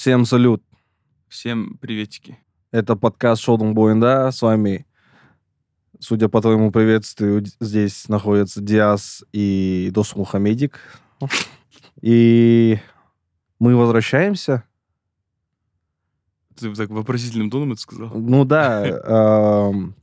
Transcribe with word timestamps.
Всем 0.00 0.24
салют. 0.24 0.62
Всем 1.28 1.76
приветики. 1.76 2.38
Это 2.70 2.96
подкаст 2.96 3.42
Шоудом 3.42 3.74
Боинда. 3.74 4.30
С 4.30 4.40
вами, 4.40 4.86
судя 5.98 6.30
по 6.30 6.40
твоему 6.40 6.72
приветствию, 6.72 7.44
здесь 7.60 8.08
находятся 8.08 8.62
Диас 8.62 9.22
и 9.34 9.90
Дос 9.92 10.16
Мухамедик. 10.16 10.80
И 12.00 12.78
мы 13.58 13.76
возвращаемся. 13.76 14.64
Ты 16.58 16.74
так 16.74 16.88
вопросительным 16.88 17.50
тоном 17.50 17.72
это 17.72 17.82
сказал? 17.82 18.08
Ну 18.14 18.46
да, 18.46 18.86
эм, 19.68 19.94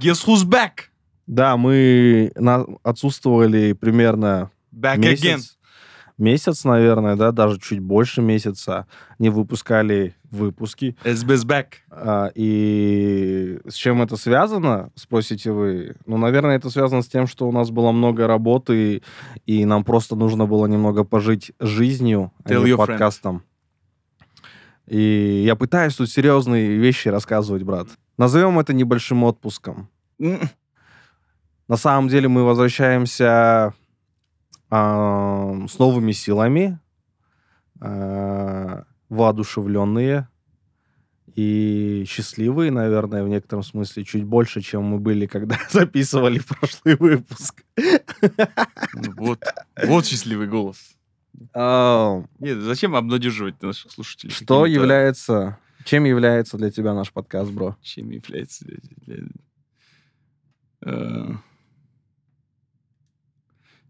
Guess 0.00 0.26
who's 0.26 0.46
back? 0.46 0.88
да, 1.26 1.58
мы 1.58 2.32
отсутствовали 2.82 3.74
примерно 3.74 4.50
Back 4.72 5.00
again. 5.00 5.42
Месяц. 6.18 6.64
Наверное, 6.64 7.16
да, 7.16 7.32
даже 7.32 7.58
чуть 7.58 7.80
больше 7.80 8.22
месяца. 8.22 8.86
Не 9.18 9.28
выпускали 9.30 10.14
выпуски. 10.30 10.96
SB's 11.04 11.46
back. 11.46 11.66
А, 11.90 12.30
И 12.34 13.58
с 13.66 13.74
чем 13.74 14.02
это 14.02 14.16
связано, 14.16 14.90
спросите 14.94 15.52
вы? 15.52 15.96
Ну, 16.06 16.18
наверное, 16.18 16.56
это 16.56 16.70
связано 16.70 17.02
с 17.02 17.08
тем, 17.08 17.26
что 17.26 17.48
у 17.48 17.52
нас 17.52 17.70
было 17.70 17.92
много 17.92 18.26
работы, 18.26 19.02
и 19.46 19.64
нам 19.64 19.84
просто 19.84 20.16
нужно 20.16 20.46
было 20.46 20.66
немного 20.66 21.04
пожить 21.04 21.52
жизнью, 21.60 22.32
а 22.44 22.48
Tell 22.50 22.64
не 22.64 22.70
your 22.70 22.76
friend. 22.76 22.86
подкастом. 22.86 23.42
И 24.86 25.42
я 25.44 25.56
пытаюсь 25.56 25.96
тут 25.96 26.08
серьезные 26.10 26.76
вещи 26.76 27.08
рассказывать, 27.08 27.62
брат. 27.64 27.88
Назовем 28.18 28.58
это 28.58 28.72
небольшим 28.72 29.24
отпуском. 29.24 29.88
На 30.18 31.76
самом 31.76 32.08
деле 32.08 32.28
мы 32.28 32.44
возвращаемся 32.44 33.26
а, 33.28 33.72
с 34.70 35.78
новыми 35.78 36.12
силами, 36.12 36.78
а, 37.80 38.84
воодушевленные 39.08 40.28
и 41.34 42.04
счастливые, 42.08 42.70
наверное, 42.70 43.22
в 43.22 43.28
некотором 43.28 43.62
смысле, 43.62 44.04
чуть 44.04 44.24
больше, 44.24 44.62
чем 44.62 44.84
мы 44.84 44.98
были, 44.98 45.26
когда 45.26 45.58
записывали 45.70 46.40
прошлый 46.40 46.96
выпуск. 46.96 47.62
ну 47.76 49.12
Вот, 49.16 49.40
вот 49.84 50.06
счастливый 50.06 50.48
голос. 50.48 50.96
Нет, 52.38 52.58
зачем 52.62 52.96
обнадеживать 52.96 53.60
наших 53.62 53.92
слушателей? 53.92 54.32
Что 54.32 54.64
является... 54.66 55.58
Чем 55.84 56.04
является 56.04 56.56
для 56.56 56.70
тебя 56.70 56.94
наш 56.94 57.12
подкаст, 57.12 57.52
бро? 57.52 57.76
Чем 57.82 58.10
является... 58.10 58.64
для- 58.64 59.28
э, 60.82 61.34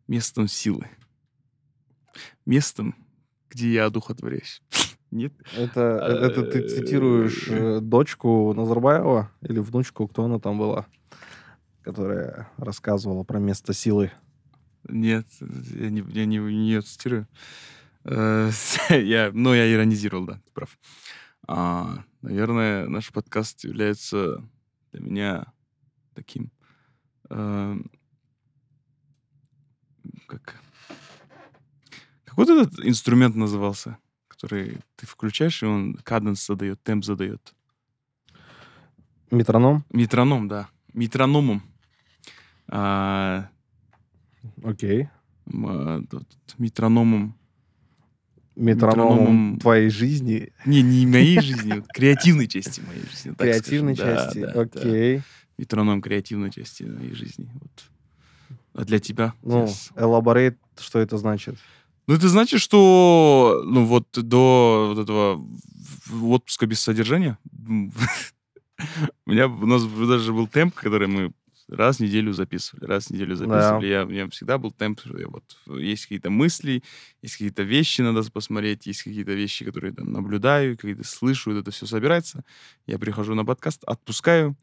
местом 0.08 0.48
силы. 0.48 0.88
Местом, 2.44 2.94
где 3.50 3.72
я 3.72 3.86
одухотворяюсь. 3.86 4.62
Нет? 5.10 5.32
Это, 5.56 5.80
это 5.80 6.42
ты 6.42 6.68
цитируешь 6.68 7.46
э, 7.48 7.80
дочку 7.80 8.52
Назарбаева 8.54 9.30
или 9.42 9.58
внучку, 9.58 10.08
кто 10.08 10.24
она 10.24 10.38
там 10.38 10.58
была, 10.58 10.86
которая 11.82 12.50
рассказывала 12.56 13.22
про 13.24 13.38
место 13.38 13.72
силы? 13.72 14.10
Нет, 14.88 15.26
я 15.40 15.90
не, 15.90 16.04
я 16.08 16.24
не, 16.26 16.38
не 16.38 16.70
её 16.70 16.82
цитирую. 16.82 17.26
Э, 18.04 18.50
Я, 18.91 19.30
ну, 19.32 19.52
я 19.52 19.72
иронизировал, 19.72 20.26
да, 20.26 20.34
ты 20.34 20.52
прав. 20.52 20.78
А, 21.48 22.04
наверное, 22.22 22.86
наш 22.88 23.12
подкаст 23.12 23.64
является 23.64 24.48
для 24.92 25.00
меня 25.00 25.52
таким... 26.14 26.50
э, 27.30 27.76
как... 30.26 30.60
Как 32.24 32.36
вот 32.36 32.48
этот 32.48 32.84
инструмент 32.84 33.34
назывался, 33.36 33.98
который 34.28 34.78
ты 34.96 35.06
включаешь, 35.06 35.62
и 35.62 35.66
он 35.66 35.94
каденс 35.94 36.44
задает, 36.46 36.82
темп 36.82 37.04
задает. 37.04 37.54
Метроном? 39.30 39.84
Метроном, 39.90 40.48
да. 40.48 40.68
Метрономом. 40.92 41.62
А, 42.68 43.48
Окей. 44.62 45.08
а, 45.47 46.00
метрономом 46.58 47.36
Метрономом 48.56 48.56
Метрономом. 48.56 49.58
твоей 49.58 49.91
жизни, 49.91 50.52
Не, 50.64 50.81
не 50.82 51.06
моей 51.06 51.41
жизни, 51.41 51.82
креативной 51.92 52.48
части 52.48 52.81
моей 52.81 53.02
жизни. 53.02 53.34
креативной 53.34 53.94
части. 53.97 54.38
Окей. 54.38 55.22
Метроном 55.58 56.00
креативной 56.00 56.50
части 56.50 56.84
моей 56.84 57.12
жизни. 57.14 57.50
Вот. 57.54 57.91
Для 58.84 58.98
тебя? 58.98 59.34
Ну, 59.42 59.64
Yes. 59.64 59.92
elaborate, 59.97 60.56
что 60.78 60.98
это 60.98 61.16
значит? 61.19 61.56
Ну, 62.06 62.14
это 62.14 62.28
значит, 62.28 62.60
что 62.60 63.62
ну 63.66 63.84
вот 63.84 64.06
до 64.12 64.92
вот 64.94 65.03
этого 65.03 65.44
отпуска 66.34 66.66
без 66.66 66.81
содержания 66.81 67.37
у 69.26 69.31
меня 69.31 69.48
у 69.48 69.66
нас 69.66 69.82
даже 69.84 70.32
был 70.32 70.47
темп, 70.47 70.75
который 70.75 71.09
мы 71.09 71.32
раз 71.69 71.97
в 71.97 72.00
неделю 72.00 72.32
записывали, 72.32 72.84
раз 72.84 73.06
в 73.06 73.10
неделю 73.10 73.34
записывали. 73.34 73.87
Я, 73.87 74.04
у 74.04 74.09
меня 74.09 74.28
всегда 74.31 74.56
был 74.59 74.70
темп, 74.70 75.00
что 75.00 75.19
я 75.19 75.26
вот 75.26 75.56
есть 75.66 76.03
какие-то 76.04 76.31
мысли, 76.31 76.82
есть 77.22 77.34
какие-то 77.34 77.62
вещи 77.64 78.03
надо 78.03 78.22
посмотреть, 78.31 78.87
есть 78.87 79.03
какие-то 79.03 79.32
вещи, 79.32 79.64
которые 79.64 79.93
там 79.93 80.12
наблюдаю, 80.12 80.76
какие-то 80.76 81.04
слышу, 81.04 81.50
вот 81.50 81.58
это 81.58 81.70
все 81.72 81.87
собирается. 81.87 82.44
Я 82.87 82.98
прихожу 82.98 83.34
на 83.34 83.44
подкаст, 83.44 83.82
отпускаю, 83.84 84.56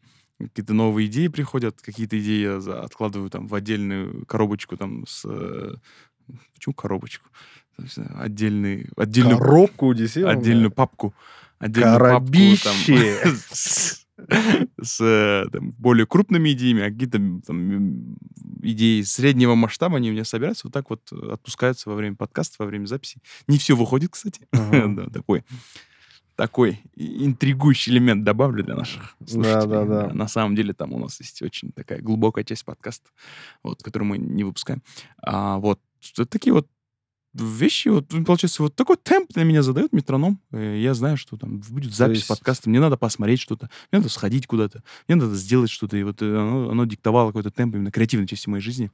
какие-то 0.47 0.73
новые 0.73 1.07
идеи 1.07 1.27
приходят, 1.27 1.81
какие-то 1.81 2.19
идеи 2.19 2.43
я 2.43 2.81
откладываю 2.81 3.29
там 3.29 3.47
в 3.47 3.55
отдельную 3.55 4.25
коробочку 4.25 4.77
там 4.77 5.05
с... 5.07 5.23
э, 5.25 5.75
Почему 6.53 6.73
коробочку? 6.73 7.29
Отдельный, 8.15 8.87
отдельную, 8.95 9.37
Коробку 9.37 9.93
действительно? 9.93 10.31
отдельную 10.33 10.71
папку. 10.71 11.13
Отдельную 11.59 11.99
папку 11.99 12.31
Коробище. 12.31 13.19
там, 13.23 13.35
с, 14.81 15.01
э, 15.01 15.45
там, 15.51 15.71
более 15.71 16.05
крупными 16.05 16.51
идеями, 16.51 16.83
а 16.83 16.91
какие-то 16.91 17.19
там, 17.45 18.15
идеи 18.61 19.01
среднего 19.01 19.55
масштаба, 19.55 19.97
они 19.97 20.09
у 20.09 20.13
меня 20.13 20.23
собираются, 20.23 20.67
вот 20.67 20.73
так 20.73 20.89
вот 20.89 21.11
отпускаются 21.11 21.89
во 21.89 21.95
время 21.95 22.15
подкаста, 22.15 22.57
во 22.59 22.65
время 22.65 22.85
записи. 22.85 23.19
Не 23.47 23.57
все 23.57 23.75
выходит, 23.75 24.11
кстати. 24.11 24.47
Ага. 24.51 24.87
Да, 24.93 25.09
такой 25.09 25.43
такой 26.35 26.81
интригующий 26.95 27.91
элемент 27.93 28.23
добавлю 28.23 28.63
для 28.63 28.75
наших 28.75 29.15
слушателей. 29.25 29.69
да-да. 29.69 30.13
На 30.13 30.27
самом 30.27 30.55
деле 30.55 30.73
там 30.73 30.93
у 30.93 30.99
нас 30.99 31.19
есть 31.19 31.41
очень 31.41 31.71
такая 31.71 32.01
глубокая 32.01 32.43
часть 32.43 32.65
подкаста, 32.65 33.09
вот, 33.63 33.83
которую 33.83 34.09
мы 34.09 34.17
не 34.17 34.43
выпускаем. 34.43 34.81
А, 35.21 35.57
вот 35.57 35.79
такие 36.29 36.53
вот 36.53 36.67
вещи, 37.33 37.87
вот 37.87 38.11
ну, 38.11 38.23
получается, 38.25 38.61
вот 38.61 38.75
такой 38.75 38.95
темп 38.97 39.31
для 39.33 39.43
меня 39.43 39.63
задает 39.63 39.91
метроном. 39.91 40.39
Э, 40.51 40.77
Я 40.79 40.93
знаю, 40.93 41.17
что 41.17 41.35
там 41.35 41.59
будет 41.59 41.93
запись 41.93 42.17
есть- 42.17 42.27
подкаста, 42.27 42.69
мне 42.69 42.79
надо 42.79 42.95
посмотреть 42.97 43.39
что-то, 43.39 43.69
мне 43.91 43.99
надо 43.99 44.09
сходить 44.09 44.45
куда-то, 44.45 44.83
мне 45.07 45.15
надо 45.15 45.33
сделать 45.35 45.71
что-то, 45.71 45.97
и 45.97 46.03
вот 46.03 46.21
э, 46.21 46.25
оно, 46.25 46.69
оно 46.69 46.85
диктовало 46.85 47.29
какой-то 47.29 47.49
темп 47.49 47.75
именно 47.75 47.89
креативной 47.91 48.27
части 48.27 48.49
моей 48.49 48.61
жизни. 48.61 48.91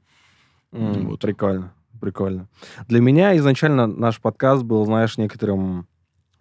М, 0.72 1.08
Вот. 1.08 1.20
Прикольно, 1.20 1.74
прикольно. 2.00 2.48
Для 2.88 3.00
меня 3.00 3.36
изначально 3.36 3.86
наш 3.86 4.18
подкаст 4.20 4.62
был, 4.62 4.86
знаешь, 4.86 5.18
некоторым, 5.18 5.86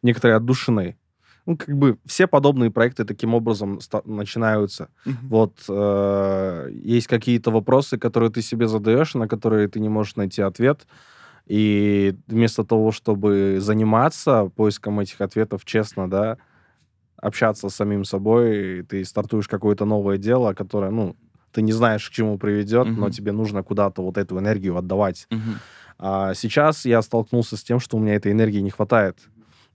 некоторой 0.01 0.37
отдушиной. 0.37 0.97
Ну, 1.45 1.57
как 1.57 1.75
бы 1.75 1.97
все 2.05 2.27
подобные 2.27 2.69
проекты 2.69 3.05
таким 3.05 3.33
образом 3.33 3.79
начинаются. 4.05 4.89
Вот 5.23 5.63
э, 5.67 6.69
есть 6.71 7.07
какие-то 7.07 7.49
вопросы, 7.49 7.97
которые 7.97 8.29
ты 8.29 8.41
себе 8.41 8.67
задаешь, 8.67 9.15
на 9.15 9.27
которые 9.27 9.67
ты 9.67 9.79
не 9.79 9.89
можешь 9.89 10.15
найти 10.15 10.41
ответ. 10.41 10.85
И 11.47 12.15
вместо 12.27 12.63
того, 12.63 12.91
чтобы 12.91 13.57
заниматься 13.59 14.51
поиском 14.55 14.99
этих 14.99 15.21
ответов 15.21 15.65
честно, 15.65 16.07
да, 16.07 16.37
общаться 17.17 17.69
с 17.69 17.75
самим 17.75 18.05
собой, 18.05 18.83
ты 18.83 19.03
стартуешь 19.03 19.47
какое-то 19.47 19.85
новое 19.85 20.17
дело, 20.17 20.53
которое, 20.53 20.91
ну, 20.91 21.15
ты 21.51 21.63
не 21.63 21.71
знаешь, 21.71 22.07
к 22.07 22.13
чему 22.13 22.37
приведет, 22.37 22.85
но 22.85 23.05
Мгм. 23.05 23.11
тебе 23.11 23.31
нужно 23.31 23.63
куда-то 23.63 24.03
вот 24.03 24.17
эту 24.17 24.37
энергию 24.37 24.77
отдавать. 24.77 25.25
Мгм. 25.31 25.55
А 25.97 26.33
сейчас 26.35 26.85
я 26.85 27.01
столкнулся 27.01 27.57
с 27.57 27.63
тем, 27.63 27.79
что 27.79 27.97
у 27.97 27.99
меня 27.99 28.13
этой 28.13 28.31
энергии 28.31 28.59
не 28.59 28.69
хватает. 28.69 29.17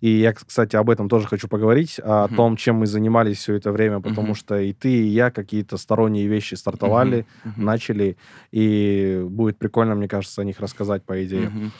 И 0.04 0.18
я, 0.20 0.34
кстати, 0.34 0.76
об 0.76 0.90
этом 0.90 1.08
тоже 1.08 1.26
хочу 1.26 1.48
поговорить, 1.48 1.98
о 2.04 2.26
Мгм. 2.26 2.36
том, 2.36 2.56
чем 2.56 2.76
мы 2.76 2.86
занимались 2.86 3.38
все 3.38 3.54
это 3.54 3.72
время, 3.72 4.00
потому 4.00 4.26
Мгм. 4.28 4.34
что 4.34 4.58
и 4.58 4.74
ты, 4.74 4.90
и 4.90 5.06
я 5.06 5.30
какие-то 5.30 5.78
сторонние 5.78 6.26
вещи 6.26 6.56
стартовали, 6.56 7.24
Мгм. 7.44 7.64
начали, 7.64 8.16
и 8.50 9.24
будет 9.26 9.58
прикольно, 9.58 9.94
мне 9.94 10.06
кажется, 10.06 10.42
о 10.42 10.44
них 10.44 10.60
рассказать, 10.60 11.04
по 11.04 11.24
идее. 11.24 11.72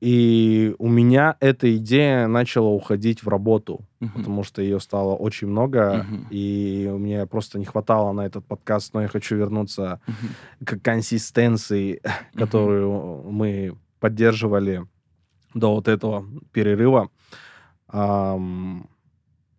И 0.00 0.74
у 0.78 0.88
меня 0.88 1.36
эта 1.38 1.76
идея 1.76 2.26
начала 2.26 2.68
уходить 2.70 3.22
в 3.22 3.28
работу, 3.28 3.84
Мгм. 4.00 4.10
потому 4.14 4.42
что 4.42 4.60
ее 4.60 4.80
стало 4.80 5.14
очень 5.14 5.46
много, 5.46 6.04
Мгм. 6.08 6.26
и 6.30 6.90
мне 6.92 7.26
просто 7.26 7.60
не 7.60 7.64
хватало 7.64 8.12
на 8.12 8.26
этот 8.26 8.44
подкаст, 8.44 8.92
но 8.92 9.02
я 9.02 9.08
хочу 9.08 9.36
вернуться 9.36 10.00
Мгм. 10.08 10.66
к 10.66 10.82
консистенции, 10.82 12.00
которую 12.34 13.22
мы 13.30 13.76
поддерживали 14.00 14.82
до 15.56 15.74
вот 15.74 15.88
этого 15.88 16.26
перерыва. 16.52 17.10
Ам, 17.88 18.88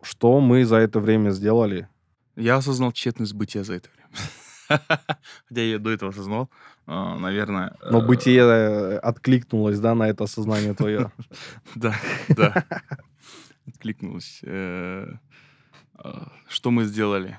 что 0.00 0.40
мы 0.40 0.64
за 0.64 0.76
это 0.76 1.00
время 1.00 1.30
сделали? 1.30 1.88
Я 2.36 2.56
осознал 2.56 2.92
тщетность 2.92 3.34
бытия 3.34 3.64
за 3.64 3.74
это 3.74 3.88
время. 3.90 4.80
Хотя 5.48 5.62
я 5.62 5.78
до 5.78 5.90
этого 5.90 6.10
осознавал. 6.10 6.50
а, 6.86 7.18
наверное... 7.18 7.76
Но 7.90 8.00
э, 8.00 8.06
бытие 8.06 8.42
э, 8.42 8.98
откликнулось, 8.98 9.80
да, 9.80 9.94
на 9.94 10.08
это 10.08 10.24
осознание 10.24 10.74
твое. 10.74 11.10
Да, 11.74 11.94
да. 12.28 12.64
Откликнулось. 13.66 14.40
Э, 14.44 15.06
а, 15.94 16.32
Что 16.48 16.70
мы 16.70 16.84
сделали? 16.84 17.38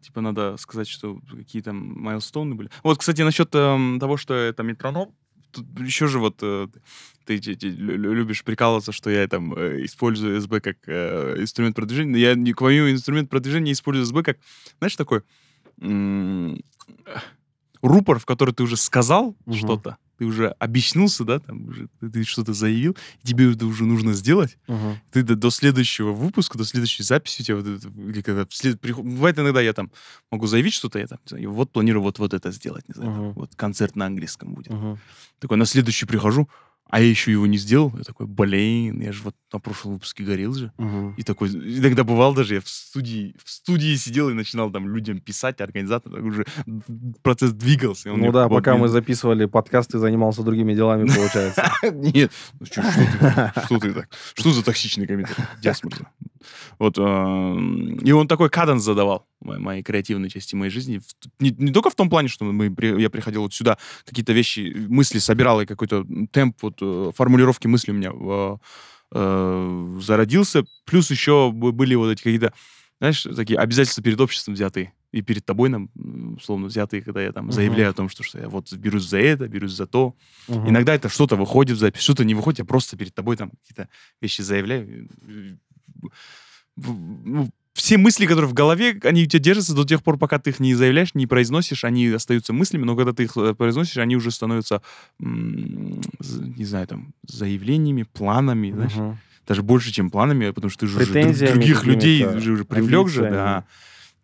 Типа 0.00 0.20
надо 0.20 0.56
сказать, 0.58 0.88
что 0.88 1.18
какие 1.30 1.62
там 1.62 1.76
майлстоуны 1.76 2.54
были. 2.54 2.70
Вот, 2.84 2.98
кстати, 2.98 3.22
насчет 3.22 3.52
эм, 3.54 3.98
того, 3.98 4.16
что 4.16 4.34
это 4.34 4.62
метроном, 4.62 5.14
тут 5.56 5.80
еще 5.80 6.06
же 6.06 6.18
вот 6.18 6.38
э, 6.42 6.68
ты, 7.24 7.36
лю- 7.36 7.96
лю- 7.96 8.14
любишь 8.14 8.44
прикалываться, 8.44 8.92
что 8.92 9.10
я 9.10 9.26
там 9.28 9.52
э, 9.54 9.84
использую 9.84 10.40
СБ 10.40 10.60
как 10.60 10.76
э, 10.86 11.36
инструмент 11.38 11.76
продвижения. 11.76 12.18
Я 12.18 12.34
к 12.54 12.60
моему 12.60 12.90
инструмент 12.90 13.28
продвижения 13.30 13.72
использую 13.72 14.06
СБ 14.06 14.22
как, 14.22 14.38
знаешь, 14.78 14.96
такой 14.96 15.22
м, 15.80 16.60
рупор, 17.82 18.18
в 18.18 18.24
который 18.26 18.54
ты 18.54 18.62
уже 18.62 18.76
сказал 18.76 19.36
Мгм. 19.46 19.56
что-то, 19.56 19.96
ты 20.18 20.24
уже 20.24 20.48
объяснился, 20.58 21.24
да, 21.24 21.38
там 21.40 21.68
уже 21.68 21.88
ты, 22.00 22.24
что-то 22.24 22.54
заявил, 22.54 22.96
тебе 23.22 23.52
это 23.52 23.66
уже 23.66 23.84
нужно 23.84 24.14
сделать. 24.14 24.56
Мгм. 24.66 24.98
Ты 25.12 25.22
до, 25.22 25.36
до 25.36 25.50
следующего 25.50 26.12
выпуска, 26.12 26.56
до 26.56 26.64
следующей 26.64 27.02
записи 27.02 27.42
у 27.42 27.44
тебя 27.44 27.56
вот 27.56 27.66
это, 27.66 27.88
или 27.88 28.22
когда 28.22 28.46
вслед- 28.46 28.80
приход- 28.80 29.04
бывает 29.04 29.38
иногда 29.38 29.60
я 29.60 29.72
там 29.74 29.90
могу 30.30 30.46
заявить 30.46 30.72
что-то, 30.72 30.98
я 30.98 31.06
там, 31.06 31.18
знаю, 31.26 31.52
вот 31.52 31.70
планирую 31.70 32.02
вот, 32.02 32.18
вот 32.18 32.32
это 32.32 32.50
сделать, 32.50 32.88
не 32.88 32.94
знаю, 32.94 33.10
Мгм. 33.10 33.32
вот 33.32 33.54
концерт 33.56 33.94
на 33.96 34.06
английском 34.06 34.54
будет. 34.54 34.72
Мгм. 34.72 34.98
Такой 35.38 35.58
на 35.58 35.66
следующий 35.66 36.06
прихожу, 36.06 36.48
а 36.88 37.00
я 37.00 37.08
еще 37.08 37.32
его 37.32 37.46
не 37.46 37.58
сделал. 37.58 37.92
Я 37.96 38.04
такой, 38.04 38.26
блин, 38.26 39.00
я 39.00 39.12
же 39.12 39.22
вот 39.22 39.34
на 39.52 39.58
прошлом 39.58 39.94
выпуске 39.94 40.22
горел 40.22 40.54
же. 40.54 40.72
Мгм. 40.78 41.14
И 41.16 41.22
такой, 41.22 41.48
иногда 41.48 42.04
бывал 42.04 42.32
даже, 42.32 42.54
я 42.54 42.60
в 42.60 42.68
студии, 42.68 43.34
в 43.42 43.50
студии 43.50 43.96
сидел 43.96 44.30
и 44.30 44.34
начинал 44.34 44.70
там 44.70 44.88
людям 44.88 45.20
писать, 45.20 45.60
организаторам, 45.60 46.26
уже 46.26 46.46
процесс 47.22 47.52
двигался. 47.52 48.12
Ну 48.12 48.30
да, 48.30 48.48
пока 48.48 48.74
мы 48.74 48.82
блин, 48.82 48.92
записывали 48.92 49.46
подкаст, 49.46 49.92
ты 49.92 49.98
занимался 49.98 50.42
другими 50.42 50.74
делами, 50.74 51.08
получается. 51.14 51.64
Нет, 51.92 52.30
ну 52.60 52.66
что 52.66 52.82
ты, 52.82 53.18
так? 53.18 53.64
что 53.64 53.78
ты 53.78 53.92
так? 53.92 54.08
Что 54.34 54.52
за 54.52 54.64
токсичный 54.64 55.06
комментарий? 55.06 55.44
Диасмурза. 55.60 56.06
Вот, 56.78 56.98
эм, 56.98 57.96
и 57.98 58.12
он 58.12 58.28
такой 58.28 58.50
каданс 58.50 58.82
задавал 58.82 59.26
мо- 59.40 59.58
моей 59.58 59.82
креативной 59.82 60.30
части 60.30 60.54
моей 60.54 60.70
жизни. 60.70 61.00
Не, 61.40 61.50
не 61.50 61.72
только 61.72 61.90
в 61.90 61.94
том 61.94 62.08
плане, 62.10 62.28
что 62.28 62.44
мы, 62.44 62.74
я 63.00 63.10
приходил 63.10 63.42
вот 63.42 63.54
сюда, 63.54 63.78
какие-то 64.04 64.32
вещи, 64.32 64.74
мысли 64.88 65.18
собирал, 65.18 65.60
и 65.60 65.66
какой-то 65.66 66.04
темп 66.30 66.56
вот, 66.62 66.78
э, 66.80 67.10
формулировки 67.14 67.66
мысли 67.66 67.92
у 67.92 67.94
меня 67.94 68.12
э, 68.12 68.56
э, 69.12 69.98
зародился. 70.00 70.64
Плюс 70.84 71.10
еще 71.10 71.50
были 71.52 71.94
вот 71.94 72.10
эти 72.10 72.22
какие-то, 72.22 72.52
знаешь, 73.00 73.22
такие 73.22 73.58
обязательства 73.58 74.02
перед 74.02 74.20
обществом 74.20 74.54
взятые. 74.54 74.92
И 75.12 75.22
перед 75.22 75.46
тобой, 75.46 75.68
нам, 75.70 75.88
условно, 76.36 76.66
взятые, 76.66 77.00
когда 77.00 77.22
я 77.22 77.32
там 77.32 77.44
Мгм. 77.46 77.52
заявляю 77.52 77.90
о 77.90 77.94
том, 77.94 78.08
что, 78.08 78.22
что 78.22 78.38
я 78.38 78.48
вот 78.48 78.70
берусь 78.72 79.04
за 79.04 79.18
это, 79.18 79.48
берусь 79.48 79.72
за 79.72 79.86
то. 79.86 80.14
Мгм. 80.48 80.68
Иногда 80.68 80.94
это 80.94 81.08
что-то 81.08 81.36
выходит 81.36 81.76
в 81.76 81.80
запись, 81.80 82.02
что-то 82.02 82.24
не 82.24 82.34
выходит, 82.34 82.58
я 82.58 82.64
просто 82.64 82.96
перед 82.98 83.14
тобой 83.14 83.36
там 83.36 83.50
какие-то 83.50 83.88
вещи 84.20 84.42
заявляю. 84.42 85.08
Ну, 86.76 87.50
Все 87.74 87.98
мысли, 87.98 88.26
которые 88.26 88.48
в 88.48 88.54
голове, 88.54 88.98
они 89.04 89.24
у 89.24 89.26
тебя 89.26 89.40
держатся 89.42 89.74
до 89.74 89.84
тех 89.84 90.02
пор, 90.02 90.18
пока 90.18 90.38
ты 90.38 90.50
их 90.50 90.60
не 90.60 90.74
заявляешь, 90.74 91.14
не 91.14 91.26
произносишь, 91.26 91.84
они 91.84 92.08
остаются 92.08 92.52
мыслями, 92.52 92.84
но 92.84 92.96
когда 92.96 93.12
ты 93.12 93.24
их 93.24 93.36
э, 93.36 93.54
произносишь, 93.54 93.98
они 93.98 94.16
уже 94.16 94.30
становятся, 94.30 94.80
не 95.18 96.64
знаю, 96.64 96.86
там, 96.86 97.12
заявлениями, 97.26 98.04
планами, 98.04 98.72
знаешь, 98.72 98.94
Мгм. 98.94 99.18
даже 99.46 99.62
больше, 99.62 99.92
чем 99.92 100.10
планами, 100.10 100.50
потому 100.50 100.70
что 100.70 100.80
ты 100.80 100.86
же 100.86 100.98
уже 100.98 101.12
других 101.12 101.84
людей 101.84 102.24
уже, 102.24 102.52
уже 102.52 102.64
привлек 102.64 103.08
же, 103.08 103.22
да. 103.22 103.64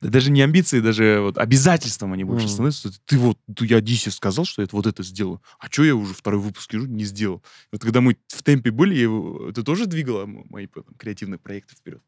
Да 0.02 0.08
Даже 0.08 0.30
не 0.32 0.42
амбиции, 0.42 0.80
даже 0.80 1.20
вот 1.20 1.38
обязательством 1.38 2.12
они 2.12 2.24
больше 2.24 2.46
Мгм. 2.46 2.52
становятся. 2.52 2.90
Ты 3.06 3.18
вот, 3.18 3.38
ты- 3.54 3.66
я 3.66 3.80
Дисе 3.80 4.10
сказал, 4.10 4.44
что 4.44 4.60
я 4.60 4.68
вот 4.72 4.86
это 4.86 5.02
сделаю. 5.04 5.40
А 5.60 5.66
что 5.70 5.84
я 5.84 5.94
уже 5.94 6.12
второй 6.12 6.40
выпуск 6.40 6.72
лежу, 6.74 6.86
не 6.86 7.04
сделал? 7.04 7.40
Вот 7.70 7.82
когда 7.82 8.00
мы 8.00 8.16
в 8.26 8.42
темпе 8.42 8.72
были, 8.72 8.94
я 8.96 9.50
это 9.50 9.62
тоже 9.62 9.86
двигало 9.86 10.24
м- 10.24 10.44
мои 10.50 10.66
потом 10.66 10.94
креативные 10.96 11.38
проекты 11.38 11.76
вперед. 11.76 12.02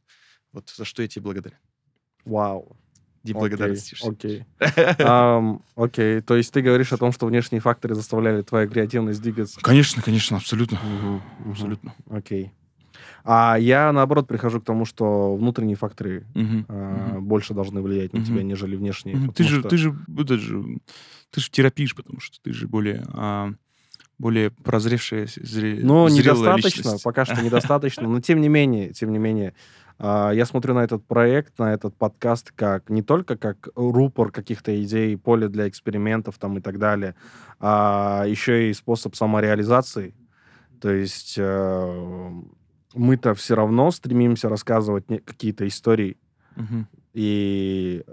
Вот 0.52 0.69
за 0.76 0.85
что 0.85 1.02
я 1.02 1.08
тебе 1.08 1.23
благодарен. 1.23 1.56
Вау. 2.25 2.76
Окей, 3.23 3.32
благодарности. 3.35 3.96
Окей. 4.02 4.44
Окей. 5.76 6.20
То 6.20 6.37
есть 6.37 6.52
ты 6.52 6.61
говоришь 6.62 6.93
о 6.93 6.96
том, 6.99 7.12
что 7.12 7.26
внешние 7.26 7.61
факторы 7.61 7.94
заставляли 7.94 8.43
твою 8.43 8.69
креативность 8.69 9.23
двигаться. 9.23 9.61
Конечно, 9.61 10.02
конечно, 10.02 10.37
абсолютно. 10.37 10.81
Абсолютно. 11.49 11.94
Окей. 12.11 12.52
А 13.24 13.56
я, 13.58 13.90
наоборот, 13.92 14.26
прихожу 14.28 14.60
к 14.60 14.64
тому, 14.64 14.84
что 14.84 15.34
внутренние 15.34 15.76
факторы 15.76 16.26
Мгм, 16.34 16.66
а, 16.68 17.12
мгм. 17.14 17.24
больше 17.24 17.54
должны 17.54 17.80
влиять 17.80 18.12
на 18.12 18.18
Мгм. 18.18 18.26
тебя, 18.26 18.42
нежели 18.42 18.76
внешние. 18.76 19.16
Мгм. 19.16 19.32
Ты 19.32 19.44
потому 19.44 19.48
же, 19.48 19.60
что- 19.60 19.68
ты 19.70 19.76
же, 19.78 19.96
это 20.18 20.36
же, 20.36 20.62
ты 21.30 21.40
же 21.40 21.50
терапишь, 21.50 21.94
потому 21.96 22.20
что 22.20 22.38
ты 22.42 22.52
же 22.52 22.68
более, 22.68 23.02
а, 23.14 23.50
более 24.18 24.50
прозревшая, 24.50 25.24
зре- 25.26 25.80
Ну, 25.82 26.08
зрелая 26.08 26.10
недостаточно, 26.56 26.82
личность. 26.82 27.02
пока 27.04 27.24
что 27.24 27.34
недостаточно, 27.42 28.08
но 28.08 28.20
тем 28.20 28.40
не 28.42 28.48
менее, 28.48 28.92
тем 28.92 29.10
не 29.10 29.18
менее, 29.18 29.54
а, 29.98 30.30
я 30.32 30.44
смотрю 30.44 30.74
на 30.74 30.84
этот 30.84 31.06
проект, 31.06 31.58
на 31.58 31.72
этот 31.72 31.96
подкаст 31.96 32.52
как 32.54 32.90
не 32.90 33.00
только 33.02 33.36
как 33.38 33.68
рупор 33.74 34.30
каких-то 34.32 34.70
идей, 34.82 35.16
поле 35.16 35.48
для 35.48 35.66
экспериментов 35.66 36.36
там 36.38 36.58
и 36.58 36.60
так 36.60 36.78
далее, 36.78 37.14
а 37.58 38.24
еще 38.26 38.68
и 38.70 38.74
способ 38.74 39.16
самореализации. 39.16 40.14
То 40.80 40.90
есть 40.90 41.36
э, 41.38 42.30
мы-то 42.94 43.35
все 43.35 43.55
равно 43.55 43.91
стремимся 43.91 44.49
рассказывать 44.49 45.05
какие-то 45.25 45.67
истории, 45.67 46.17
Мгм. 46.56 46.87
и 47.12 48.05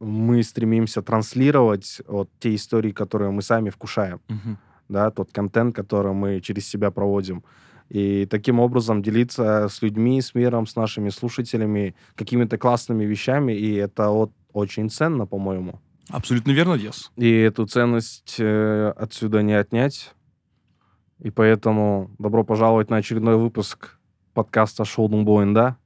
мы 0.00 0.42
стремимся 0.42 1.02
транслировать 1.02 2.00
вот 2.06 2.30
те 2.38 2.54
истории, 2.54 2.92
которые 2.92 3.30
мы 3.30 3.42
сами 3.42 3.70
вкушаем 3.70 4.20
Мгм. 4.28 4.58
да, 4.88 5.10
тот 5.10 5.32
контент, 5.32 5.74
который 5.74 6.12
мы 6.12 6.40
через 6.40 6.66
себя 6.68 6.90
проводим. 6.90 7.42
И 7.88 8.26
таким 8.26 8.60
образом 8.60 9.02
делиться 9.02 9.68
с 9.68 9.80
людьми, 9.82 10.20
с 10.20 10.34
миром, 10.34 10.66
с 10.66 10.76
нашими 10.76 11.08
слушателями 11.08 11.94
какими-то 12.14 12.58
классными 12.58 13.04
вещами, 13.04 13.52
и 13.52 13.74
это 13.74 14.10
вот 14.10 14.30
очень 14.52 14.90
ценно, 14.90 15.26
по-моему. 15.26 15.80
Абсолютно 16.10 16.52
верно, 16.52 16.78
Диас. 16.78 17.10
И 17.16 17.30
эту 17.30 17.66
ценность 17.66 18.36
э, 18.38 18.92
отсюда 18.96 19.42
не 19.42 19.54
отнять. 19.54 20.14
И 21.18 21.30
поэтому 21.30 22.10
добро 22.18 22.44
пожаловать 22.44 22.90
на 22.90 22.96
очередной 22.98 23.36
выпуск 23.36 23.97
подкаста 24.38 24.84
«Шоу 24.84 25.08
Думбоин, 25.08 25.52
да?» 25.52 25.76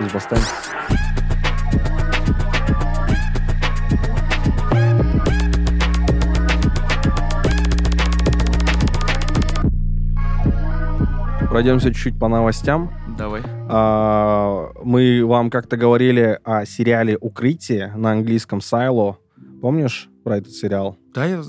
из 0.00 0.12
Бастен. 0.12 0.36
Пройдемся 11.48 11.88
чуть-чуть 11.88 12.18
по 12.18 12.28
новостям. 12.28 12.92
Давай. 13.16 13.40
А, 13.70 14.72
Мы 14.84 15.24
вам 15.24 15.48
как-то 15.48 15.78
говорили 15.78 16.38
о 16.44 16.66
сериале 16.66 17.16
«Укрытие» 17.18 17.94
на 17.96 18.12
английском 18.12 18.60
«Сайло». 18.60 19.16
Помнишь 19.62 20.10
про 20.22 20.36
этот 20.36 20.52
сериал? 20.52 20.98
Да, 21.14 21.24
я... 21.24 21.42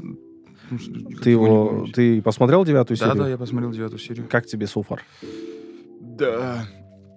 Ты 1.22 1.32
его 1.32 1.88
ты 1.94 2.22
посмотрел 2.22 2.64
девятую 2.64 2.98
Да, 2.98 3.06
серию? 3.08 3.24
да, 3.24 3.30
я 3.30 3.38
посмотрел 3.38 3.72
девятую 3.72 4.00
серию. 4.00 4.28
Как 4.30 4.46
тебе 4.46 4.66
Суфар? 4.66 5.02
Да. 6.18 6.66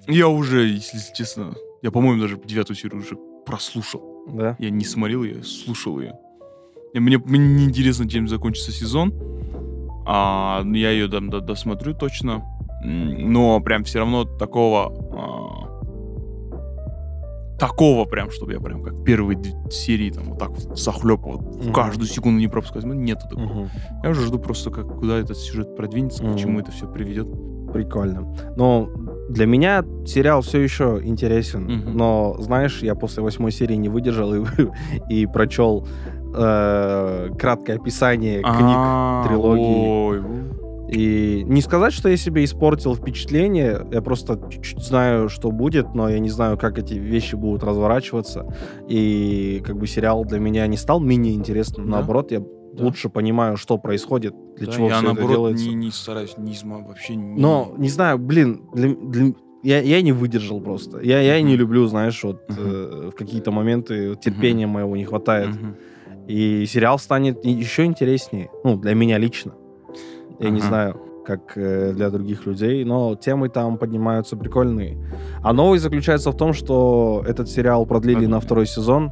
Я 0.07 0.29
уже, 0.29 0.67
если 0.69 0.99
честно, 1.15 1.55
я, 1.83 1.91
по-моему, 1.91 2.21
даже 2.21 2.39
девятую 2.45 2.77
серию 2.77 2.99
уже 3.01 3.17
прослушал. 3.47 4.25
Да? 4.29 4.57
Я 4.59 4.71
не 4.71 4.85
смотрел 4.85 5.23
ее, 5.25 5.43
слушал 5.43 5.99
ее. 6.01 6.15
И 6.95 7.01
мне, 7.01 7.19
мне 7.19 7.39
не 7.39 7.65
интересно, 7.65 8.09
чем 8.09 8.29
закончится 8.29 8.73
сезон. 8.73 9.13
А, 10.07 10.63
ну, 10.65 10.75
я 10.75 10.91
ее 10.91 11.09
там 11.09 11.31
до- 11.31 11.41
досмотрю 11.41 11.95
точно. 11.95 12.43
Но 12.85 13.61
прям 13.61 13.85
все 13.85 13.99
равно 14.01 14.25
такого... 14.25 14.93
а, 15.13 15.61
такого 17.59 18.07
прям, 18.07 18.31
чтобы 18.31 18.55
я 18.55 18.61
прям 18.61 18.83
как 18.83 19.05
первые 19.05 19.39
серии 19.71 20.11
там 20.11 20.25
вот 20.31 20.39
так 20.39 20.51
вот 20.51 21.43
в 21.43 21.65
Мгм. 21.67 21.73
каждую 21.75 22.09
секунду 22.09 22.41
не 22.41 22.49
пропускать. 22.49 22.85
Ну, 22.85 22.95
нету 22.95 23.29
такого. 23.29 23.45
Мгм. 23.45 23.71
Я 24.03 24.11
уже 24.11 24.25
жду 24.27 24.39
просто, 24.39 24.71
как, 24.71 24.89
куда 24.99 25.19
этот 25.19 25.37
сюжет 25.37 25.77
продвинется, 25.77 26.25
к 26.25 26.37
чему 26.39 26.59
это 26.61 26.71
все 26.73 26.91
приведет. 26.91 27.29
Прикольно. 27.73 28.35
Но 28.57 28.89
для 29.29 29.47
меня 29.47 29.85
сериал 30.07 30.41
все 30.43 30.59
еще 30.61 31.01
интересен. 31.03 31.65
Мгм. 31.65 31.97
Но, 31.97 32.37
знаешь, 32.41 32.83
я 32.83 32.95
после 32.95 33.23
восьмой 33.23 33.53
серии 33.53 33.75
не 33.77 33.89
выдержал 33.89 34.35
и, 34.35 34.45
и 35.09 35.27
прочел 35.27 35.87
э, 36.35 37.29
краткое 37.39 37.77
описание 37.77 38.41
книг 38.43 38.77
А, 38.77 39.25
трилогии. 39.27 39.89
ой, 39.89 40.19
у. 40.21 40.61
И 40.93 41.45
не 41.47 41.61
сказать, 41.61 41.93
что 41.93 42.09
я 42.09 42.17
себе 42.17 42.43
испортил 42.43 42.97
впечатление, 42.97 43.87
я 43.93 44.03
просто 44.03 44.41
чуть-чуть 44.51 44.83
знаю, 44.83 45.29
что 45.29 45.53
будет, 45.53 45.95
но 45.95 46.09
я 46.09 46.19
не 46.19 46.31
знаю, 46.31 46.59
как 46.59 46.79
эти 46.81 46.95
вещи 46.95 47.37
будут 47.37 47.63
разворачиваться. 47.63 48.47
И 48.89 49.63
как 49.65 49.77
бы 49.79 49.87
сериал 49.87 50.25
для 50.25 50.41
меня 50.41 50.67
не 50.67 50.77
стал 50.77 50.99
менее 50.99 51.35
интересным, 51.35 51.85
Да. 51.87 51.99
наоборот, 51.99 52.33
я 52.33 52.43
Да. 52.81 52.85
лучше 52.87 53.09
понимаю, 53.09 53.57
что 53.57 53.79
происходит, 53.79 54.35
для 54.57 54.67
Да, 54.67 54.73
чего 54.73 54.89
я 54.89 54.95
все 54.97 55.05
это 55.07 55.15
наоборот 55.15 55.37
делается. 55.37 55.69
не, 55.69 55.75
не 55.75 55.91
стараюсь 55.91 56.37
не 56.39 56.53
изма 56.53 56.79
вообще 56.79 57.15
не... 57.15 57.41
Но, 57.41 57.73
не 57.79 57.89
знаю, 57.89 58.19
блин, 58.19 58.63
для- 58.75 58.95
для- 58.95 59.35
я, 59.63 59.81
я 59.81 60.03
не 60.03 60.13
выдержал 60.13 60.61
просто. 60.61 61.01
Я, 61.01 61.21
я 61.21 61.41
не 61.43 61.57
люблю, 61.57 61.87
знаешь, 61.87 62.23
вот 62.25 62.43
э, 62.49 63.11
в 63.13 63.17
какие-то 63.17 63.51
моменты 63.51 64.17
терпения 64.17 64.67
моего 64.67 64.97
не 64.97 65.05
хватает. 65.05 65.51
И 66.27 66.65
сериал 66.67 66.99
станет 66.99 67.45
еще 67.45 67.85
интереснее. 67.85 68.51
Ну, 68.65 68.77
для 68.79 68.95
меня 68.95 69.19
лично. 69.19 69.53
Я 70.39 70.51
не 70.51 70.61
знаю, 70.61 70.99
как 71.27 71.53
э, 71.57 71.93
для 71.93 72.09
других 72.11 72.47
людей, 72.47 72.85
но 72.85 73.15
темы 73.17 73.49
там 73.51 73.77
поднимаются 73.77 74.37
прикольные. 74.37 74.97
А 75.43 75.53
новость 75.53 75.83
заключается 75.83 76.31
в 76.33 76.37
том, 76.37 76.55
что 76.55 77.23
этот 77.27 77.49
сериал 77.51 77.85
продлили 77.85 78.27
на 78.27 78.41
второй 78.41 78.67
сезон. 78.67 79.11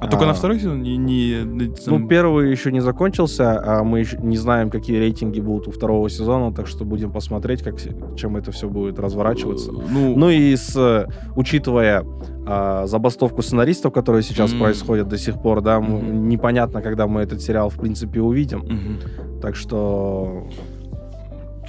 А, 0.00 0.06
а 0.06 0.08
только 0.08 0.26
на 0.26 0.34
второй 0.34 0.58
сезон? 0.58 0.82
Не, 0.82 0.96
не, 0.96 1.68
там... 1.68 2.00
Ну, 2.00 2.08
первый 2.08 2.50
еще 2.50 2.72
не 2.72 2.80
закончился, 2.80 3.60
а 3.64 3.84
мы 3.84 4.00
еще 4.00 4.18
не 4.18 4.36
знаем, 4.36 4.70
какие 4.70 4.98
рейтинги 4.98 5.40
будут 5.40 5.68
у 5.68 5.70
второго 5.70 6.08
сезона, 6.10 6.52
так 6.52 6.66
что 6.66 6.84
будем 6.84 7.12
посмотреть, 7.12 7.62
как, 7.62 7.76
чем 8.16 8.36
это 8.36 8.52
все 8.52 8.68
будет 8.68 8.98
разворачиваться. 8.98 9.72
Ну, 9.72 10.16
ну 10.16 10.30
и 10.30 10.54
с, 10.56 11.08
учитывая 11.36 12.04
а, 12.46 12.86
забастовку 12.86 13.42
сценаристов, 13.42 13.92
которая 13.92 14.22
сейчас 14.22 14.52
mm-hmm. 14.52 14.60
происходит 14.60 15.08
до 15.08 15.18
сих 15.18 15.40
пор, 15.40 15.60
да, 15.60 15.78
mm-hmm. 15.78 16.10
непонятно, 16.12 16.82
когда 16.82 17.06
мы 17.06 17.22
этот 17.22 17.40
сериал, 17.40 17.70
в 17.70 17.76
принципе, 17.76 18.20
увидим. 18.20 18.62
Mm-hmm. 18.62 19.40
Так 19.40 19.56
что... 19.56 20.48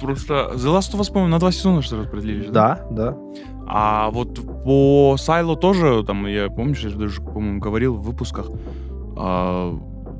Просто 0.00 0.50
The 0.54 0.76
Last 0.76 0.94
of 0.94 1.00
Us, 1.00 1.10
по-моему, 1.10 1.32
на 1.32 1.38
два 1.38 1.52
сезона 1.52 1.80
что 1.80 2.02
то 2.02 2.08
продлили, 2.08 2.48
да? 2.50 2.86
Да, 2.90 3.12
да. 3.12 3.16
А 3.66 4.10
вот 4.10 4.40
по 4.64 5.16
Сайло 5.18 5.56
тоже, 5.56 6.04
там, 6.06 6.26
я, 6.26 6.48
помнишь, 6.48 6.82
я 6.82 6.90
даже, 6.90 7.20
по-моему, 7.20 7.60
говорил 7.60 7.94
в 7.94 8.02
выпусках, 8.02 8.50
а, 9.16 9.76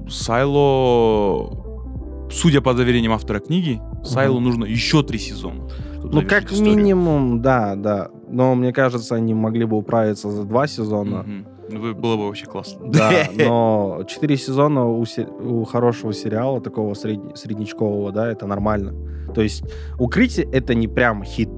Сайло, 0.08 2.28
судя 2.30 2.60
по 2.60 2.74
заверениям 2.74 3.12
автора 3.12 3.38
книги, 3.38 3.80
Сайло 4.02 4.40
нужно 4.40 4.64
еще 4.64 5.02
три 5.02 5.18
сезона. 5.18 5.68
Ну, 6.02 6.22
как 6.22 6.52
историю. 6.52 6.76
минимум, 6.76 7.42
да, 7.42 7.74
да. 7.74 8.10
Но 8.28 8.54
мне 8.54 8.72
кажется, 8.72 9.14
они 9.14 9.34
могли 9.34 9.64
бы 9.64 9.76
управиться 9.76 10.30
за 10.30 10.44
два 10.44 10.66
сезона. 10.66 11.24
Ну, 11.68 11.94
было 11.94 12.16
бы 12.16 12.26
вообще 12.26 12.46
классно. 12.46 12.90
Да, 12.90 13.10
но 13.36 14.04
четыре 14.08 14.36
сезона 14.36 14.86
у, 14.86 15.04
у 15.40 15.64
хорошего 15.64 16.12
сериала, 16.12 16.60
такого 16.60 16.94
сред... 16.94 17.36
среднячкового, 17.36 18.12
да, 18.12 18.28
это 18.28 18.46
нормально. 18.46 18.94
То 19.34 19.42
есть 19.42 19.64
«Укрытие»— 19.98 20.46
это 20.52 20.74
не 20.74 20.86
прям 20.86 21.24
хит. 21.24 21.50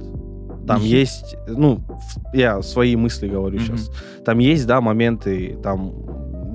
Там 0.68 0.82
есть, 0.82 1.36
ну, 1.46 1.80
я 2.32 2.62
свои 2.62 2.94
мысли 2.96 3.28
говорю 3.28 3.58
mm-hmm. 3.58 3.76
сейчас. 3.76 3.90
Там 4.24 4.38
есть, 4.38 4.66
да, 4.66 4.80
моменты, 4.80 5.58
там, 5.62 5.92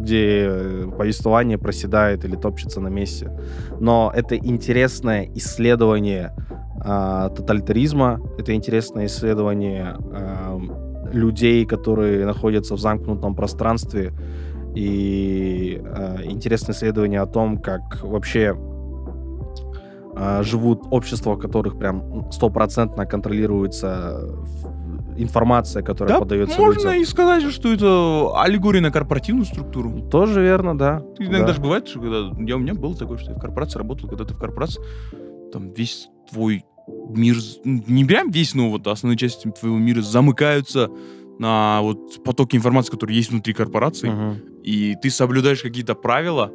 где 0.03 0.87
повествование 0.97 1.57
проседает 1.57 2.25
или 2.25 2.35
топчется 2.35 2.79
на 2.79 2.89
месте. 2.89 3.31
Но 3.79 4.11
это 4.13 4.35
интересное 4.35 5.29
исследование 5.35 6.33
э, 6.83 7.29
тоталитаризма, 7.35 8.19
это 8.37 8.53
интересное 8.53 9.05
исследование 9.05 9.95
э, 10.11 10.59
людей, 11.13 11.65
которые 11.65 12.25
находятся 12.25 12.75
в 12.75 12.79
замкнутом 12.79 13.35
пространстве, 13.35 14.11
и 14.75 15.81
э, 15.83 16.23
интересное 16.25 16.73
исследование 16.73 17.21
о 17.21 17.27
том, 17.27 17.57
как 17.57 18.03
вообще 18.03 18.57
э, 18.57 18.72
живут 20.41 20.83
общества, 20.91 21.33
в 21.33 21.39
которых 21.39 21.77
прям 21.77 22.31
стопроцентно 22.31 23.05
контролируется 23.05 24.29
информация, 25.17 25.83
которая 25.83 26.15
да, 26.15 26.19
подается 26.19 26.59
можно 26.59 26.89
людям. 26.89 27.01
и 27.01 27.05
сказать, 27.05 27.43
что 27.51 27.71
это 27.71 28.41
аллегория 28.41 28.81
на 28.81 28.91
корпоративную 28.91 29.45
структуру. 29.45 30.09
Тоже 30.09 30.41
верно, 30.41 30.77
да. 30.77 31.03
Иногда 31.19 31.47
да. 31.47 31.53
же 31.53 31.61
бывает, 31.61 31.87
что 31.87 31.99
когда... 31.99 32.31
Я, 32.43 32.55
у 32.55 32.59
меня 32.59 32.73
было 32.73 32.95
такое, 32.95 33.17
что 33.17 33.31
я 33.31 33.37
в 33.37 33.39
корпорации 33.39 33.79
работал, 33.79 34.09
когда 34.09 34.25
ты 34.25 34.33
в 34.33 34.39
корпорации, 34.39 34.81
там 35.51 35.71
весь 35.73 36.09
твой 36.31 36.65
мир, 36.87 37.37
не 37.63 38.05
прям 38.05 38.31
весь, 38.31 38.55
но 38.55 38.69
вот 38.69 38.87
основные 38.87 39.17
части 39.17 39.49
твоего 39.49 39.77
мира 39.77 40.01
замыкаются 40.01 40.89
на 41.39 41.81
вот 41.81 42.23
потоки 42.23 42.55
информации, 42.55 42.91
которые 42.91 43.17
есть 43.17 43.31
внутри 43.31 43.53
корпорации, 43.53 44.09
uh-huh. 44.09 44.61
и 44.61 44.95
ты 45.01 45.09
соблюдаешь 45.09 45.61
какие-то 45.61 45.95
правила, 45.95 46.51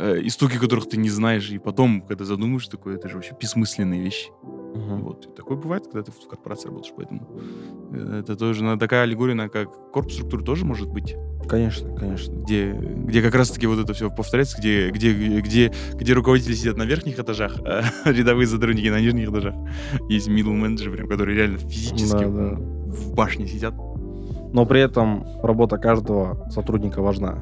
э, 0.00 0.20
истоки 0.24 0.58
которых 0.58 0.88
ты 0.88 0.96
не 0.96 1.10
знаешь, 1.10 1.50
и 1.50 1.58
потом, 1.58 2.02
когда 2.02 2.24
задумаешь 2.24 2.66
такое, 2.66 2.96
это 2.96 3.08
же 3.08 3.16
вообще 3.16 3.36
бессмысленные 3.38 4.02
вещи. 4.02 4.30
Uh-huh. 4.42 5.00
Вот. 5.02 5.26
И 5.26 5.36
такое 5.36 5.56
бывает, 5.56 5.84
когда 5.84 6.02
ты 6.02 6.12
в 6.12 6.28
корпорации 6.28 6.68
работаешь, 6.68 6.94
поэтому 6.96 7.28
э, 7.92 8.20
это 8.20 8.36
тоже 8.36 8.64
на 8.64 8.78
такая 8.78 9.02
аллегория, 9.02 9.34
на 9.34 9.48
как 9.48 9.92
корпус 9.92 10.14
структура 10.14 10.42
тоже 10.42 10.64
может 10.64 10.88
быть. 10.88 11.16
Конечно, 11.48 11.94
конечно. 11.96 12.32
Где, 12.32 12.72
где 12.72 13.22
как 13.22 13.34
раз-таки 13.34 13.66
вот 13.66 13.78
это 13.78 13.92
все 13.92 14.10
повторяется, 14.10 14.58
где, 14.58 14.90
где, 14.90 15.40
где, 15.40 15.72
где 15.94 16.12
руководители 16.12 16.54
сидят 16.54 16.76
на 16.76 16.84
верхних 16.84 17.18
этажах, 17.18 17.58
а 17.64 17.82
рядовые 18.10 18.46
сотрудники 18.46 18.88
на 18.88 19.00
нижних 19.00 19.30
этажах. 19.30 19.54
Есть 20.08 20.28
middle 20.28 20.52
менеджеры, 20.52 20.96
прям, 20.96 21.08
которые 21.08 21.36
реально 21.36 21.58
физически 21.58 22.24
да, 22.24 22.28
да. 22.28 22.56
в 22.56 23.14
башне 23.14 23.46
сидят. 23.46 23.74
Но 24.52 24.66
при 24.66 24.80
этом 24.80 25.26
работа 25.42 25.78
каждого 25.78 26.48
сотрудника 26.50 27.02
важна. 27.02 27.38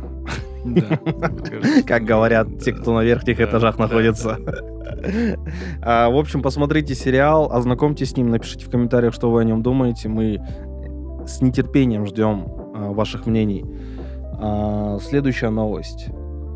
Как 1.87 2.05
говорят 2.05 2.59
те, 2.61 2.73
кто 2.73 2.95
на 2.95 3.05
верхних 3.05 3.41
этажах 3.41 3.79
находится. 3.79 4.39
А, 5.83 6.11
в 6.11 6.17
общем, 6.17 6.43
посмотрите 6.43 6.95
сериал, 6.95 7.53
ознакомьтесь 7.53 8.11
с 8.11 8.17
ним, 8.17 8.31
напишите 8.31 8.65
в 8.67 8.71
комментариях, 8.71 9.15
что 9.15 9.31
вы 9.31 9.41
о 9.41 9.45
нем 9.45 9.63
думаете. 9.63 10.09
Мы 10.09 10.41
с 11.27 11.41
нетерпением 11.41 12.07
ждем 12.07 12.47
а, 12.75 12.93
ваших 12.93 13.27
мнений. 13.27 13.65
А, 14.41 14.99
следующая 15.01 15.51
новость. 15.51 16.09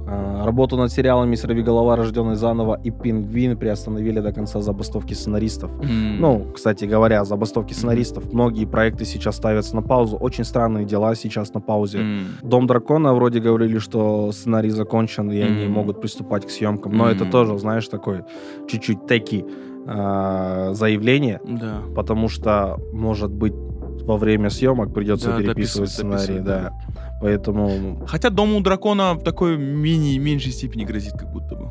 А, 0.07 0.45
работу 0.45 0.77
над 0.77 0.93
сериалами 0.93 1.35
«Сорвиголова. 1.37 1.97
Рожденный 1.97 2.37
заново» 2.37 2.81
и 2.83 2.91
«Пингвин» 2.91 3.57
приостановили 3.57 4.21
до 4.21 4.33
конца 4.33 4.61
забастовки 4.61 5.15
сценаристов. 5.15 5.71
Mm. 5.79 6.17
Ну, 6.19 6.47
кстати 6.55 6.85
говоря, 6.85 7.25
забастовки 7.25 7.73
сценаристов. 7.73 8.33
Многие 8.33 8.65
проекты 8.65 9.05
сейчас 9.05 9.37
ставятся 9.37 9.77
на 9.77 9.83
паузу. 9.83 10.17
Очень 10.17 10.45
странные 10.45 10.85
дела 10.85 11.15
сейчас 11.15 11.55
на 11.55 11.61
паузе. 11.61 11.99
Mm. 11.99 12.23
«Дом 12.43 12.67
дракона» 12.67 13.15
вроде 13.15 13.41
говорили, 13.41 13.79
что 13.79 14.33
сценарий 14.33 14.71
закончен, 14.71 15.31
и 15.31 15.37
mm. 15.37 15.47
они 15.47 15.67
могут 15.67 16.01
приступать 16.01 16.47
к 16.47 16.51
съемкам. 16.51 16.97
Но 16.97 17.09
mm. 17.09 17.13
это 17.15 17.25
тоже, 17.27 17.59
знаешь, 17.59 17.89
такой 17.89 18.23
чуть-чуть 18.69 19.07
теки 19.07 19.45
э, 19.87 20.71
заявление. 20.75 21.41
Да. 21.45 21.83
Потому 21.95 22.29
что, 22.29 22.79
может 22.93 23.31
быть, 23.31 23.55
во 24.05 24.17
время 24.17 24.51
съемок 24.51 24.93
придется 24.93 25.29
да, 25.29 25.39
переписывать 25.39 25.91
сценарий, 25.91 26.41
да. 26.41 26.73
да. 26.89 27.12
Поэтому... 27.23 28.05
Хотя 28.07 28.31
Дому 28.31 28.61
дракона 28.61 29.15
в 29.15 29.23
такой 29.23 29.57
менее, 29.57 30.19
меньшей 30.19 30.53
степени 30.53 30.85
грозит, 30.85 31.13
как 31.13 31.33
будто 31.33 31.55
бы. 31.55 31.71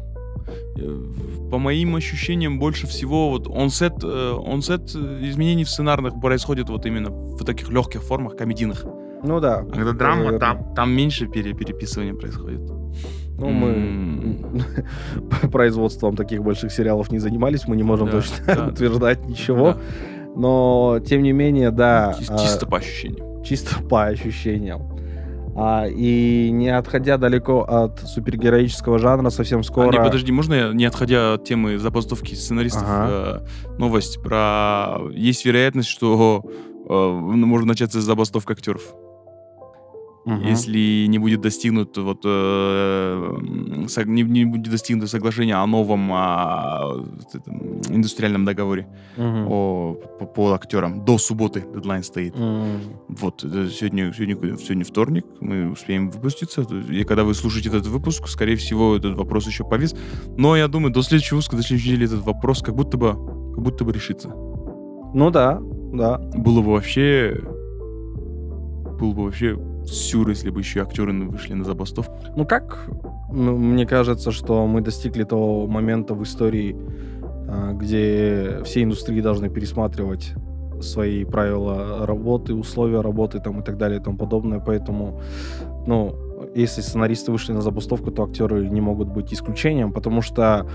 Э, 0.78 1.50
по 1.52 1.58
моим 1.58 1.96
ощущениям, 1.96 2.58
больше 2.58 2.88
всего 2.88 3.30
вот 3.30 3.48
онсет, 3.48 4.04
э, 4.04 4.34
онсет 4.46 4.96
изменений 4.96 5.66
в 5.66 5.70
сценарных 5.70 6.20
происходит 6.22 6.70
вот 6.70 6.86
именно 6.86 7.10
в 7.10 7.44
таких 7.44 7.70
легких 7.70 8.02
формах, 8.02 8.38
комедийных. 8.38 8.86
Ну 9.24 9.40
да. 9.40 9.60
А 9.60 9.66
когда 9.66 9.92
драма, 9.92 10.40
там, 10.40 10.74
там 10.74 10.92
меньше 10.92 11.28
пере, 11.28 11.54
переписывания 11.54 12.14
происходит. 12.14 12.62
Ну, 13.38 13.50
мы 13.50 14.38
производством 15.52 16.16
таких 16.16 16.44
больших 16.44 16.72
сериалов 16.72 17.12
не 17.12 17.20
занимались, 17.20 17.68
мы 17.68 17.76
не 17.76 17.84
можем 17.84 18.06
да, 18.06 18.12
точно 18.14 18.36
да. 18.46 18.68
утверждать 18.68 19.26
ничего. 19.26 19.74
Да. 19.74 19.80
Но, 20.36 21.00
тем 21.06 21.24
не 21.24 21.34
менее, 21.34 21.72
да. 21.72 22.16
Чис- 22.20 22.42
чисто 22.42 22.66
а, 22.66 22.70
по 22.70 22.78
ощущениям. 22.78 23.44
Чисто 23.44 23.84
по 23.84 24.06
ощущениям. 24.06 24.91
А, 25.56 25.86
и 25.88 26.50
не 26.52 26.70
отходя 26.70 27.18
далеко 27.18 27.64
от 27.64 28.00
супергероического 28.00 29.00
жанра, 29.00 29.30
совсем 29.30 29.64
скоро... 29.64 29.90
А, 29.90 29.92
не, 29.92 29.98
подожди, 29.98 30.32
можно 30.32 30.54
я, 30.54 30.74
не 30.74 30.86
отходя 30.86 31.34
от 31.34 31.44
темы 31.44 31.78
забастовки 31.78 32.36
сценаристов, 32.36 32.88
ага. 32.88 33.44
э, 33.70 33.78
новость 33.78 34.22
про... 34.22 34.98
Есть 35.14 35.46
вероятность, 35.46 35.90
что 35.90 36.44
э, 36.90 36.94
может 36.94 37.68
начаться 37.68 38.02
забастовка 38.02 38.54
актеров. 38.54 38.82
Угу. 40.26 40.36
Если 40.36 41.08
не 41.08 41.18
будет 41.18 41.42
достигнут 41.42 41.98
вот 41.98 42.22
э, 42.26 43.38
не, 44.06 44.22
не 44.22 44.46
будет 44.46 44.70
достигнуто 44.70 45.08
соглашение 45.08 45.56
о 45.56 45.66
новом 45.66 46.12
о, 46.14 47.04
этом, 47.34 47.82
индустриальном 47.90 48.46
договоре 48.46 48.88
угу. 49.18 49.26
о, 49.26 49.94
по, 50.20 50.26
по 50.26 50.54
актерам 50.54 51.04
до 51.06 51.18
субботы 51.18 51.64
дедлайн 51.74 52.04
стоит. 52.04 52.36
Угу. 52.36 52.66
Вот 53.10 53.42
сегодня 53.42 54.14
сегодня 54.14 54.36
сегодня 54.58 54.86
вторник 54.86 55.26
мы 55.40 55.72
успеем 55.72 56.12
выпуститься 56.12 56.62
и 56.62 57.04
когда 57.04 57.24
вы 57.24 57.34
слушаете 57.34 57.70
этот 57.70 57.88
выпуск, 57.88 58.28
скорее 58.28 58.58
всего 58.58 58.96
этот 58.96 59.16
вопрос 59.16 59.48
еще 59.48 59.64
повис. 59.64 59.96
Но 60.38 60.56
я 60.56 60.68
думаю 60.68 60.94
до 60.94 61.02
следующего 61.02 61.38
выпуска, 61.38 61.56
до 61.56 61.64
следующей 61.64 61.90
недели 61.90 62.06
этот 62.06 62.24
вопрос 62.24 62.62
как 62.62 62.76
будто 62.76 62.98
бы 62.98 63.14
как 63.56 63.64
будто 63.64 63.84
бы 63.84 63.92
решится. 63.92 64.30
Ну 64.30 65.32
да, 65.32 65.60
да. 65.94 66.20
Было 66.36 66.62
бы 66.62 66.74
вообще 66.74 67.42
было 69.00 69.14
бы 69.14 69.24
вообще 69.24 69.58
сюр, 69.92 70.30
если 70.30 70.50
бы 70.50 70.60
еще 70.60 70.82
актеры 70.82 71.14
вышли 71.14 71.54
на 71.54 71.64
забастовку. 71.64 72.14
Ну 72.36 72.46
как? 72.46 72.90
Мне 73.32 73.86
кажется, 73.86 74.32
что 74.32 74.66
мы 74.68 74.82
достигли 74.82 75.24
того 75.24 75.68
момента 75.68 76.14
в 76.14 76.24
истории, 76.24 76.76
а, 77.48 77.74
где 77.74 78.62
все 78.64 78.84
индустрии 78.84 79.22
должны 79.22 79.50
пересматривать 79.50 80.34
свои 80.82 81.26
правила 81.26 82.06
работы, 82.06 82.54
условия 82.54 83.02
работы 83.02 83.40
там, 83.40 83.60
и 83.62 83.64
так 83.64 83.78
далее 83.78 84.00
и 84.00 84.04
тому 84.04 84.18
подобное. 84.18 84.60
Поэтому, 84.60 85.22
ну, 85.86 86.16
если 86.56 86.82
сценаристы 86.82 87.32
вышли 87.32 87.54
на 87.54 87.62
забастовку, 87.62 88.12
то 88.12 88.24
актеры 88.24 88.68
не 88.68 88.82
могут 88.82 89.10
быть 89.10 89.34
исключением, 89.34 89.92
потому 89.92 90.22
что 90.22 90.68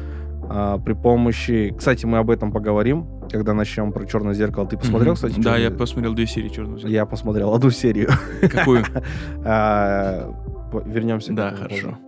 а, 0.49 0.79
при 0.79 0.93
помощи... 0.93 1.75
Кстати, 1.77 2.07
мы 2.07 2.19
об 2.19 2.31
этом 2.31 2.53
поговорим, 2.53 3.07
когда 3.31 3.55
начнем 3.55 3.93
про 3.93 4.05
«Черное 4.07 4.35
зеркало». 4.35 4.67
Ты 4.67 4.77
посмотрел, 4.77 5.13
mm-hmm. 5.13 5.29
кстати? 5.29 5.41
Да, 5.41 5.57
я 5.57 5.71
посмотрел 5.71 6.15
две 6.15 6.27
серии 6.27 6.49
«Черного 6.49 6.79
зеркала». 6.79 6.93
Я 6.93 7.07
посмотрел 7.07 7.55
одну 7.55 7.71
серию. 7.71 8.09
Какую? 8.41 8.85
А, 9.45 10.33
вернемся 10.85 11.33
Да, 11.33 11.51
хорошо. 11.51 11.99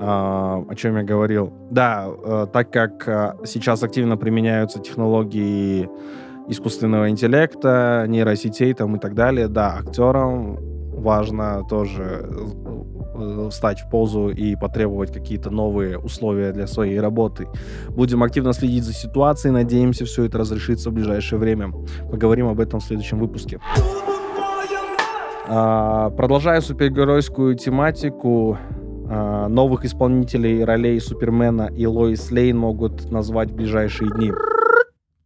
А, 0.00 0.64
о 0.68 0.74
чем 0.74 0.96
я 0.96 1.02
говорил? 1.02 1.52
Да, 1.70 2.06
э, 2.08 2.46
так 2.52 2.70
как 2.70 3.08
э, 3.08 3.32
сейчас 3.46 3.82
активно 3.82 4.16
применяются 4.16 4.80
технологии 4.80 5.88
искусственного 6.48 7.10
интеллекта, 7.10 8.04
нейросетей 8.08 8.74
там 8.74 8.96
и 8.96 8.98
так 8.98 9.14
далее, 9.14 9.48
да, 9.48 9.78
актерам 9.78 10.58
важно 10.92 11.62
тоже 11.68 12.26
э, 12.30 12.97
встать 13.50 13.80
в 13.80 13.90
позу 13.90 14.28
и 14.28 14.56
потребовать 14.56 15.12
какие-то 15.12 15.50
новые 15.50 15.98
условия 15.98 16.52
для 16.52 16.66
своей 16.66 17.00
работы. 17.00 17.48
Будем 17.88 18.22
активно 18.22 18.52
следить 18.52 18.84
за 18.84 18.92
ситуацией, 18.92 19.52
надеемся, 19.52 20.04
все 20.04 20.24
это 20.24 20.38
разрешится 20.38 20.90
в 20.90 20.92
ближайшее 20.92 21.38
время. 21.38 21.72
Поговорим 22.10 22.48
об 22.48 22.60
этом 22.60 22.80
в 22.80 22.84
следующем 22.84 23.18
выпуске. 23.18 23.60
А, 25.50 26.10
продолжая 26.10 26.60
супергеройскую 26.60 27.54
тематику, 27.54 28.58
а, 29.10 29.48
новых 29.48 29.86
исполнителей 29.86 30.62
ролей 30.62 31.00
Супермена 31.00 31.70
и 31.74 31.86
Лоис 31.86 32.30
Лейн 32.30 32.58
могут 32.58 33.10
назвать 33.10 33.50
в 33.50 33.54
ближайшие 33.54 34.10
дни. 34.10 34.30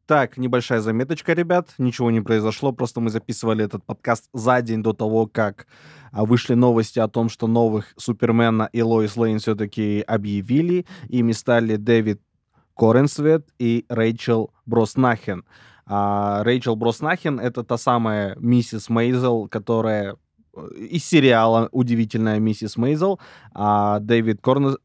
Так, 0.07 0.37
небольшая 0.37 0.81
заметочка, 0.81 1.33
ребят. 1.33 1.71
Ничего 1.79 2.11
не 2.11 2.21
произошло, 2.21 2.73
просто 2.73 3.01
мы 3.01 3.11
записывали 3.11 3.65
этот 3.65 3.85
подкаст 3.85 4.29
за 4.33 4.61
день 4.63 4.83
до 4.83 4.93
того, 4.93 5.27
как 5.27 5.67
а, 6.13 6.25
вышли 6.25 6.55
новости 6.55 6.99
о 6.99 7.09
том, 7.09 7.29
что 7.29 7.47
новых 7.47 7.95
Супермена 7.97 8.69
и 8.73 8.83
Лоис 8.83 9.17
Лейн 9.17 9.39
все-таки 9.39 10.05
объявили. 10.07 10.87
Ими 11.09 11.33
стали 11.33 11.77
Дэвид 11.77 12.21
Коренсвет 12.77 13.49
и 13.59 13.87
Рэйчел 13.89 14.53
Броснахен. 14.67 15.45
А 15.87 16.45
Рэйчел 16.45 16.77
Броснахен— 16.77 17.41
это 17.41 17.65
та 17.65 17.79
самая 17.79 18.37
миссис 18.39 18.89
Мейзел, 18.89 19.49
которая 19.49 20.17
э, 20.55 20.69
из 20.77 21.05
сериала 21.05 21.69
«Удивительная 21.73 22.39
миссис 22.39 22.77
Мейзел», 22.77 23.19
а 23.53 23.99
Дэвид 23.99 24.41
Корнес... 24.41 24.77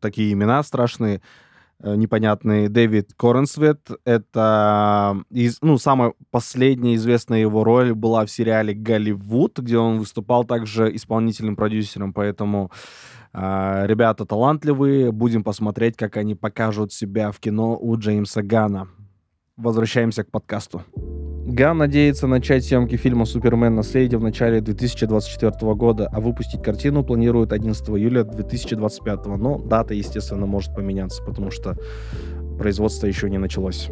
Такие 0.00 0.32
имена 0.32 0.62
страшные, 0.62 1.22
э, 1.80 1.94
непонятные. 1.96 2.68
Дэвид 2.68 3.12
Корнсвет— 3.16 3.88
это... 4.04 5.22
Из, 5.30 5.58
ну, 5.62 5.78
самая 5.78 6.14
последняя 6.30 6.94
известная 6.94 7.40
его 7.40 7.64
роль 7.64 7.94
была 7.94 8.24
в 8.24 8.30
сериале 8.30 8.74
«Голливуд», 8.74 9.58
где 9.58 9.78
он 9.78 9.98
выступал 9.98 10.44
также 10.44 10.94
исполнительным 10.94 11.56
продюсером, 11.56 12.12
поэтому... 12.12 12.70
Uh, 13.36 13.88
ребята 13.88 14.24
талантливые, 14.24 15.10
будем 15.10 15.42
посмотреть, 15.42 15.96
как 15.96 16.16
они 16.16 16.36
покажут 16.36 16.92
себя 16.92 17.32
в 17.32 17.40
кино 17.40 17.76
у 17.76 17.98
Джеймса 17.98 18.42
Гана 18.42 18.86
возвращаемся 19.56 20.24
к 20.24 20.30
подкасту. 20.30 20.82
Ган 21.46 21.76
надеется 21.76 22.26
начать 22.26 22.64
съемки 22.64 22.96
фильма 22.96 23.26
«Супермен. 23.26 23.74
Наследие» 23.74 24.18
в 24.18 24.22
начале 24.22 24.62
2024 24.62 25.74
года, 25.74 26.08
а 26.10 26.18
выпустить 26.18 26.62
картину 26.62 27.04
планирует 27.04 27.52
11 27.52 27.86
июля 27.90 28.24
2025. 28.24 29.26
Но 29.26 29.58
дата, 29.58 29.92
естественно, 29.92 30.46
может 30.46 30.74
поменяться, 30.74 31.22
потому 31.22 31.50
что 31.50 31.76
производство 32.58 33.06
еще 33.06 33.28
не 33.28 33.36
началось. 33.36 33.90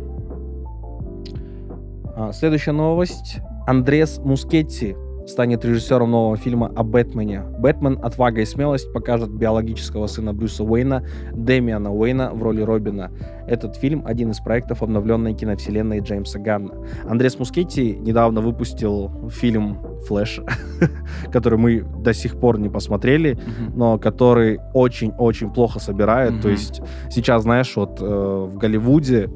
А, 2.16 2.32
следующая 2.32 2.72
новость. 2.72 3.40
Андрес 3.66 4.18
Мускетти 4.18 4.96
станет 5.26 5.64
режиссером 5.64 6.10
нового 6.10 6.36
фильма 6.36 6.72
о 6.74 6.82
Бэтмене. 6.82 7.42
Бэтмен 7.58 7.98
«Отвага 8.02 8.40
и 8.40 8.44
смелость» 8.44 8.92
покажет 8.92 9.30
биологического 9.30 10.06
сына 10.06 10.32
Брюса 10.32 10.64
Уэйна, 10.64 11.04
Дэмиана 11.32 11.92
Уэйна 11.92 12.30
в 12.32 12.42
роли 12.42 12.62
Робина. 12.62 13.10
Этот 13.46 13.76
фильм— 13.76 14.04
один 14.06 14.30
из 14.30 14.40
проектов 14.40 14.82
обновленной 14.82 15.34
киновселенной 15.34 16.00
Джеймса 16.00 16.38
Ганна. 16.38 16.74
Андрес 17.08 17.38
Мускетти 17.38 17.96
недавно 17.96 18.40
выпустил 18.40 19.30
фильм 19.30 19.78
«Флэш», 20.06 20.40
который 21.32 21.58
мы 21.58 21.84
до 22.02 22.12
сих 22.14 22.38
пор 22.38 22.58
не 22.58 22.68
посмотрели, 22.68 23.32
mm-hmm. 23.32 23.72
но 23.74 23.98
который 23.98 24.60
очень-очень 24.74 25.50
плохо 25.52 25.78
собирает. 25.80 26.32
Mm-hmm. 26.32 26.42
То 26.42 26.48
есть 26.48 26.82
сейчас, 27.10 27.42
знаешь, 27.42 27.72
вот 27.76 28.00
э, 28.00 28.04
в 28.04 28.56
Голливуде 28.56 29.28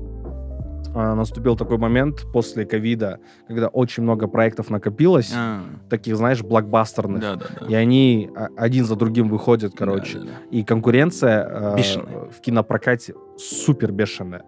наступил 0.97 1.57
такой 1.57 1.79
момент 1.79 2.27
после 2.33 2.65
ковида, 2.65 3.21
когда 3.47 3.69
очень 3.69 4.03
много 4.03 4.29
проектов 4.29 4.71
накопилось, 4.71 5.33
а. 5.35 5.61
таких, 5.91 6.17
знаешь, 6.17 6.43
блокбастерных. 6.43 7.21
Да, 7.21 7.37
да, 7.37 7.47
да. 7.61 7.67
И 7.67 7.75
они 7.75 8.31
а, 8.35 8.49
один 8.57 8.85
за 8.85 8.97
другим 8.97 9.29
выходят, 9.29 9.75
короче. 9.77 10.19
Да, 10.19 10.25
да, 10.25 10.31
да. 10.31 10.57
И 10.57 10.65
конкуренция 10.65 11.47
э, 11.49 12.31
в 12.31 12.41
кинопрокате 12.41 13.15
супер 13.37 13.93
бешеная. 13.93 14.45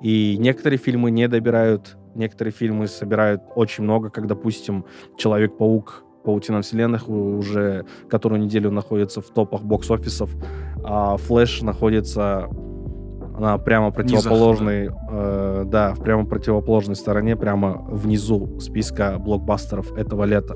И 0.00 0.36
некоторые 0.38 0.78
фильмы 0.78 1.12
не 1.12 1.28
добирают, 1.28 1.96
некоторые 2.16 2.52
фильмы 2.52 2.88
собирают 2.88 3.42
очень 3.54 3.84
много, 3.84 4.10
как, 4.10 4.26
допустим, 4.26 4.84
«Человек-паук», 5.16 6.04
«Паутина 6.24 6.62
вселенных» 6.62 7.08
уже 7.08 7.84
которую 8.08 8.40
неделю 8.40 8.70
находится 8.70 9.20
в 9.20 9.26
топах 9.26 9.62
бокс-офисов, 9.62 10.30
а 10.84 11.16
«Флэш» 11.16 11.62
находится 11.62 12.48
на 13.42 13.58
прямо 13.58 13.90
противоположной, 13.90 14.90
э, 15.10 15.64
да, 15.66 15.94
в 15.94 16.02
прямо 16.02 16.24
противоположной 16.24 16.94
стороне, 16.94 17.34
прямо 17.34 17.84
внизу 17.88 18.60
списка 18.60 19.18
блокбастеров 19.18 19.92
этого 19.98 20.22
лета. 20.24 20.54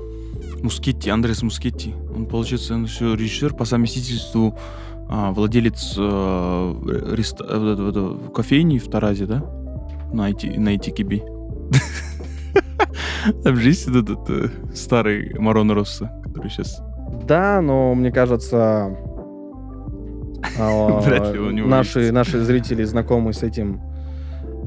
Мускетти, 0.63 1.09
Андрес 1.09 1.43
Мускетти. 1.43 1.93
Он, 2.15 2.25
получается, 2.25 2.75
он 2.75 2.85
еще 2.85 3.13
режиссер 3.13 3.55
по 3.55 3.65
совместительству 3.65 4.57
а, 5.09 5.31
владелец 5.31 5.95
а, 5.99 7.13
реста... 7.13 7.45
а, 7.49 8.31
кофейни 8.33 8.77
в 8.77 8.89
Таразе, 8.89 9.25
да? 9.25 9.43
На, 10.13 10.31
IT, 10.31 10.57
на 10.57 10.73
ITKB. 10.75 11.23
Там 13.43 13.55
же 13.57 13.67
есть 13.67 13.89
этот 13.89 14.29
э, 14.29 14.47
старый 14.73 15.33
Марон 15.37 15.71
Росса, 15.71 16.09
который 16.23 16.49
сейчас... 16.49 16.81
Да, 17.25 17.59
но 17.61 17.93
мне 17.93 18.11
кажется, 18.11 18.95
наши, 21.67 22.11
наши 22.11 22.39
зрители 22.39 22.83
знакомы 22.83 23.33
с 23.33 23.43
этим 23.43 23.81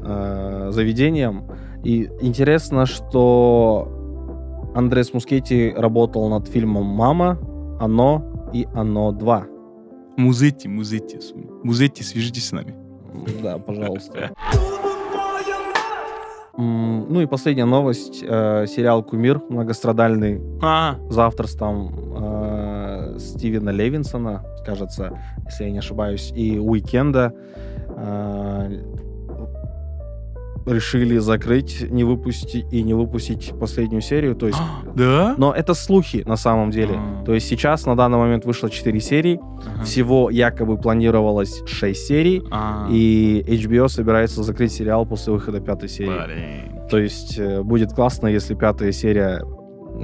э, 0.03 0.69
заведением. 0.71 1.45
И 1.83 2.09
интересно, 2.21 2.85
что 2.85 3.87
Андрес 4.75 5.13
Мускетти 5.13 5.73
работал 5.75 6.29
над 6.29 6.47
фильмом 6.47 6.85
«Мама», 6.85 7.37
«Оно» 7.79 8.49
и 8.53 8.67
«Оно 8.73 9.11
2». 9.11 9.45
Музетти, 10.17 10.67
Музетти. 10.67 11.19
Музетти, 11.63 12.03
свяжитесь 12.03 12.47
с 12.47 12.51
нами. 12.51 12.75
Да, 13.41 13.57
пожалуйста. 13.57 14.31
Ну 16.57 17.21
и 17.21 17.25
последняя 17.25 17.65
новость. 17.65 18.23
Э, 18.23 18.65
сериал 18.67 19.03
«Кумир» 19.03 19.41
многострадальный. 19.49 20.41
А. 20.61 20.97
За 21.09 21.25
авторством 21.25 21.95
э, 22.17 22.60
Стивена 23.29 23.71
Левинсона 23.71 24.43
кажется, 24.65 25.19
если 25.45 25.65
я 25.65 25.71
не 25.71 25.79
ошибаюсь, 25.79 26.31
и 26.35 26.59
Уикенда 26.59 27.33
э, 27.89 28.81
решили 30.65 31.17
закрыть, 31.17 31.89
не 31.89 32.03
выпустить 32.03 32.65
и 32.71 32.83
не 32.83 32.93
выпустить 32.93 33.53
последнюю 33.59 34.01
серию. 34.01 34.35
То 34.35 34.47
есть, 34.47 34.59
да? 34.95 35.35
Но 35.37 35.53
это 35.53 35.73
слухи 35.73 36.23
на 36.25 36.35
самом 36.35 36.71
деле. 36.71 36.95
А. 36.97 37.23
То 37.25 37.33
есть 37.33 37.47
сейчас 37.47 37.85
на 37.85 37.95
данный 37.95 38.17
момент 38.17 38.45
вышло 38.45 38.69
4 38.69 38.99
серии. 38.99 39.39
Всего 39.83 40.29
якобы 40.29 40.77
планировалось 40.77 41.61
6 41.65 42.07
серий. 42.07 42.43
А. 42.51 42.87
И 42.89 43.43
HBO 43.47 43.87
собирается 43.87 44.43
закрыть 44.43 44.71
сериал 44.71 45.05
после 45.05 45.33
выхода 45.33 45.59
пятой 45.59 45.89
серии. 45.89 46.25
Блин. 46.25 46.87
То 46.89 46.97
есть 46.97 47.37
э, 47.37 47.61
будет 47.63 47.93
классно, 47.93 48.27
если 48.27 48.53
пятая 48.53 48.91
серия 48.91 49.43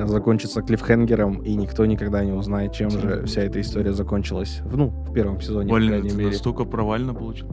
закончится 0.05 0.61
клиффхенгером, 0.61 1.41
и 1.43 1.55
никто 1.55 1.85
никогда 1.85 2.23
не 2.23 2.31
узнает, 2.31 2.73
чем 2.73 2.89
же 2.89 3.23
вся 3.25 3.41
эта 3.43 3.59
история 3.61 3.93
закончилась. 3.93 4.61
Ну, 4.71 4.87
в 4.89 5.13
первом 5.13 5.41
сезоне, 5.41 5.73
Блин, 5.73 5.91
по 5.91 5.99
крайней 5.99 6.15
мере. 6.17 6.31
настолько 6.31 6.65
провально 6.65 7.13
получил. 7.13 7.47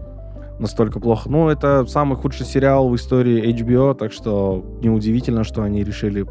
Настолько 0.58 1.00
плохо. 1.00 1.28
Ну, 1.30 1.48
это 1.48 1.84
самый 1.86 2.16
худший 2.16 2.46
сериал 2.46 2.88
в 2.88 2.94
истории 2.94 3.52
HBO, 3.52 3.94
так 3.94 4.12
что 4.12 4.64
неудивительно, 4.82 5.42
что 5.42 5.62
они 5.62 5.82
решили 5.82 6.26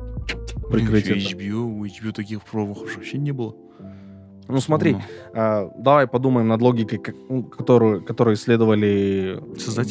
прикрыть 0.71 1.05
Блин, 1.05 1.17
это. 1.17 1.35
HBO, 1.35 1.55
у 1.63 1.85
HBO 1.85 2.11
таких 2.13 2.41
промахов 2.43 2.95
вообще 2.95 3.17
не 3.17 3.31
было. 3.31 3.53
Ну 4.47 4.60
смотри, 4.60 4.97
э, 5.34 5.69
давай 5.77 6.08
подумаем 6.08 6.47
над 6.47 6.62
логикой, 6.62 6.99
как, 6.99 7.15
ну, 7.29 7.43
которую, 7.43 8.03
которую 8.03 8.36
исследовали 8.36 9.39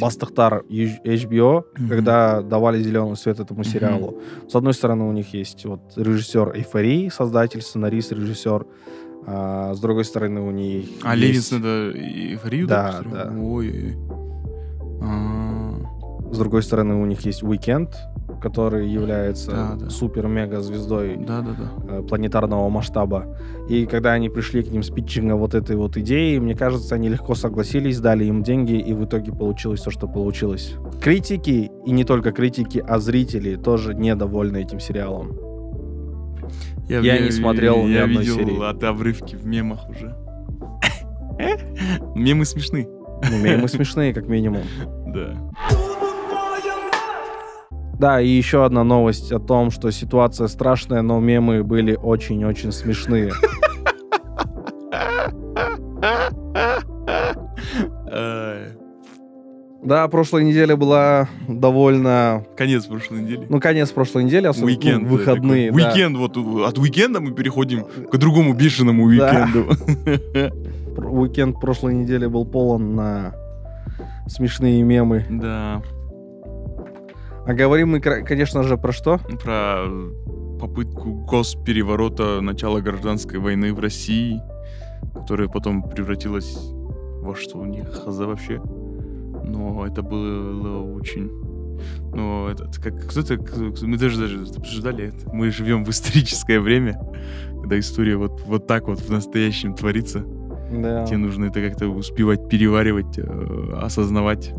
Бастахтар 0.00 0.64
HBO, 0.68 1.62
mm-hmm. 1.62 1.88
когда 1.88 2.42
давали 2.42 2.82
зеленый 2.82 3.16
свет 3.16 3.40
этому 3.40 3.64
сериалу. 3.64 4.10
Mm-hmm. 4.10 4.50
С 4.50 4.54
одной 4.54 4.74
стороны, 4.74 5.04
у 5.04 5.12
них 5.12 5.32
есть 5.34 5.64
вот 5.64 5.80
режиссер 5.96 6.56
Эйфории, 6.56 7.08
создатель, 7.08 7.62
сценарист, 7.62 8.12
режиссер. 8.12 8.66
А, 9.24 9.72
с 9.74 9.80
другой 9.80 10.04
стороны, 10.04 10.40
у 10.40 10.50
них 10.50 10.88
А 11.02 11.14
есть... 11.16 11.52
Левинсон 11.52 11.58
это 11.58 11.98
Эйфорию? 11.98 12.66
Да, 12.66 13.00
да. 13.04 13.32
Ой. 13.40 13.96
А... 15.00 15.62
С 16.32 16.38
другой 16.38 16.62
стороны, 16.62 16.94
у 16.94 17.04
них 17.04 17.20
есть 17.26 17.42
Уикенд, 17.42 17.94
который 18.42 18.88
является 18.88 19.50
да, 19.50 19.74
да. 19.76 19.90
супер-мега-звездой 19.90 21.16
да, 21.16 21.40
да, 21.40 21.50
да. 21.54 22.02
Планетарного 22.02 22.68
масштаба. 22.68 23.26
И 23.68 23.86
когда 23.86 24.12
они 24.12 24.28
пришли 24.28 24.62
к 24.62 24.70
ним 24.70 24.82
с 24.82 24.90
питчингом 24.90 25.38
вот 25.38 25.54
этой 25.54 25.76
вот 25.76 25.96
идеи, 25.96 26.38
мне 26.38 26.54
кажется, 26.54 26.96
они 26.96 27.08
легко 27.08 27.34
согласились, 27.34 28.00
дали 28.00 28.24
им 28.24 28.42
деньги, 28.42 28.72
и 28.72 28.92
в 28.92 29.04
итоге 29.04 29.32
получилось 29.32 29.80
то, 29.82 29.90
что 29.90 30.08
получилось. 30.08 30.74
Критики, 31.00 31.70
и 31.86 31.90
не 31.92 32.04
только 32.04 32.32
критики, 32.32 32.84
а 32.86 32.98
зрители 32.98 33.56
тоже 33.56 33.94
недовольны 33.94 34.62
этим 34.62 34.80
сериалом. 34.80 35.38
Я, 36.88 36.98
я 37.00 37.18
не 37.20 37.30
смотрел 37.30 37.76
я 37.76 37.82
ни 37.86 37.94
одной 37.94 38.24
видел 38.24 38.34
серии. 38.36 38.70
от 38.70 38.82
обрывки 38.82 39.36
в 39.36 39.46
мемах 39.46 39.88
уже. 39.88 40.16
Мемы 42.14 42.44
смешны. 42.44 42.88
Ну, 43.30 43.38
мемы 43.38 43.68
смешные, 43.68 44.12
как 44.12 44.26
минимум. 44.26 44.62
Да. 45.06 45.36
Да, 48.02 48.20
и 48.20 48.26
еще 48.26 48.64
одна 48.64 48.82
новость 48.82 49.30
о 49.30 49.38
том, 49.38 49.70
что 49.70 49.92
ситуация 49.92 50.48
страшная, 50.48 51.02
но 51.02 51.20
мемы 51.20 51.62
были 51.62 51.94
очень-очень 51.94 52.72
смешные. 52.72 53.30
Да, 59.84 60.08
прошлая 60.08 60.42
неделя 60.42 60.74
была 60.74 61.28
довольно... 61.46 62.44
Конец 62.56 62.86
прошлой 62.86 63.22
недели. 63.22 63.46
Ну, 63.48 63.60
конец 63.60 63.90
прошлой 63.90 64.24
недели, 64.24 64.48
особенно 64.48 64.70
ну, 64.70 64.76
Уикенд. 64.76 65.04
да, 65.04 65.08
выходные. 65.08 65.68
такой. 65.68 65.82
да. 65.82 65.88
Уикенд. 65.88 66.16
Вот 66.16 66.36
от 66.36 66.78
уикенда 66.78 67.20
мы 67.20 67.32
переходим 67.32 67.84
к 67.84 68.16
другому 68.16 68.52
бешеному 68.52 69.04
уикенду. 69.04 69.76
Уикенд 70.96 71.60
прошлой 71.60 71.94
недели 71.94 72.26
был 72.26 72.46
полон 72.46 72.96
на 72.96 73.32
смешные 74.26 74.82
мемы. 74.82 75.24
Да. 75.30 75.82
А 77.46 77.54
говорим 77.54 77.90
мы, 77.90 78.00
конечно 78.00 78.62
же, 78.62 78.76
про 78.76 78.92
что? 78.92 79.18
Про 79.42 79.86
попытку 80.60 81.24
госпереворота 81.28 82.40
начала 82.40 82.80
гражданской 82.80 83.40
войны 83.40 83.74
в 83.74 83.80
России, 83.80 84.40
которая 85.12 85.48
потом 85.48 85.82
превратилась 85.82 86.56
во 87.20 87.34
что 87.34 87.58
у 87.58 87.64
них 87.64 87.88
хаза 87.92 88.26
вообще. 88.26 88.60
Но 89.44 89.86
это 89.86 90.02
было 90.02 90.82
очень... 90.94 91.30
Ну, 92.14 92.46
это 92.46 92.64
это 92.64 92.80
как 92.80 93.08
кто-то... 93.08 93.38
Мы 93.84 93.96
даже 93.96 94.20
даже 94.20 94.40
обсуждали 94.56 95.06
это. 95.06 95.34
Мы 95.34 95.50
живем 95.50 95.84
в 95.84 95.90
историческое 95.90 96.60
время, 96.60 97.00
когда 97.60 97.78
история 97.78 98.16
вот, 98.16 98.40
вот 98.46 98.66
так 98.66 98.86
вот 98.86 99.00
в 99.00 99.10
настоящем 99.10 99.74
творится. 99.74 100.24
Да. 100.72 101.04
Тебе 101.06 101.18
нужно 101.18 101.46
это 101.46 101.60
как-то 101.60 101.88
успевать 101.88 102.48
переваривать, 102.48 103.18
э, 103.18 103.78
осознавать. 103.80 104.52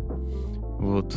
Вот. 0.79 1.15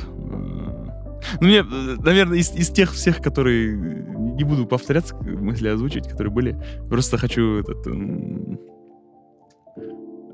Э, 1.33 1.37
Ну, 1.41 1.47
мне, 1.47 1.59
э, 1.59 1.97
наверное, 2.05 2.39
из, 2.39 2.53
из 2.55 2.71
тех 2.71 2.93
всех, 2.93 3.21
которые... 3.23 3.75
э, 3.75 4.35
Не 4.37 4.45
буду 4.45 4.67
повторяться, 4.67 5.15
к- 5.15 5.23
мысли 5.23 5.69
озвучить, 5.69 6.09
которые 6.09 6.33
были. 6.33 6.57
Просто 6.91 7.19
хочу 7.19 7.43
этот... 7.61 7.87
м, 7.87 8.59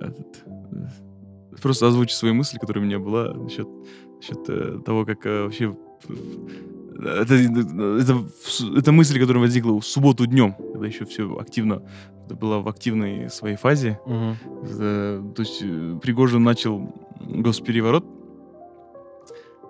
этот, 0.01 0.45
э, 0.47 1.59
просто 1.63 1.87
озвучить 1.87 2.17
свои 2.17 2.33
мысли, 2.33 2.59
которые 2.59 2.83
у 2.83 2.87
меня 2.87 2.99
была 2.99 3.33
насчет, 3.35 3.69
насчет 4.17 4.49
э, 4.49 4.79
того, 4.85 5.05
как 5.05 5.27
э, 5.27 5.43
вообще... 5.45 5.77
э, 6.09 6.15
Это, 7.23 7.35
это, 7.35 8.25
это 8.79 8.93
мысль, 8.93 9.19
которая 9.21 9.41
возникла 9.43 9.73
в 9.81 9.85
субботу 9.85 10.27
днем, 10.27 10.55
когда 10.73 10.87
еще 10.87 11.05
все 11.05 11.23
активно... 11.39 11.83
Было 12.41 12.61
в 12.61 12.69
активной 12.69 13.29
своей 13.31 13.57
фазе. 13.57 13.99
Э, 14.81 15.23
То 15.37 15.43
есть 15.43 15.61
э, 15.63 15.99
Пригожин 16.03 16.43
начал 16.43 16.95
госпереворот, 17.21 18.05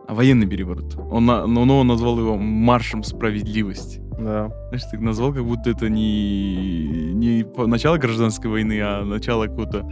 военный 0.08 0.46
переворот. 0.46 0.96
Он, 1.10 1.26
но 1.26 1.78
он 1.78 1.86
назвал 1.86 2.18
его 2.18 2.36
маршем 2.36 3.02
справедливости. 3.02 4.00
Да. 4.18 4.50
Знаешь, 4.68 4.84
ты 4.90 4.98
назвал, 4.98 5.32
как 5.32 5.44
будто 5.44 5.70
это 5.70 5.88
не, 5.88 7.12
не 7.12 7.46
начало 7.66 7.98
гражданской 7.98 8.50
войны, 8.50 8.80
а 8.80 9.04
начало 9.04 9.46
какого-то 9.46 9.90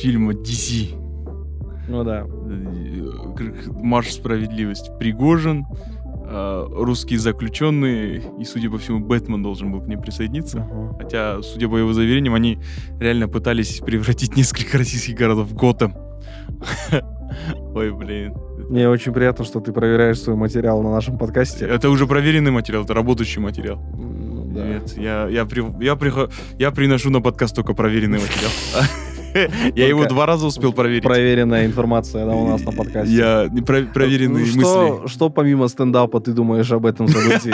фильма 0.00 0.32
DC. 0.32 1.00
Ну 1.88 2.04
да. 2.04 2.26
Марш 3.82 4.12
справедливости. 4.12 4.90
Пригожин, 4.98 5.66
э, 6.26 6.66
русские 6.70 7.18
заключенные, 7.18 8.22
и, 8.38 8.44
судя 8.44 8.70
по 8.70 8.78
всему, 8.78 9.00
Бэтмен 9.00 9.42
должен 9.42 9.70
был 9.72 9.80
к 9.82 9.86
ним 9.86 10.00
присоединиться. 10.00 10.60
Мгм. 10.60 10.98
Хотя, 10.98 11.42
судя 11.42 11.68
по 11.68 11.76
его 11.76 11.92
заверениям, 11.92 12.34
они 12.34 12.58
реально 12.98 13.28
пытались 13.28 13.80
превратить 13.80 14.36
несколько 14.36 14.78
российских 14.78 15.16
городов 15.16 15.48
в 15.48 15.54
Готэм. 15.54 15.94
Ой, 17.74 17.92
блин. 17.92 18.34
Мне 18.68 18.88
очень 18.88 19.12
приятно, 19.12 19.44
что 19.44 19.60
ты 19.60 19.72
проверяешь 19.72 20.20
свой 20.20 20.36
материал 20.36 20.82
на 20.82 20.90
нашем 20.90 21.18
подкасте. 21.18 21.66
Это 21.66 21.90
уже 21.90 22.06
проверенный 22.06 22.50
материал, 22.50 22.84
это 22.84 22.94
работающий 22.94 23.40
материал. 23.40 23.78
М, 23.94 24.54
да. 24.54 24.64
Нет, 24.66 24.96
я, 24.96 25.28
я, 25.28 25.44
при- 25.44 25.84
я, 25.84 25.94
прихо- 25.96 26.30
я 26.58 26.70
приношу 26.70 27.10
на 27.10 27.20
подкаст 27.20 27.54
только 27.54 27.74
проверенный 27.74 28.18
материал. 28.20 28.50
Я 29.74 29.88
его 29.88 30.04
два 30.06 30.26
раза 30.26 30.46
успел 30.46 30.72
проверить. 30.72 31.02
Проверенная 31.02 31.66
информация, 31.66 32.24
да, 32.24 32.34
у 32.36 32.46
нас 32.46 32.62
на 32.62 32.70
подкасте. 32.70 33.12
Я 33.12 33.50
проверенные 33.92 34.44
Ну, 34.46 34.60
что, 34.62 35.00
мысли. 35.02 35.08
что 35.12 35.28
помимо 35.28 35.66
стендапа 35.66 36.20
ты 36.20 36.30
думаешь 36.32 36.70
об 36.70 36.86
этом 36.86 37.08
событии? 37.08 37.52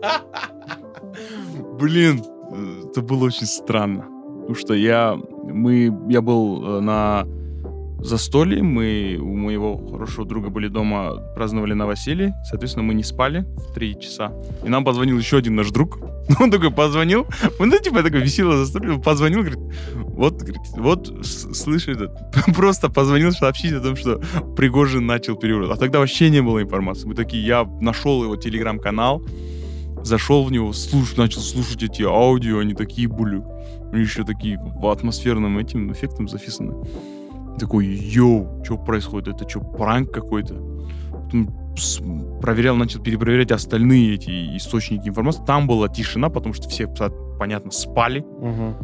Блин, 1.80 2.22
э, 2.52 2.82
это 2.88 3.00
было 3.02 3.24
очень 3.24 3.46
странно. 3.46 4.04
Потому 4.42 4.54
что 4.54 4.74
я, 4.74 5.16
мы, 5.42 5.92
я 6.08 6.20
был 6.22 6.64
э, 6.64 6.80
на 6.82 7.24
застолье, 8.00 8.62
мы 8.62 9.18
у 9.20 9.36
моего 9.36 9.76
хорошего 9.76 10.26
друга 10.26 10.50
были 10.50 10.68
дома, 10.68 11.16
праздновали 11.34 11.74
новоселье, 11.74 12.34
соответственно, 12.44 12.84
мы 12.84 12.94
не 12.94 13.02
спали 13.02 13.46
в 13.56 13.74
три 13.74 13.98
часа. 14.00 14.32
И 14.64 14.68
нам 14.68 14.84
позвонил 14.84 15.18
еще 15.18 15.38
один 15.38 15.56
наш 15.56 15.70
друг. 15.70 15.98
Он 16.40 16.50
такой 16.50 16.70
позвонил, 16.70 17.26
он, 17.58 17.70
ну, 17.70 17.78
типа, 17.78 18.02
такой 18.02 18.20
весело 18.20 18.58
застолье, 18.58 18.92
он 18.92 19.00
позвонил, 19.00 19.40
говорит, 19.40 19.60
вот, 19.94 20.34
говорит, 20.34 20.60
вот, 20.76 21.08
этот, 21.08 22.10
просто 22.54 22.90
позвонил 22.90 23.32
сообщить 23.32 23.72
о 23.72 23.80
том, 23.80 23.96
что 23.96 24.20
Пригожин 24.54 25.06
начал 25.06 25.36
переворот. 25.36 25.70
А 25.70 25.76
тогда 25.76 26.00
вообще 26.00 26.28
не 26.28 26.42
было 26.42 26.60
информации. 26.60 27.08
Мы 27.08 27.14
такие, 27.14 27.46
я 27.46 27.64
нашел 27.80 28.22
его 28.22 28.36
телеграм-канал, 28.36 29.22
зашел 30.04 30.44
в 30.44 30.52
него, 30.52 30.74
слуш, 30.74 31.16
начал 31.16 31.40
слушать 31.40 31.82
эти 31.82 32.02
аудио, 32.02 32.58
они 32.58 32.74
такие 32.74 33.08
были. 33.08 33.42
Еще 33.94 34.22
такие 34.24 34.58
в 34.58 34.86
атмосферным 34.86 35.56
этим 35.56 35.90
эффектом 35.90 36.28
записаны. 36.28 36.74
Такой, 37.58 37.86
йоу, 37.86 38.62
что 38.64 38.76
происходит? 38.78 39.34
Это 39.34 39.48
что, 39.48 39.60
пранк 39.60 40.10
какой-то? 40.12 40.54
Проверял, 42.40 42.76
начал 42.76 43.02
перепроверять 43.02 43.52
остальные 43.52 44.14
эти 44.14 44.56
источники 44.56 45.08
информации. 45.08 45.44
Там 45.44 45.66
была 45.66 45.88
тишина, 45.88 46.28
потому 46.28 46.54
что 46.54 46.68
все, 46.68 46.86
по- 46.86 47.10
понятно, 47.38 47.70
спали. 47.70 48.20
Мгм. 48.20 48.76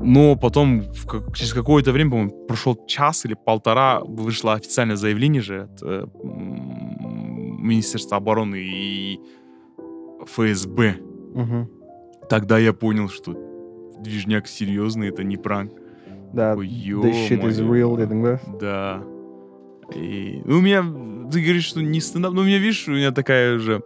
Но 0.00 0.36
потом, 0.36 0.82
в 0.82 1.32
через 1.32 1.52
какое-то 1.52 1.92
время, 1.92 2.10
по-моему, 2.10 2.46
прошел 2.46 2.76
час 2.86 3.24
или 3.24 3.34
полтора, 3.34 4.00
вышло 4.00 4.54
официальное 4.54 4.96
заявление 4.96 5.42
же 5.42 5.62
от 5.62 5.82
э, 5.82 6.06
Министерства 6.22 8.16
обороны 8.18 8.56
и 8.56 9.20
ФСБ. 10.26 10.96
Мгм. 11.34 11.68
Тогда 12.28 12.58
я 12.58 12.72
понял, 12.72 13.08
что 13.08 13.34
движняк 14.00 14.46
серьезный, 14.46 15.08
это 15.08 15.24
не 15.24 15.36
пранк. 15.36 15.72
Да, 16.32 16.54
Ой, 16.56 16.68
this 16.68 17.28
shit 17.28 17.42
is 17.42 17.58
real, 17.60 17.96
дединга. 17.96 18.40
Да. 18.60 19.02
И, 19.94 20.42
ну, 20.44 20.58
у 20.58 20.60
меня, 20.60 20.82
ты 21.30 21.40
говоришь, 21.42 21.64
что 21.64 21.80
не 21.80 22.00
стендап, 22.00 22.32
но 22.32 22.42
у 22.42 22.44
меня, 22.44 22.58
видишь, 22.58 22.86
у 22.88 22.92
меня 22.92 23.10
такая 23.10 23.58
же, 23.58 23.82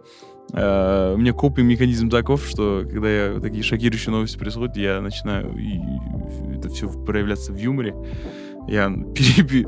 э, 0.51 1.13
у 1.13 1.17
меня 1.17 1.31
копий 1.31 1.63
механизм 1.63 2.09
таков, 2.09 2.45
что 2.45 2.83
когда 2.89 3.09
я 3.09 3.39
такие 3.39 3.63
шокирующие 3.63 4.11
новости 4.11 4.37
происходят, 4.37 4.75
я 4.75 4.99
начинаю 4.99 5.55
и, 5.57 5.79
это 6.57 6.69
все 6.69 6.89
проявляться 6.89 7.53
в 7.53 7.57
юморе. 7.57 7.95
Я 8.67 8.89
пере- 9.15 9.67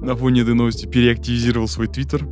на 0.00 0.14
фоне 0.14 0.42
этой 0.42 0.54
новости 0.54 0.86
переактивизировал 0.86 1.68
свой 1.68 1.88
твиттер. 1.88 2.24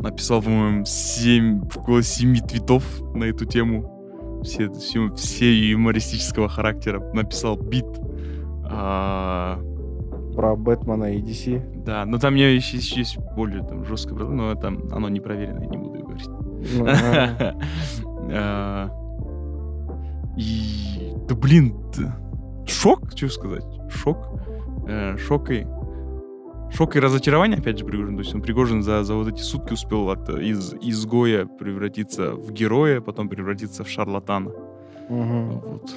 Написал, 0.00 0.42
по-моему, 0.42 0.84
7, 0.84 1.62
около 1.74 2.02
7 2.02 2.34
твитов 2.46 2.84
на 3.14 3.24
эту 3.24 3.46
тему. 3.46 3.95
Все, 4.46 4.70
все, 4.72 5.12
все 5.14 5.70
юмористического 5.70 6.48
характера. 6.48 7.00
Написал 7.12 7.56
бит. 7.56 7.84
А, 8.64 9.58
Про 10.34 10.56
Бэтмена 10.56 11.16
и 11.16 11.20
DC. 11.20 11.84
да, 11.84 12.04
но 12.04 12.18
там 12.18 12.32
у 12.32 12.36
меня 12.36 12.52
еще, 12.52 12.76
еще 12.76 13.00
есть 13.00 13.18
более 13.36 13.62
там, 13.64 13.84
жесткое, 13.84 14.18
но 14.18 14.54
там 14.54 14.88
оно 14.92 15.08
не 15.08 15.20
проверено, 15.20 15.60
я 15.60 15.66
не 15.68 15.78
буду 15.78 16.00
говорить. 16.00 16.28
Ну, 16.28 16.86
а, 18.32 18.90
И, 20.36 21.12
да 21.28 21.34
блин, 21.34 21.74
шок, 22.66 23.10
что 23.16 23.28
сказать, 23.28 23.64
шок, 23.88 24.18
Э, 24.88 25.16
шок 25.16 25.50
и 25.50 25.66
шок 26.70 26.96
и 26.96 27.00
разочарование, 27.00 27.58
опять 27.58 27.78
же, 27.78 27.84
Пригожин. 27.84 28.16
То 28.16 28.22
есть 28.22 28.34
он 28.34 28.42
Пригожин 28.42 28.82
за, 28.82 29.04
за 29.04 29.14
вот 29.14 29.28
эти 29.28 29.40
сутки 29.40 29.72
успел 29.72 30.10
от, 30.10 30.28
из 30.28 30.74
изгоя 30.80 31.46
превратиться 31.46 32.32
в 32.32 32.52
героя, 32.52 33.00
потом 33.00 33.28
превратиться 33.28 33.84
в 33.84 33.88
шарлатана. 33.88 34.50
мгм. 35.08 35.60
Вот. 35.60 35.94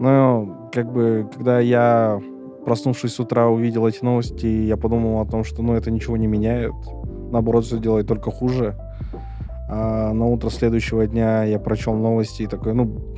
Ну, 0.00 0.70
как 0.72 0.90
бы, 0.90 1.28
когда 1.34 1.60
я, 1.60 2.20
проснувшись 2.64 3.12
с 3.12 3.20
утра, 3.20 3.48
увидел 3.48 3.86
эти 3.86 4.02
новости, 4.02 4.46
я 4.46 4.78
подумал 4.78 5.20
о 5.20 5.26
том, 5.26 5.44
что, 5.44 5.62
ну, 5.62 5.74
это 5.74 5.90
ничего 5.90 6.16
не 6.16 6.26
меняет. 6.26 6.72
Наоборот, 7.30 7.66
все 7.66 7.78
делает 7.78 8.06
только 8.06 8.30
хуже. 8.30 8.76
А 9.68 10.12
на 10.14 10.26
утро 10.26 10.48
следующего 10.48 11.06
дня 11.06 11.44
я 11.44 11.58
прочел 11.58 11.94
новости 11.94 12.42
и 12.42 12.46
такой, 12.46 12.72
ну, 12.74 13.14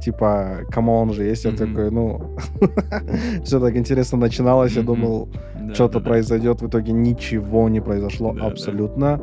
типа, 0.00 0.60
come 0.70 1.12
on, 1.12 1.24
жесть, 1.24 1.44
я 1.44 1.52
такой, 1.52 1.90
ну, 1.90 2.36
все 3.44 3.60
так 3.60 3.76
интересно 3.76 4.18
начиналось, 4.18 4.72
я 4.72 4.82
думал, 4.82 5.28
что-то 5.74 6.00
произойдет, 6.00 6.62
в 6.62 6.68
итоге 6.68 6.92
ничего 6.92 7.68
не 7.68 7.80
произошло 7.80 8.34
абсолютно. 8.40 9.22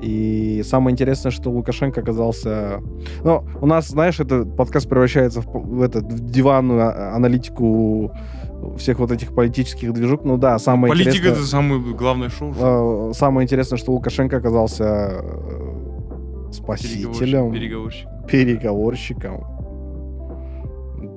И 0.00 0.62
самое 0.64 0.92
интересное, 0.92 1.32
что 1.32 1.50
Лукашенко 1.50 2.00
оказался... 2.00 2.80
Ну, 3.24 3.44
у 3.60 3.66
нас, 3.66 3.88
знаешь, 3.88 4.20
этот 4.20 4.56
подкаст 4.56 4.88
превращается 4.88 5.40
в, 5.40 5.46
в, 5.46 5.82
этот, 5.82 6.04
в 6.04 6.30
диванную 6.30 6.82
а- 6.82 7.16
аналитику 7.16 8.12
всех 8.76 8.98
вот 9.00 9.10
этих 9.10 9.34
политических 9.34 9.92
движух. 9.92 10.24
Ну 10.24 10.36
да, 10.36 10.58
самое 10.58 10.92
Политика 10.92 11.10
интересное... 11.10 11.40
это 11.40 11.46
самое 11.46 11.80
главное 11.80 12.28
шоу. 12.28 12.54
э, 13.10 13.12
самое 13.14 13.44
интересное, 13.44 13.76
что 13.76 13.92
Лукашенко 13.92 14.36
оказался 14.36 14.84
э, 14.84 16.52
спасителем, 16.52 17.52
Переговорщик. 17.52 18.08
переговорщиком. 18.28 19.57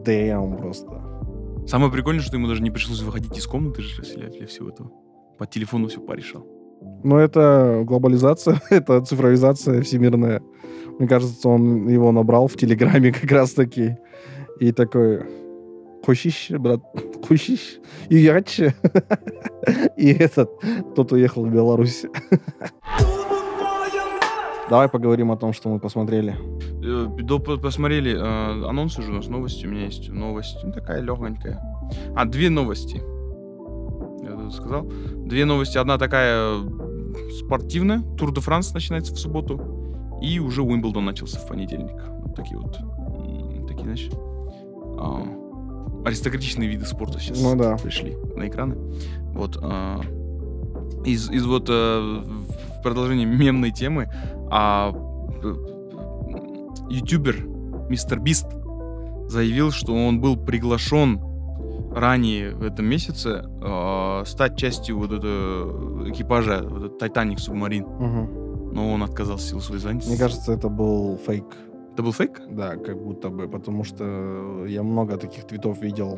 Damn, 0.03 0.57
просто. 0.57 1.01
Самое 1.67 1.91
прикольное, 1.91 2.23
что 2.23 2.37
ему 2.37 2.47
даже 2.47 2.63
не 2.63 2.71
пришлось 2.71 3.01
выходить 3.01 3.37
из 3.37 3.45
комнаты 3.45 3.81
же 3.81 4.01
для, 4.01 4.29
для 4.29 4.47
всего 4.47 4.69
этого. 4.69 4.91
По 5.37 5.45
телефону 5.45 5.87
все 5.87 6.01
порешал. 6.01 6.45
Ну, 7.03 7.17
это 7.17 7.83
глобализация, 7.85 8.61
это 8.69 9.01
цифровизация 9.01 9.81
всемирная. 9.81 10.41
Мне 10.99 11.07
кажется, 11.07 11.49
он 11.49 11.87
его 11.87 12.11
набрал 12.11 12.47
в 12.47 12.55
Телеграме 12.55 13.11
как 13.21 13.31
раз-таки. 13.31 13.97
И 14.59 14.71
такой... 14.71 15.21
Хочешь, 16.03 16.49
брат? 16.49 16.81
Хочешь? 17.27 17.79
И 18.09 18.17
яче. 18.17 18.73
И 19.97 20.11
этот... 20.11 20.49
Тот 20.95 21.11
уехал 21.11 21.45
в 21.45 21.51
Беларусь. 21.51 22.05
Давай 24.71 24.87
поговорим 24.87 25.33
о 25.33 25.35
том, 25.35 25.51
что 25.51 25.67
мы 25.67 25.79
посмотрели. 25.79 26.33
Э, 26.81 27.57
посмотрели 27.57 28.15
э, 28.15 28.65
анонс 28.69 28.97
уже 28.97 29.11
у 29.11 29.15
нас 29.15 29.27
новости. 29.27 29.65
У 29.65 29.69
меня 29.69 29.83
есть 29.83 30.07
новость. 30.07 30.59
Такая 30.73 31.01
легонькая. 31.01 31.61
А, 32.15 32.23
две 32.23 32.49
новости. 32.49 33.01
Я 34.23 34.31
тут 34.31 34.53
сказал. 34.53 34.83
Две 35.25 35.43
новости. 35.43 35.77
Одна 35.77 35.97
такая 35.97 36.53
э, 36.53 36.61
спортивная. 37.39 38.01
Тур 38.17 38.33
де 38.33 38.39
Франс 38.39 38.73
начинается 38.73 39.13
в 39.13 39.19
субботу. 39.19 39.59
И 40.21 40.39
уже 40.39 40.61
Уимблдон 40.61 41.03
начался 41.03 41.37
в 41.37 41.47
понедельник. 41.49 42.01
Вот 42.23 42.33
такие 42.35 42.57
вот. 42.57 42.79
Такие, 43.67 43.83
знаешь, 43.83 44.09
а, 44.97 45.27
аристократичные 46.05 46.69
виды 46.69 46.85
спорта 46.85 47.19
сейчас 47.19 47.41
Ну 47.41 47.57
да. 47.57 47.75
пришли 47.75 48.15
на 48.37 48.47
экраны. 48.47 48.77
Вот. 49.33 49.59
а, 49.61 49.99
из, 51.05 51.29
из 51.29 51.45
вот 51.45 51.67
э, 51.69 52.23
в 52.81 52.83
продолжении 52.83 53.25
мемной 53.25 53.71
темы, 53.71 54.09
а, 54.49 54.91
п- 54.91 55.55
ютубер 56.89 57.45
Мистер 57.89 58.19
Бист 58.19 58.47
заявил, 59.27 59.71
что 59.71 59.93
он 59.93 60.19
был 60.19 60.35
приглашен 60.37 61.19
ранее 61.93 62.55
в 62.55 62.63
этом 62.63 62.85
месяце 62.85 63.43
э, 63.61 64.23
стать 64.25 64.57
частью 64.57 64.97
вот 64.97 65.11
этого 65.11 66.09
экипажа, 66.09 66.61
вот 66.63 66.83
этот 66.85 66.99
Титаник 66.99 67.39
Субмарин, 67.39 67.83
Мгм. 67.85 68.73
но 68.73 68.91
он 68.93 69.03
отказался 69.03 69.45
в 69.45 69.49
силу 69.49 69.61
своей 69.61 69.81
занятости. 69.81 70.09
Мне 70.09 70.17
кажется, 70.19 70.53
это 70.53 70.69
был 70.69 71.17
фейк. 71.17 71.45
это 71.93 72.03
был 72.03 72.13
фейк? 72.13 72.41
Да, 72.49 72.77
как 72.77 72.97
будто 73.03 73.29
бы, 73.29 73.49
потому 73.49 73.83
что 73.83 74.65
я 74.67 74.83
много 74.83 75.17
таких 75.17 75.45
твитов 75.45 75.81
видел. 75.81 76.17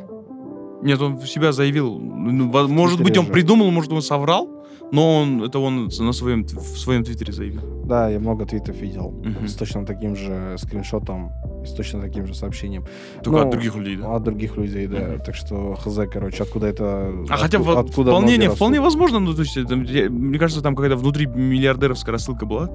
Нет, 0.84 1.00
он 1.00 1.18
себя 1.20 1.52
заявил. 1.52 1.98
Ну, 1.98 2.68
может 2.68 3.02
быть, 3.02 3.16
он 3.18 3.26
же. 3.26 3.32
придумал, 3.32 3.70
может, 3.70 3.90
он 3.92 4.02
соврал, 4.02 4.48
но 4.92 5.20
он, 5.22 5.42
это 5.42 5.58
он 5.58 5.88
на 5.98 6.12
своем, 6.12 6.44
в 6.44 6.78
своем 6.78 7.02
твиттере 7.04 7.32
заявил. 7.32 7.62
Да, 7.86 8.08
я 8.10 8.18
много 8.20 8.44
твитов 8.46 8.76
видел 8.76 9.10
Мгм. 9.24 9.48
с 9.48 9.54
точно 9.54 9.84
таким 9.86 10.14
же 10.16 10.56
скриншотом 10.58 11.32
с 11.66 11.72
точно 11.72 12.00
таким 12.02 12.26
же 12.26 12.34
сообщением. 12.34 12.84
Только 13.22 13.38
Ну, 13.38 13.44
от 13.44 13.50
других 13.50 13.74
людей, 13.76 13.96
да? 13.96 14.14
От 14.16 14.22
других 14.22 14.56
людей, 14.58 14.86
да. 14.86 14.98
Мгм. 14.98 15.20
Так 15.24 15.34
что 15.34 15.74
хз, 15.74 15.98
короче, 16.12 16.42
откуда 16.42 16.66
это... 16.66 17.10
А 17.30 17.36
хотя 17.38 17.58
отку- 17.58 17.64
во- 17.74 17.80
откуда 17.80 18.10
вполне, 18.10 18.36
не, 18.36 18.50
вполне 18.50 18.80
возможно, 18.80 19.18
ну, 19.20 19.32
то 19.34 19.40
есть, 19.42 19.56
это, 19.56 19.74
мне 19.76 20.38
кажется, 20.38 20.62
там 20.62 20.74
какая-то 20.76 20.96
внутри 20.96 21.24
миллиардеровская 21.26 22.12
рассылка 22.12 22.44
была. 22.46 22.66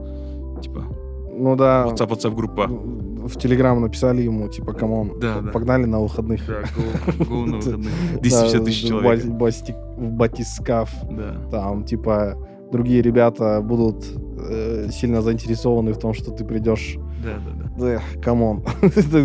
Типа, 0.64 0.84
Ну 1.32 1.56
да. 1.56 1.86
WhatsApp, 1.88 2.10
WhatsApp 2.10 2.34
группа. 2.36 2.68
В 3.30 3.38
Телеграм 3.38 3.80
написали 3.82 4.22
ему, 4.24 4.48
типа, 4.50 4.74
come 4.74 5.00
on, 5.00 5.20
Да, 5.20 5.40
да. 5.42 5.52
погнали 5.52 5.86
на 5.86 6.00
выходных. 6.02 6.46
Да, 6.48 6.62
go, 6.62 7.18
go 7.20 7.46
на 7.46 7.58
выходных. 7.58 7.92
Да, 8.14 8.20
250 8.22 8.66
тысяч 8.66 8.88
человек. 8.88 9.26
батискаф. 9.98 10.92
Да. 11.12 11.36
Там, 11.52 11.84
типа, 11.84 12.38
другие 12.72 13.02
ребята 13.02 13.62
будут 13.62 14.06
э, 14.50 14.90
сильно 14.92 15.22
заинтересованы 15.22 15.94
в 15.94 16.00
том, 16.00 16.14
что 16.14 16.32
ты 16.32 16.46
придешь. 16.46 16.98
Да, 17.24 17.34
да, 17.46 17.52
да. 17.78 17.86
Да, 18.16 18.22
come 18.22 18.46
on. 18.46 18.64
Это, 18.82 19.20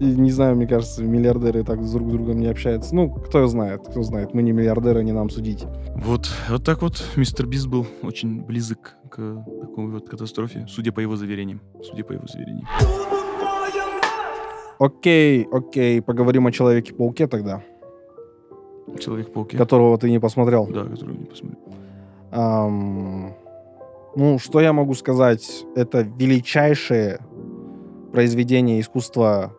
Не 0.00 0.30
знаю, 0.30 0.56
мне 0.56 0.66
кажется, 0.66 1.02
миллиардеры 1.04 1.62
так 1.62 1.78
друг 1.78 2.08
с 2.08 2.12
другом 2.12 2.40
не 2.40 2.46
общаются. 2.46 2.94
Ну, 2.94 3.10
кто 3.10 3.46
знает, 3.46 3.82
кто 3.86 4.02
знает. 4.02 4.34
Мы 4.34 4.42
не 4.42 4.52
миллиардеры, 4.52 5.04
не 5.04 5.12
нам 5.12 5.28
судить. 5.30 5.64
Вот, 5.96 6.28
вот 6.48 6.64
так 6.64 6.82
вот 6.82 7.04
MrBeast 7.16 7.66
был 7.66 7.86
очень 8.02 8.40
близок 8.42 8.94
к 9.12 9.44
такой 9.60 9.90
вот 9.90 10.08
катастрофе, 10.08 10.64
судя 10.68 10.90
по 10.92 11.00
его 11.00 11.16
заверениям. 11.16 11.60
Судя 11.82 12.02
по 12.04 12.12
его 12.12 12.26
заверениям. 12.26 12.66
Окей, 14.78 15.46
окей, 15.52 16.00
поговорим 16.02 16.46
о 16.46 16.52
Человеке-пауке 16.52 17.28
тогда, 17.28 17.62
Человек-паук. 18.98 19.50
которого 19.50 19.96
ты 19.98 20.10
не 20.10 20.18
посмотрел. 20.18 20.66
Да, 20.66 20.84
который 20.84 21.16
не 21.16 21.24
посмотрел. 21.26 21.60
Ам, 22.32 23.34
ну, 24.16 24.38
что 24.38 24.60
я 24.60 24.72
могу 24.72 24.94
сказать? 24.94 25.64
Это 25.76 26.00
величайшее 26.00 27.20
произведение 28.12 28.80
искусства 28.80 29.52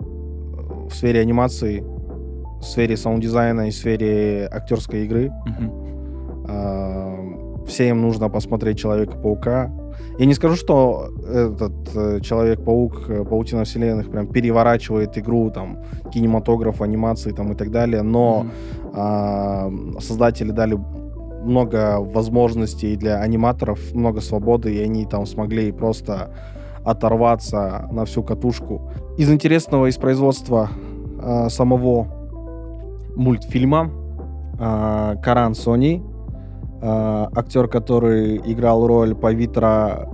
э, 0.00 0.04
в 0.04 0.90
сфере 0.90 1.20
анимации, 1.20 1.80
в 1.80 2.62
сфере 2.62 2.96
саунд-дизайна 2.96 3.68
и 3.68 3.70
в 3.70 3.74
сфере 3.74 4.48
актерской 4.50 5.04
игры. 5.04 5.30
Мгм. 5.46 5.79
Всем 7.70 8.00
нужно 8.00 8.28
посмотреть 8.28 8.80
Человека-паука. 8.80 9.70
Я 10.18 10.26
не 10.26 10.34
скажу, 10.34 10.56
что 10.56 11.08
этот 11.24 11.72
э, 11.94 12.20
Человек-паук, 12.20 13.08
э, 13.08 13.24
Паутина 13.24 13.62
вселенных 13.62 14.10
прям 14.10 14.26
переворачивает 14.26 15.16
игру, 15.16 15.50
там, 15.50 15.78
кинематограф, 16.12 16.82
анимации 16.82 17.30
там 17.30 17.52
и 17.52 17.54
так 17.54 17.70
далее, 17.70 18.02
но 18.02 18.40
Мгм. 18.40 18.50
а, 18.94 19.70
создатели 20.00 20.50
дали 20.50 20.76
много 21.44 21.98
возможностей 22.00 22.96
для 22.96 23.20
аниматоров, 23.20 23.94
много 23.94 24.20
свободы, 24.20 24.74
и 24.74 24.80
они 24.82 25.06
там 25.06 25.24
смогли 25.24 25.70
просто 25.70 26.34
оторваться 26.84 27.88
на 27.92 28.04
всю 28.04 28.24
катушку. 28.24 28.90
Из 29.16 29.30
интересного 29.30 29.86
из 29.86 29.96
производства 29.96 30.70
а, 31.22 31.48
самого 31.48 32.08
мультфильма 33.14 33.92
а, 34.58 35.14
Каран 35.22 35.54
Сони, 35.54 36.02
а, 36.82 37.28
актер, 37.34 37.68
который 37.68 38.36
играл 38.44 38.86
роль 38.86 39.14
Павитра 39.14 40.08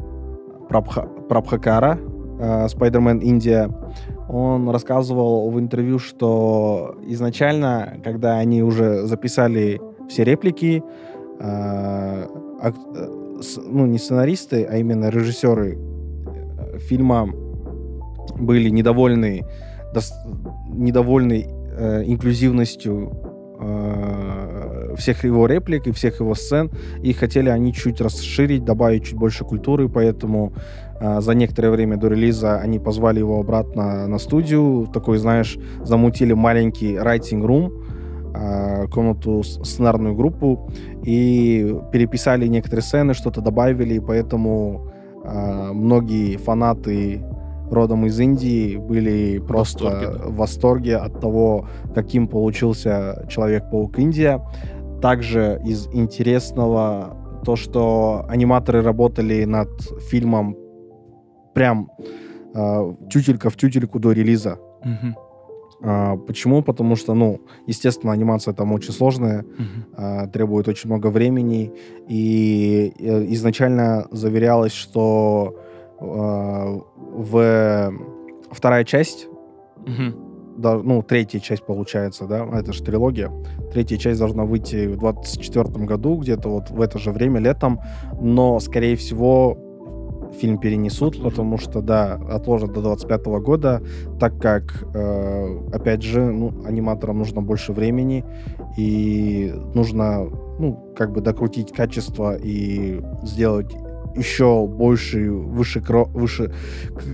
Прабха- 0.69 1.09
Прабхакара, 1.29 1.99
а, 2.41 2.69
Спайдермен 2.69 3.19
Индия, 3.19 3.71
он 4.29 4.69
рассказывал 4.71 5.49
в 5.51 5.59
интервью, 5.61 5.99
что 5.99 6.97
изначально, 7.07 7.99
когда 8.05 8.39
они 8.39 8.63
уже 8.63 9.07
записали 9.07 9.81
все 10.09 10.25
реплики, 10.25 10.83
э, 11.39 12.27
ак- 12.61 12.75
э, 12.97 13.39
с- 13.41 13.61
ну, 13.65 13.87
не 13.87 13.99
сценаристы, 13.99 14.65
а 14.65 14.77
именно 14.79 15.11
режиссеры 15.11 15.79
э, 15.79 16.79
фильма 16.79 17.29
были 18.39 18.69
недовольны, 18.71 19.45
дос- 19.95 20.13
недовольны 20.75 21.47
э, 21.79 22.03
инклюзивностью 22.07 23.13
э, 23.61 24.06
всех 24.97 25.25
его 25.25 25.47
реплик 25.47 25.87
и 25.87 25.93
всех 25.93 26.21
его 26.21 26.35
сцен, 26.35 26.71
и 27.03 27.13
хотели 27.13 27.49
они 27.49 27.73
чуть 27.73 28.01
расширить, 28.01 28.65
добавить 28.65 29.05
чуть 29.05 29.19
больше 29.19 29.45
культуры, 29.45 29.89
поэтому 29.89 30.53
а, 31.01 31.21
За 31.21 31.35
некоторое 31.35 31.71
время 31.71 31.97
до 31.97 32.09
релиза 32.09 32.59
они 32.59 32.79
позвали 32.79 33.19
его 33.19 33.39
обратно 33.41 34.07
на 34.07 34.19
студию. 34.19 34.89
Такой, 34.93 35.19
знаешь, 35.19 35.59
замутили 35.85 36.33
маленький 36.33 36.95
writing 36.95 37.43
room, 37.43 37.71
а, 38.35 38.87
комнату, 38.87 39.43
сценарную 39.43 40.15
группу, 40.15 40.71
и 41.03 41.77
переписали 41.93 42.47
некоторые 42.47 42.83
сцены, 42.83 43.15
что-то 43.15 43.41
добавили, 43.41 43.95
и 43.95 44.01
поэтому 44.01 44.91
а, 45.25 45.73
многие 45.73 46.37
фанаты 46.37 47.23
родом 47.71 48.07
из 48.07 48.19
Индии 48.21 48.77
были 48.77 49.39
просто 49.39 49.85
восторге, 49.85 50.07
да. 50.07 50.29
в 50.29 50.37
восторге 50.37 50.97
от 50.97 51.21
того, 51.21 51.69
каким 51.95 52.29
получился 52.29 53.27
Человек-паук 53.29 53.99
Индия. 53.99 54.41
Также 55.07 55.61
из 55.65 55.87
интересного 55.93 57.17
то, 57.45 57.55
что 57.55 58.25
аниматоры 58.29 58.83
работали 58.83 59.45
над 59.45 59.69
фильмом 60.11 60.57
прям 61.55 61.93
э, 62.53 62.95
тютелька 63.09 63.49
в 63.49 63.57
тютельку 63.57 64.01
до 64.01 64.11
релиза. 64.11 64.59
Мгм. 64.85 65.17
А, 65.85 66.17
почему? 66.17 66.61
Потому 66.63 66.97
что, 66.97 67.15
ну, 67.15 67.41
естественно, 67.69 68.13
анимация 68.13 68.53
там 68.53 68.73
очень 68.73 68.93
сложная, 68.93 69.43
Мгм. 69.43 69.85
а, 69.97 70.27
требует 70.27 70.67
очень 70.67 70.91
много 70.91 71.07
времени, 71.07 71.73
и 72.09 72.93
э, 72.99 73.27
изначально 73.35 74.09
заверялось, 74.11 74.73
что 74.73 75.55
э, 76.01 76.81
в 77.17 77.93
вторая 78.51 78.83
часть 78.85 79.29
Мгм. 79.87 80.15
да, 80.15 80.26
ну, 80.57 81.03
третья 81.03 81.39
часть 81.41 81.65
получается, 81.65 82.27
да, 82.27 82.47
это 82.53 82.73
же 82.73 82.83
трилогия. 82.83 83.31
Третья 83.73 83.97
часть 83.97 84.19
должна 84.19 84.45
выйти 84.45 84.87
в 84.87 84.97
24 84.97 85.85
году, 85.85 86.17
где-то 86.17 86.49
вот 86.49 86.71
в 86.71 86.81
это 86.81 86.99
же 86.99 87.13
время, 87.13 87.41
летом, 87.41 87.81
но, 88.21 88.59
скорее 88.61 88.97
всего, 88.97 89.59
фильм 90.41 90.59
перенесут, 90.59 91.23
потому 91.23 91.59
что, 91.59 91.81
да, 91.81 92.15
отложат 92.31 92.73
до 92.73 92.83
25 92.83 93.27
года, 93.41 93.83
так 94.21 94.39
как, 94.39 94.85
э, 94.95 95.59
опять 95.73 96.03
же, 96.03 96.25
ну, 96.31 96.65
аниматорам 96.65 97.19
нужно 97.19 97.43
больше 97.43 97.73
времени, 97.73 98.25
и 98.77 99.53
нужно, 99.75 100.25
ну, 100.59 100.93
как 100.97 101.13
бы 101.13 101.21
докрутить 101.21 101.73
качество 101.73 102.37
и 102.37 103.01
сделать 103.23 103.75
еще 104.17 104.67
больше, 104.67 105.31
выше, 105.31 105.81
выше 105.81 106.53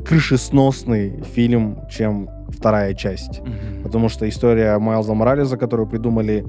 крышесносный 0.07 1.23
фильм, 1.23 1.81
чем 1.91 2.29
вторая 2.53 2.95
часть. 2.95 3.41
Mm-hmm. 3.41 3.83
Потому 3.83 4.09
что 4.09 4.29
история 4.29 4.79
Майлза 4.79 5.15
Морализа, 5.15 5.57
которую 5.57 5.89
придумали 5.89 6.45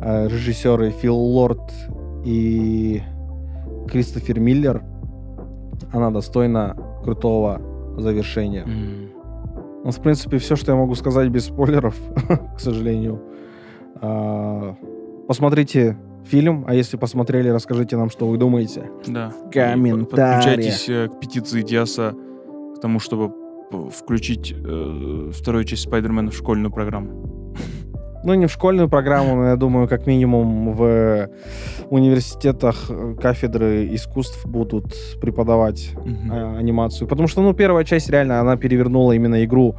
э, 0.00 0.28
режиссеры 0.28 0.90
Фил 0.90 1.16
Лорд 1.16 1.72
и 2.24 3.02
Кристофер 3.88 4.40
Миллер, 4.40 4.82
она 5.92 6.10
достойна 6.10 6.76
крутого 7.02 7.60
завершения. 7.98 8.64
Mm. 8.64 9.12
Ну, 9.84 9.90
в 9.90 10.00
принципе, 10.00 10.38
все, 10.38 10.56
что 10.56 10.72
я 10.72 10.78
могу 10.78 10.94
сказать 10.94 11.28
без 11.28 11.46
спойлеров, 11.46 11.96
к 12.56 12.60
сожалению. 12.60 13.20
А, 14.00 14.76
посмотрите 15.26 15.96
фильм, 16.24 16.64
а 16.68 16.74
если 16.74 16.96
посмотрели, 16.96 17.48
расскажите 17.48 17.96
нам, 17.96 18.08
что 18.08 18.28
вы 18.28 18.36
думаете. 18.36 18.90
Да. 19.06 19.32
Комментарии. 19.52 20.04
Подключайтесь 20.04 20.88
э, 20.88 21.08
к 21.08 21.20
петиции 21.20 21.62
Диаса 21.62 22.14
к 22.76 22.80
тому, 22.80 23.00
чтобы 23.00 23.32
включить 23.90 24.54
э, 24.56 25.30
вторую 25.32 25.64
часть 25.64 25.82
Спайдермена 25.82 26.30
в 26.30 26.36
школьную 26.36 26.72
программу. 26.72 27.42
Ну, 28.24 28.34
не 28.34 28.46
в 28.46 28.52
школьную 28.52 28.88
программу, 28.88 29.34
но 29.34 29.48
я 29.48 29.56
думаю, 29.56 29.88
как 29.88 30.06
минимум 30.06 30.72
в 30.72 31.28
университетах 31.90 32.86
э, 32.88 33.16
кафедры 33.20 33.92
искусств 33.94 34.46
будут 34.46 34.94
преподавать 35.20 35.90
угу. 35.96 36.32
э, 36.32 36.58
анимацию. 36.58 37.08
Потому 37.08 37.26
что, 37.26 37.42
ну, 37.42 37.52
первая 37.52 37.84
часть 37.84 38.10
реально, 38.10 38.40
она 38.40 38.56
перевернула 38.56 39.12
именно 39.12 39.44
игру 39.44 39.74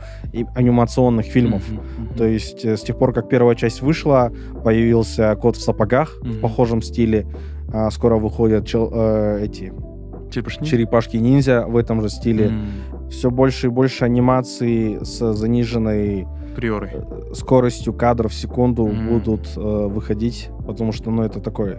анимационных 0.55 1.25
фильмов. 1.25 1.63
Угу. 1.71 2.17
То 2.17 2.25
есть 2.25 2.65
э, 2.65 2.75
с 2.75 2.81
тех 2.81 2.97
пор, 2.97 3.13
как 3.13 3.29
первая 3.29 3.55
часть 3.55 3.81
вышла, 3.81 4.31
появился 4.63 5.35
кот 5.35 5.55
в 5.55 5.61
сапогах 5.61 6.17
угу. 6.21 6.29
в 6.29 6.41
похожем 6.41 6.81
стиле. 6.81 7.25
А, 7.73 7.89
скоро 7.91 8.17
выходят 8.17 8.67
чел, 8.67 8.91
э, 8.93 9.45
эти 9.45 9.73
черепашки, 10.33 10.65
черепашки 10.65 11.17
ниндзя 11.17 11.65
в 11.67 11.77
этом 11.77 12.01
же 12.01 12.09
стиле. 12.09 12.47
Mm. 12.47 13.09
Все 13.09 13.29
больше 13.29 13.67
и 13.67 13.69
больше 13.69 14.05
анимации 14.05 15.03
с 15.03 15.33
заниженной 15.33 16.27
Приоры. 16.55 16.91
Э, 16.93 17.33
скоростью 17.33 17.93
кадров 17.93 18.31
в 18.31 18.35
секунду 18.35 18.87
mm. 18.87 19.09
будут 19.09 19.47
э, 19.55 19.59
выходить, 19.59 20.49
потому 20.65 20.91
что, 20.91 21.11
ну, 21.11 21.23
это 21.23 21.39
такой 21.39 21.77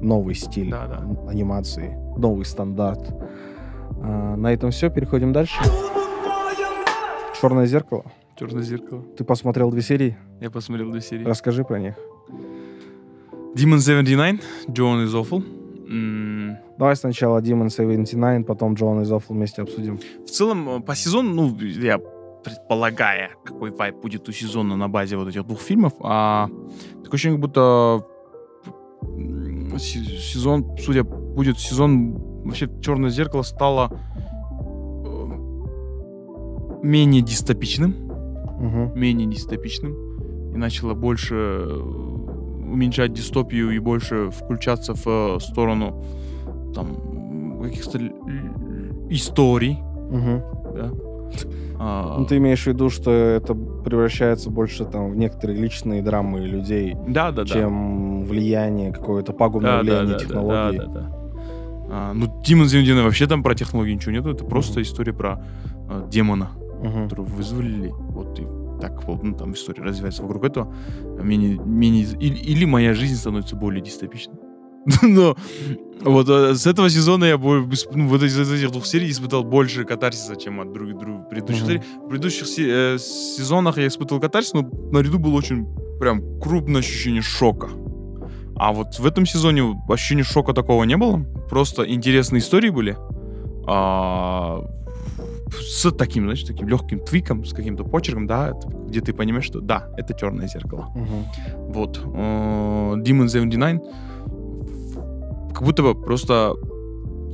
новый 0.00 0.34
стиль 0.34 0.70
да, 0.70 0.86
да. 0.86 1.30
анимации, 1.30 1.96
новый 2.16 2.44
стандарт. 2.44 3.14
А, 4.02 4.36
на 4.36 4.52
этом 4.52 4.70
все, 4.70 4.90
переходим 4.90 5.32
дальше. 5.32 5.56
Черное 7.40 7.66
зеркало. 7.66 8.04
Черное 8.38 8.62
зеркало. 8.62 9.02
Ты 9.16 9.24
посмотрел 9.24 9.70
две 9.70 9.82
серии? 9.82 10.16
Я 10.40 10.50
посмотрел 10.50 10.90
две 10.90 11.00
серии. 11.00 11.24
Расскажи 11.24 11.64
про 11.64 11.78
них. 11.78 11.94
Demon 13.54 13.78
79, 13.78 14.42
John 14.68 15.06
is 15.06 15.14
Awful. 15.14 15.42
Mm. 15.88 16.35
Давай 16.78 16.96
сначала 16.96 17.40
Demon 17.40 17.70
79, 17.70 18.46
потом 18.46 18.74
John 18.74 19.02
is 19.02 19.10
Awful 19.10 19.34
вместе 19.34 19.62
обсудим. 19.62 19.98
В 20.26 20.30
целом, 20.30 20.68
э, 20.68 20.80
по 20.80 20.94
сезону, 20.94 21.32
ну, 21.34 21.56
я 21.58 21.98
предполагая, 22.44 23.30
какой 23.44 23.70
вайп 23.70 23.96
будет 23.96 24.28
у 24.28 24.32
сезона 24.32 24.76
на 24.76 24.88
базе 24.88 25.16
вот 25.16 25.28
этих 25.28 25.46
двух 25.46 25.60
фильмов, 25.60 25.94
а 26.00 26.48
такое 27.02 27.14
ощущение, 27.14 27.38
как 27.38 27.48
будто 27.48 28.06
сезон, 29.78 30.76
судя, 30.78 31.02
будет 31.02 31.58
сезон, 31.58 32.14
вообще 32.44 32.68
«Черное 32.80 33.10
зеркало» 33.10 33.42
стало 33.42 33.90
э, 35.04 35.26
менее 36.82 37.22
дистопичным, 37.22 37.94
угу. 38.60 38.98
менее 38.98 39.26
дистопичным, 39.28 40.52
и 40.54 40.56
начало 40.56 40.94
больше 40.94 41.34
э, 41.34 42.16
уменьшать 42.66 43.12
дистопию 43.12 43.70
и 43.70 43.78
больше 43.78 44.30
включаться 44.30 44.94
в 44.94 45.40
сторону 45.40 46.04
там 46.76 47.62
каких-то 47.62 47.98
историй, 49.08 49.78
угу. 50.10 50.42
да, 50.74 50.90
а... 51.78 52.18
Ну, 52.18 52.26
ты 52.26 52.36
имеешь 52.36 52.64
в 52.64 52.66
виду, 52.66 52.90
что 52.90 53.10
это 53.10 53.54
превращается 53.54 54.50
больше 54.50 54.84
там 54.84 55.10
в 55.10 55.16
некоторые 55.16 55.58
личные 55.58 56.02
драмы 56.02 56.40
людей, 56.40 56.94
да, 57.08 57.32
да, 57.32 57.44
чем 57.44 58.20
да. 58.22 58.28
влияние 58.28 58.92
какое-то 58.92 59.32
пагубное 59.32 59.76
да, 59.76 59.80
влияние 59.80 60.14
да, 60.14 60.18
технологий. 60.18 60.78
Да, 60.78 60.86
да, 60.86 60.92
да. 60.92 61.12
А, 61.88 62.12
ну, 62.12 62.42
Демон 62.44 62.66
Землянина 62.66 63.02
вообще 63.04 63.26
там 63.26 63.42
про 63.42 63.54
технологии 63.54 63.94
ничего 63.94 64.12
нету, 64.12 64.30
это 64.30 64.44
просто 64.44 64.80
uh-huh. 64.80 64.84
история 64.84 65.12
про 65.12 65.42
а, 65.88 66.06
демона, 66.08 66.50
uh-huh. 66.82 67.04
которого 67.04 67.26
вызвали. 67.26 67.92
Вот 68.10 68.38
и 68.38 68.46
так 68.80 69.02
ну, 69.06 69.34
там 69.34 69.54
история 69.54 69.82
развивается 69.82 70.22
вокруг 70.22 70.44
этого. 70.44 70.74
Менее, 71.22 71.58
менее, 71.64 72.04
или, 72.20 72.36
или 72.36 72.64
моя 72.66 72.92
жизнь 72.92 73.16
становится 73.16 73.56
более 73.56 73.82
дистопичной. 73.82 74.34
Но 75.02 75.36
вот 76.00 76.28
э, 76.28 76.54
с 76.54 76.66
этого 76.66 76.88
сезона 76.90 77.24
я 77.24 77.38
ну, 77.38 78.08
вот 78.08 78.22
из 78.22 78.38
этих 78.38 78.70
двух 78.70 78.86
серий 78.86 79.10
испытал 79.10 79.44
больше 79.44 79.84
катарсиса, 79.84 80.36
чем 80.36 80.60
от 80.60 80.72
других, 80.72 80.96
предыдущих 81.30 81.64
mm-hmm. 81.64 81.66
серий. 81.66 81.82
В 82.04 82.08
предыдущих 82.08 82.46
э, 82.58 82.98
сезонах 82.98 83.78
я 83.78 83.86
испытывал 83.86 84.20
катарсис, 84.20 84.54
но 84.54 84.62
наряду 84.92 85.18
было 85.18 85.34
очень 85.34 85.66
прям 85.98 86.40
крупное 86.40 86.80
ощущение 86.80 87.22
шока. 87.22 87.68
А 88.56 88.72
вот 88.72 88.98
в 88.98 89.06
этом 89.06 89.26
сезоне 89.26 89.76
ощущения 89.88 90.22
шока 90.22 90.52
такого 90.52 90.84
не 90.84 90.96
было. 90.96 91.18
Просто 91.50 91.82
интересные 91.82 92.40
истории 92.40 92.70
были. 92.70 92.96
А, 93.66 94.64
с 95.60 95.90
таким, 95.92 96.24
значит, 96.24 96.48
таким 96.48 96.68
легким 96.68 97.00
твиком, 97.00 97.44
с 97.44 97.52
каким-то 97.52 97.84
почерком, 97.84 98.26
да, 98.26 98.52
где 98.86 99.00
ты 99.00 99.12
понимаешь, 99.12 99.44
что 99.44 99.60
да, 99.60 99.88
это 99.96 100.14
черное 100.14 100.48
зеркало. 100.48 100.88
Uh-huh. 100.94 101.72
Вот. 101.72 101.98
Uh, 101.98 102.94
Demon 103.02 103.28
79 103.28 103.82
как 105.56 105.64
будто 105.64 105.82
бы 105.82 105.94
просто 105.94 106.54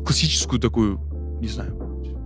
классическую 0.07 0.61
такую, 0.61 1.01
не 1.41 1.49
знаю, 1.49 1.77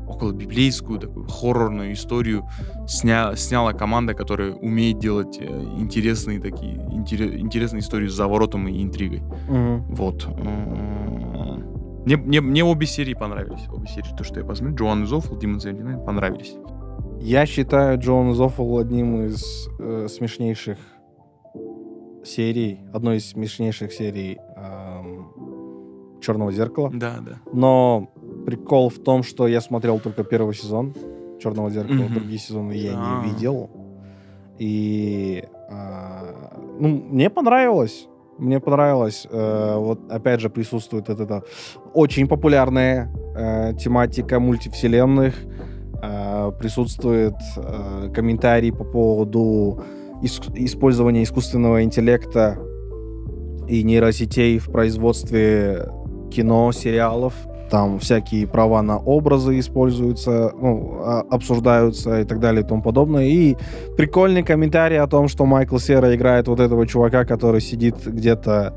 около 0.06 0.32
библейскую 0.32 0.98
такую 1.00 1.26
хоррорную 1.26 1.94
историю 1.94 2.44
сня, 2.86 3.34
сняла 3.34 3.72
команда, 3.72 4.12
которая 4.12 4.52
умеет 4.52 4.98
делать 4.98 5.38
э, 5.40 5.46
интересные 5.78 6.38
такие 6.38 6.74
интерес, 6.92 7.32
интересные 7.40 7.80
истории 7.80 8.08
с 8.08 8.12
заворотом 8.12 8.68
и 8.68 8.82
интригой. 8.82 9.22
Mm-hmm. 9.48 9.82
Вот. 9.88 10.28
Мне, 12.04 12.18
мне, 12.18 12.40
мне 12.42 12.62
обе 12.62 12.86
серии 12.86 13.14
понравились. 13.14 13.66
Обе 13.72 13.88
серии, 13.88 14.14
то, 14.18 14.22
что 14.22 14.38
я 14.38 14.44
посмотрел. 14.44 14.76
Джоан 14.76 15.06
Зоффл, 15.06 15.38
Demon 15.38 15.60
79 15.60 16.04
понравились. 16.04 16.56
Я 17.22 17.46
считаю 17.46 17.98
Джоан 17.98 18.34
Зоффл 18.34 18.76
одним 18.76 19.24
из 19.24 19.66
э, 19.78 20.08
смешнейших 20.10 20.76
серий, 22.22 22.80
одной 22.92 23.16
из 23.16 23.30
смешнейших 23.30 23.94
серий 23.94 24.38
Черного 26.20 26.52
зеркала. 26.52 26.90
Да, 26.92 27.16
да. 27.20 27.38
Но 27.52 28.10
прикол 28.46 28.88
в 28.88 28.98
том, 28.98 29.22
что 29.22 29.46
я 29.46 29.60
смотрел 29.60 29.98
только 29.98 30.24
первый 30.24 30.54
сезон 30.54 30.94
Черного 31.40 31.70
зеркала, 31.70 31.96
mm-hmm. 31.96 32.14
другие 32.14 32.38
сезоны 32.38 32.72
я 32.72 32.92
А-а-а. 32.92 33.24
не 33.24 33.30
а. 33.30 33.34
видел. 33.34 33.70
И 34.58 35.44
а, 35.70 36.56
ну, 36.78 36.88
мне 36.88 37.30
понравилось. 37.30 38.08
Мне 38.38 38.60
понравилось. 38.60 39.26
Э, 39.30 39.76
вот 39.78 40.00
опять 40.10 40.40
же 40.40 40.50
присутствует 40.50 41.08
вот 41.08 41.20
эта 41.20 41.42
очень 41.94 42.28
популярная 42.28 43.10
э, 43.34 43.72
тематика 43.78 44.38
мультивселенных. 44.40 45.34
Э, 46.02 46.52
присутствует 46.58 47.34
э, 47.56 48.10
комментарий 48.14 48.72
по 48.72 48.84
поводу 48.84 49.82
ис- 50.22 50.52
использования 50.54 51.22
искусственного 51.22 51.82
интеллекта 51.82 52.58
и 53.68 53.82
нейросетей 53.82 54.58
в 54.58 54.70
производстве 54.70 55.88
кино, 56.36 56.72
сериалов. 56.72 57.34
Там 57.70 57.98
всякие 57.98 58.46
права 58.46 58.82
на 58.82 58.98
образы 58.98 59.58
используются, 59.58 60.52
ну, 60.54 60.98
а, 61.00 61.24
обсуждаются 61.30 62.20
и 62.20 62.24
так 62.24 62.38
далее 62.38 62.62
и 62.62 62.66
тому 62.66 62.82
подобное. 62.82 63.24
И 63.24 63.56
прикольный 63.96 64.44
комментарий 64.44 65.00
о 65.00 65.06
том, 65.06 65.28
что 65.28 65.46
Майкл 65.46 65.78
Сера 65.78 66.14
играет 66.14 66.46
вот 66.48 66.60
этого 66.60 66.86
чувака, 66.86 67.24
который 67.24 67.60
сидит 67.60 68.06
где-то 68.06 68.72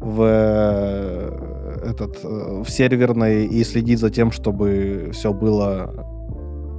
в 0.00 0.20
э, 0.20 1.90
этот 1.90 2.18
э, 2.24 2.62
в 2.62 2.68
серверной 2.68 3.46
и 3.46 3.64
следит 3.64 4.00
за 4.00 4.10
тем, 4.10 4.30
чтобы 4.32 5.10
все 5.12 5.32
было 5.32 5.94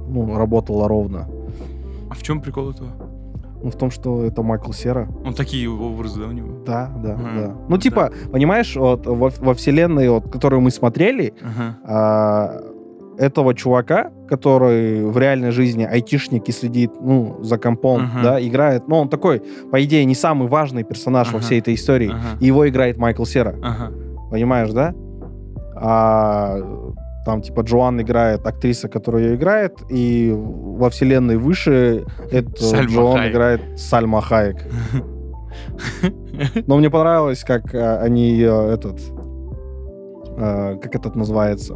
ну, 0.08 0.36
работало 0.36 0.88
ровно. 0.88 1.26
А 2.10 2.14
в 2.14 2.22
чем 2.22 2.40
прикол 2.40 2.70
этого? 2.70 3.07
Ну, 3.62 3.70
в 3.70 3.76
том, 3.76 3.90
что 3.90 4.24
это 4.24 4.42
Майкл 4.42 4.72
Сера. 4.72 5.08
Он 5.24 5.34
такие 5.34 5.68
образы, 5.68 6.20
да, 6.20 6.26
у 6.28 6.32
него? 6.32 6.48
Да, 6.64 6.92
да, 7.02 7.14
ага, 7.14 7.30
да. 7.36 7.54
Ну, 7.68 7.78
типа, 7.78 8.10
да. 8.12 8.30
понимаешь, 8.30 8.76
вот 8.76 9.06
во, 9.06 9.30
во 9.38 9.54
вселенной, 9.54 10.08
вот, 10.08 10.30
которую 10.30 10.60
мы 10.60 10.70
смотрели, 10.70 11.34
ага. 11.42 11.76
а, 11.84 12.60
этого 13.18 13.52
чувака, 13.54 14.12
который 14.28 15.04
в 15.04 15.18
реальной 15.18 15.50
жизни 15.50 15.82
айтишник 15.82 16.48
и 16.48 16.52
следит, 16.52 16.92
ну, 17.00 17.38
за 17.42 17.58
компом, 17.58 18.02
Ага. 18.02 18.22
да, 18.22 18.46
играет, 18.46 18.86
ну, 18.86 18.96
он 18.98 19.08
такой, 19.08 19.42
по 19.72 19.82
идее, 19.84 20.04
не 20.04 20.14
самый 20.14 20.46
важный 20.48 20.84
персонаж 20.84 21.32
во 21.32 21.38
Ага. 21.38 21.44
всей 21.46 21.58
этой 21.58 21.74
истории. 21.74 22.10
Ага. 22.10 22.38
И 22.40 22.46
его 22.46 22.68
играет 22.68 22.96
Майкл 22.96 23.24
Сера, 23.24 23.56
Ага. 23.60 23.92
понимаешь, 24.30 24.70
да? 24.70 24.94
А 25.74 26.58
там, 27.28 27.42
типа, 27.42 27.60
Джоан 27.60 28.00
играет 28.00 28.46
актриса, 28.46 28.88
которая 28.88 29.24
ее 29.24 29.34
играет, 29.34 29.82
и 29.90 30.32
во 30.34 30.88
вселенной 30.88 31.36
выше 31.36 32.06
это 32.30 32.64
Сальма 32.64 32.90
Джоан 32.90 33.16
Хайек. 33.18 33.32
играет 33.34 33.60
Сальма 33.78 34.22
Хайек. 34.22 34.56
Но 36.66 36.78
мне 36.78 36.88
понравилось, 36.88 37.44
как 37.44 37.74
а, 37.74 38.00
они 38.00 38.30
ее 38.30 38.70
этот... 38.72 38.98
а, 40.38 40.76
как 40.76 40.94
этот 40.94 41.16
называется? 41.16 41.74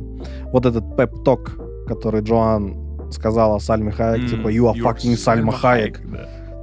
Вот 0.53 0.64
этот 0.64 0.96
пеп-ток, 0.96 1.50
который 1.86 2.22
Джоан 2.22 3.11
сказала 3.11 3.59
Сальме 3.59 3.92
Хайек, 3.92 4.30
типа, 4.30 4.48
you 4.48 4.72
are 4.72 4.80
fucking 4.82 5.16
Сальма 5.16 5.53
Хайек. 5.53 6.00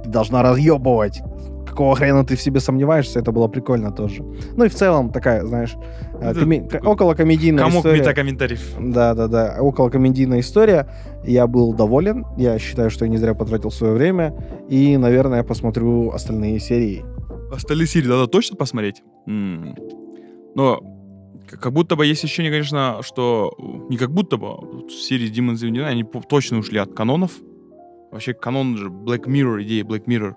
Ты 0.02 0.10
должна 0.10 0.42
разъебывать. 0.42 1.22
Какого 1.64 1.94
хрена 1.94 2.24
ты 2.24 2.34
в 2.34 2.42
себе 2.42 2.58
сомневаешься? 2.58 3.20
Это 3.20 3.30
было 3.30 3.46
прикольно 3.46 3.92
тоже. 3.92 4.24
Ну 4.56 4.64
и 4.64 4.68
в 4.68 4.74
целом 4.74 5.12
такая, 5.12 5.46
знаешь, 5.46 5.76
э, 6.20 6.30
Это 6.30 6.40
коме- 6.40 6.68
такой 6.68 6.92
около 6.92 7.14
комедийная 7.14 7.64
Комок 7.64 7.78
история. 7.78 8.00
метакомментариев. 8.00 8.74
Да, 8.78 9.14
да, 9.14 9.28
да. 9.28 9.56
Около 9.60 9.88
комедийная 9.90 10.40
история. 10.40 10.88
Я 11.24 11.46
был 11.46 11.72
доволен. 11.74 12.26
Я 12.36 12.58
считаю, 12.58 12.90
что 12.90 13.04
я 13.04 13.10
не 13.10 13.16
зря 13.16 13.34
потратил 13.34 13.70
свое 13.70 13.92
время. 13.94 14.34
И, 14.68 14.96
наверное, 14.96 15.38
я 15.38 15.44
посмотрю 15.44 16.10
остальные 16.10 16.60
серии. 16.60 17.04
Остальные 17.52 17.86
серии 17.86 18.08
надо 18.08 18.26
точно 18.26 18.56
посмотреть. 18.56 19.02
М. 19.26 19.74
Но 20.54 20.80
как 21.48 21.72
будто 21.72 21.96
бы 21.96 22.06
есть 22.06 22.22
ощущение, 22.24 22.52
конечно, 22.52 22.98
что 23.02 23.54
не 23.88 23.96
как 23.96 24.12
будто 24.12 24.36
бы 24.36 24.86
в 24.86 24.90
серии 24.92 25.30
Demons 25.32 25.54
the 25.56 25.82
они 25.84 26.04
точно 26.28 26.58
ушли 26.58 26.78
от 26.78 26.92
канонов. 26.94 27.32
Вообще 28.12 28.34
канон 28.34 28.76
же 28.76 28.88
Black 28.88 29.24
Mirror, 29.26 29.62
идея 29.62 29.84
Black 29.84 30.04
Mirror 30.06 30.34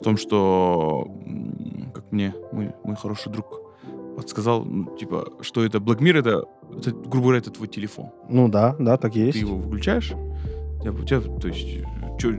в 0.00 0.04
том, 0.04 0.16
что, 0.16 1.08
как 1.92 2.12
мне 2.12 2.32
мой, 2.52 2.70
мой 2.84 2.96
хороший 2.96 3.32
друг 3.32 3.60
подсказал, 4.18 4.64
ну, 4.64 4.96
типа, 4.96 5.28
что 5.42 5.64
это 5.64 5.78
Black 5.78 5.98
Mirror, 6.00 6.18
это, 6.18 6.44
это, 6.76 6.90
грубо 6.90 7.20
говоря, 7.28 7.38
это 7.38 7.50
твой 7.50 7.68
телефон. 7.68 8.06
Ну 8.28 8.48
да, 8.48 8.74
да, 8.78 8.96
так 8.96 9.12
и 9.12 9.20
Ты 9.20 9.26
есть. 9.26 9.38
его 9.38 9.56
выключаешь, 9.56 10.12
у 10.12 10.80
тебя, 10.82 10.90
у 10.92 11.04
тебя, 11.04 11.20
то 11.20 11.48
есть 11.48 11.68
чё- 12.18 12.34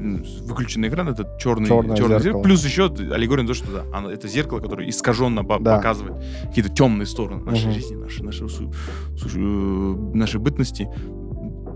выключенный 0.46 0.90
экран, 0.90 1.08
это 1.08 1.26
черный, 1.40 1.68
Чёрное 1.68 1.96
черное 1.96 2.20
зеркало. 2.20 2.20
зеркало. 2.24 2.44
Плюс 2.44 2.66
еще 2.66 2.86
аллегория 2.86 3.44
на 3.44 3.48
то, 3.48 3.54
что 3.54 3.72
да, 3.72 3.84
оно- 3.98 4.12
это 4.12 4.28
зеркало, 4.28 4.60
которое 4.60 4.90
искаженно 4.90 5.44
Да. 5.44 5.76
показывает 5.78 6.16
какие-то 6.48 6.70
темные 6.70 7.06
стороны 7.06 7.44
нашей 7.44 7.66
Мгм. 7.68 7.74
жизни, 7.74 7.96
нашей, 7.96 8.26
нашей, 8.26 8.50
су- 8.50 8.72
слушай, 9.18 9.42
э, 9.42 9.96
нашей 10.14 10.40
бытности. 10.40 10.88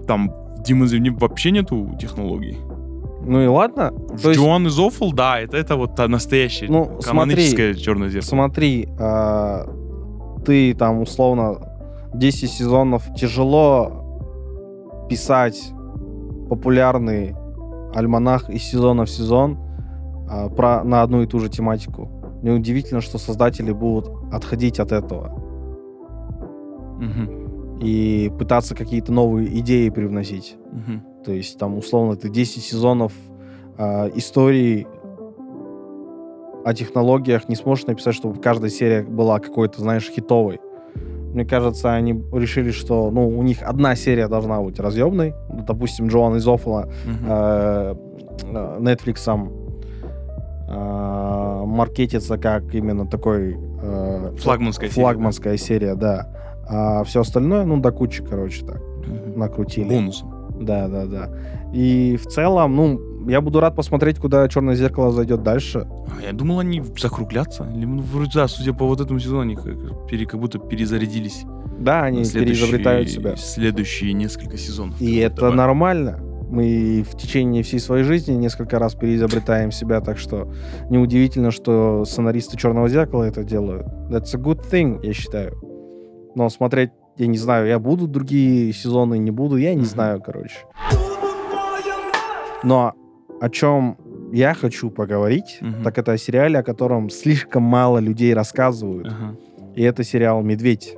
Там 0.08 0.30
в 0.30 0.62
Demon 0.70 0.86
Slayer 0.86 1.18
вообще 1.20 1.52
нету 1.52 1.96
технологий. 2.00 2.58
Ну 3.26 3.42
и 3.42 3.48
ладно. 3.48 3.92
В 3.94 4.28
есть, 4.28 4.38
Joan 4.40 4.66
is 4.68 4.78
Awful, 4.78 5.14
да, 5.14 5.40
это, 5.40 5.56
это 5.56 5.78
вот 5.78 5.98
настоящее 5.98 6.70
Ну, 6.70 7.00
каноническое 7.02 7.74
черное 7.74 8.10
зеркало. 8.10 8.30
смотри, 8.30 8.90
а, 9.00 9.66
ты 10.46 10.74
там 10.74 11.02
условно 11.02 11.58
10 12.14 12.50
сезонов 12.50 13.14
тяжело 13.16 13.92
писать 15.10 15.72
популярный 16.50 17.36
альманах 17.94 18.50
из 18.50 18.64
сезона 18.64 19.06
в 19.06 19.10
сезон 19.10 19.58
а, 20.30 20.50
про, 20.50 20.84
на 20.84 21.02
одну 21.02 21.22
и 21.24 21.28
ту 21.28 21.40
же 21.40 21.50
тематику. 21.50 22.10
Неудивительно, 22.42 23.02
что 23.02 23.18
создатели 23.18 23.72
будут 23.72 24.10
отходить 24.32 24.80
от 24.80 24.92
этого 24.92 25.40
Мгм, 27.00 27.78
и 27.80 28.32
пытаться 28.38 28.76
какие-то 28.76 29.12
новые 29.12 29.60
идеи 29.60 29.90
привносить. 29.90 30.56
мгм. 30.72 31.04
То 31.26 31.32
есть 31.32 31.58
там 31.58 31.78
условно 31.78 32.16
ты 32.16 32.30
10 32.30 32.64
сезонов 32.64 33.14
а, 33.78 34.10
истории 34.16 34.88
о 36.66 36.74
технологиях 36.74 37.50
не 37.50 37.56
сможешь 37.56 37.86
написать, 37.86 38.16
чтобы 38.16 38.40
каждая 38.42 38.70
серия 38.70 39.04
была 39.04 39.40
какой-то, 39.40 39.82
знаешь, 39.82 40.10
хитовой. 40.10 40.60
Мне 41.34 41.46
кажется, 41.46 41.94
они 41.94 42.14
решили, 42.32 42.72
что 42.72 43.10
ну, 43.10 43.28
у 43.28 43.42
них 43.42 43.64
одна 43.64 43.96
серия 43.96 44.28
должна 44.28 44.62
быть 44.62 44.80
разъемной. 44.80 45.34
Допустим, 45.50 46.08
Джоан 46.08 46.36
из 46.36 46.48
Оффла 46.48 46.90
Мгм. 47.06 47.26
э, 47.28 47.96
э, 48.44 48.78
Netflix 48.80 49.50
э, 50.70 51.66
маркетится 51.66 52.38
как 52.38 52.74
именно 52.76 53.08
такой 53.08 53.58
э, 53.82 54.32
Флагманская 54.38 54.90
серия, 54.90 55.04
флагманская 55.04 55.58
серия, 55.58 55.96
да. 55.96 56.30
А 56.70 57.04
все 57.04 57.22
остальное, 57.22 57.66
ну, 57.66 57.78
до 57.78 57.92
кучи, 57.92 58.24
короче, 58.24 58.66
так, 58.66 58.82
накрутили. 59.36 59.90
Бонусом. 59.90 60.34
Да, 60.62 60.88
да, 60.88 61.06
да. 61.06 61.30
И 61.74 62.16
в 62.18 62.28
целом, 62.28 62.76
ну, 62.76 63.02
я 63.28 63.42
буду 63.42 63.60
рад 63.60 63.76
посмотреть, 63.76 64.20
куда 64.20 64.48
Черное 64.48 64.76
зеркало 64.76 65.12
зайдет 65.12 65.44
дальше. 65.44 65.88
А 66.20 66.22
я 66.26 66.34
думал, 66.34 66.60
они 66.60 66.82
закруглятся. 66.98 67.68
Или, 67.76 67.86
ну, 67.86 68.02
вроде, 68.02 68.32
да, 68.34 68.48
судя 68.48 68.74
по 68.74 68.86
вот 68.86 69.00
этому 69.02 69.20
сезону, 69.20 69.42
они 69.42 69.56
как, 69.56 70.08
пере- 70.08 70.26
как 70.26 70.40
будто 70.40 70.60
перезарядились. 70.60 71.44
Да, 71.80 72.04
они 72.04 72.24
переизобретают 72.24 73.10
себя. 73.10 73.36
Следующие 73.36 74.14
несколько 74.14 74.58
сезонов. 74.58 75.02
И 75.02 75.18
это 75.18 75.50
бы. 75.50 75.56
нормально. 75.56 76.20
Мы 76.50 77.04
в 77.10 77.18
течение 77.18 77.64
всей 77.64 77.80
своей 77.80 78.04
жизни 78.04 78.34
несколько 78.34 78.78
раз 78.78 78.94
переизобретаем 78.94 79.72
себя, 79.72 80.02
так 80.02 80.20
что 80.20 80.52
неудивительно, 80.90 81.50
что 81.50 82.06
сценаристы 82.06 82.58
Черного 82.58 82.88
зеркала 82.90 83.24
это 83.24 83.44
делают. 83.44 83.88
That's 84.12 84.36
a 84.36 84.40
good 84.40 84.62
thing, 84.72 85.00
я 85.04 85.14
считаю. 85.14 85.60
Но 86.36 86.50
смотреть, 86.50 86.92
я 87.18 87.26
не 87.28 87.38
знаю, 87.40 87.68
я 87.68 87.80
буду 87.80 88.08
другие 88.08 88.72
сезоны, 88.72 89.18
не 89.18 89.32
буду, 89.32 89.58
я 89.58 89.72
не 89.72 89.78
Мгм. 89.82 89.86
знаю, 89.88 90.22
короче. 90.22 90.58
Но 92.64 92.94
о 93.44 93.50
чем 93.50 93.98
я 94.32 94.54
хочу 94.54 94.90
поговорить, 94.90 95.58
Мгм. 95.60 95.84
так 95.84 95.98
это 95.98 96.14
о 96.14 96.18
сериале, 96.18 96.60
о 96.60 96.64
котором 96.64 97.10
слишком 97.10 97.64
мало 97.64 97.98
людей 97.98 98.34
рассказывают. 98.34 99.08
Ага. 99.08 99.36
И 99.76 99.84
это 99.84 100.04
сериал 100.06 100.42
«Медведь», 100.42 100.98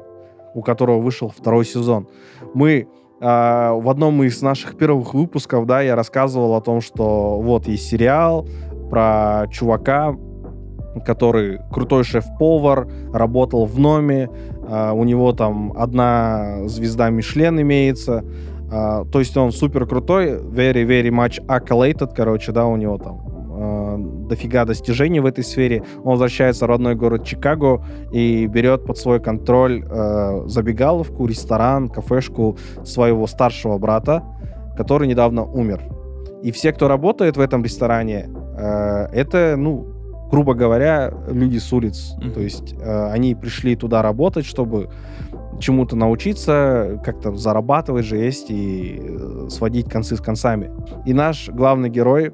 у 0.53 0.61
которого 0.61 0.99
вышел 1.01 1.29
второй 1.29 1.65
сезон. 1.65 2.07
Мы 2.53 2.87
а, 3.19 3.73
в 3.73 3.89
одном 3.89 4.21
из 4.23 4.43
наших 4.43 4.77
первых 4.77 5.15
выпусков, 5.15 5.65
да, 5.65 5.81
я 5.81 5.95
рассказывал 5.95 6.53
о 6.53 6.61
том, 6.61 6.81
что 6.81 7.39
вот 7.41 7.67
есть 7.67 7.87
сериал 7.87 8.47
про 8.91 9.47
чувака, 9.49 10.15
который 11.03 11.59
крутой 11.71 12.03
шеф-повар, 12.03 12.87
работал 13.11 13.65
в 13.65 13.79
Номе, 13.79 14.29
а, 14.69 14.93
у 14.93 15.03
него 15.03 15.31
там 15.33 15.73
одна 15.75 16.67
звезда 16.67 17.09
Мишлен 17.09 17.59
имеется, 17.59 18.23
а, 18.71 19.05
то 19.05 19.19
есть 19.19 19.35
он 19.37 19.51
супер 19.51 19.85
крутой, 19.85 20.39
very, 20.39 20.85
very 20.85 21.09
much 21.09 21.45
accoladed, 21.47 22.13
короче, 22.15 22.51
да, 22.51 22.65
у 22.65 22.75
него 22.75 22.97
там 22.97 23.21
а, 23.57 23.97
дофига 24.27 24.65
достижений 24.65 25.19
в 25.19 25.25
этой 25.25 25.43
сфере. 25.43 25.83
Он 26.03 26.11
возвращается 26.11 26.65
в 26.65 26.69
родной 26.69 26.95
город 26.95 27.25
Чикаго 27.25 27.83
и 28.11 28.47
берет 28.47 28.85
под 28.85 28.97
свой 28.97 29.19
контроль 29.19 29.83
э, 29.89 30.43
забегаловку, 30.47 31.25
ресторан, 31.27 31.87
кафешку 31.87 32.57
своего 32.83 33.27
старшего 33.27 33.77
брата, 33.77 34.23
который 34.77 35.07
недавно 35.07 35.43
умер. 35.43 35.81
И 36.43 36.51
все, 36.51 36.73
кто 36.73 36.87
работает 36.87 37.37
в 37.37 37.39
этом 37.39 37.63
ресторане, 37.63 38.29
э, 38.57 39.07
это, 39.13 39.55
ну, 39.57 39.87
грубо 40.29 40.53
говоря, 40.53 41.13
люди 41.27 41.57
с 41.57 41.71
улиц. 41.71 42.15
Мгм. 42.17 42.31
То 42.33 42.41
есть 42.41 42.75
э, 42.79 43.09
они 43.11 43.35
пришли 43.35 43.75
туда 43.75 44.01
работать, 44.01 44.45
чтобы 44.45 44.89
чему-то 45.59 45.95
научиться, 45.95 47.01
как-то 47.03 47.35
зарабатывать 47.35 48.05
же 48.05 48.17
есть 48.17 48.49
и 48.49 49.01
э, 49.01 49.47
сводить 49.49 49.89
концы 49.89 50.15
с 50.15 50.21
концами. 50.21 50.71
И 51.05 51.13
наш 51.13 51.49
главный 51.49 51.89
герой 51.89 52.33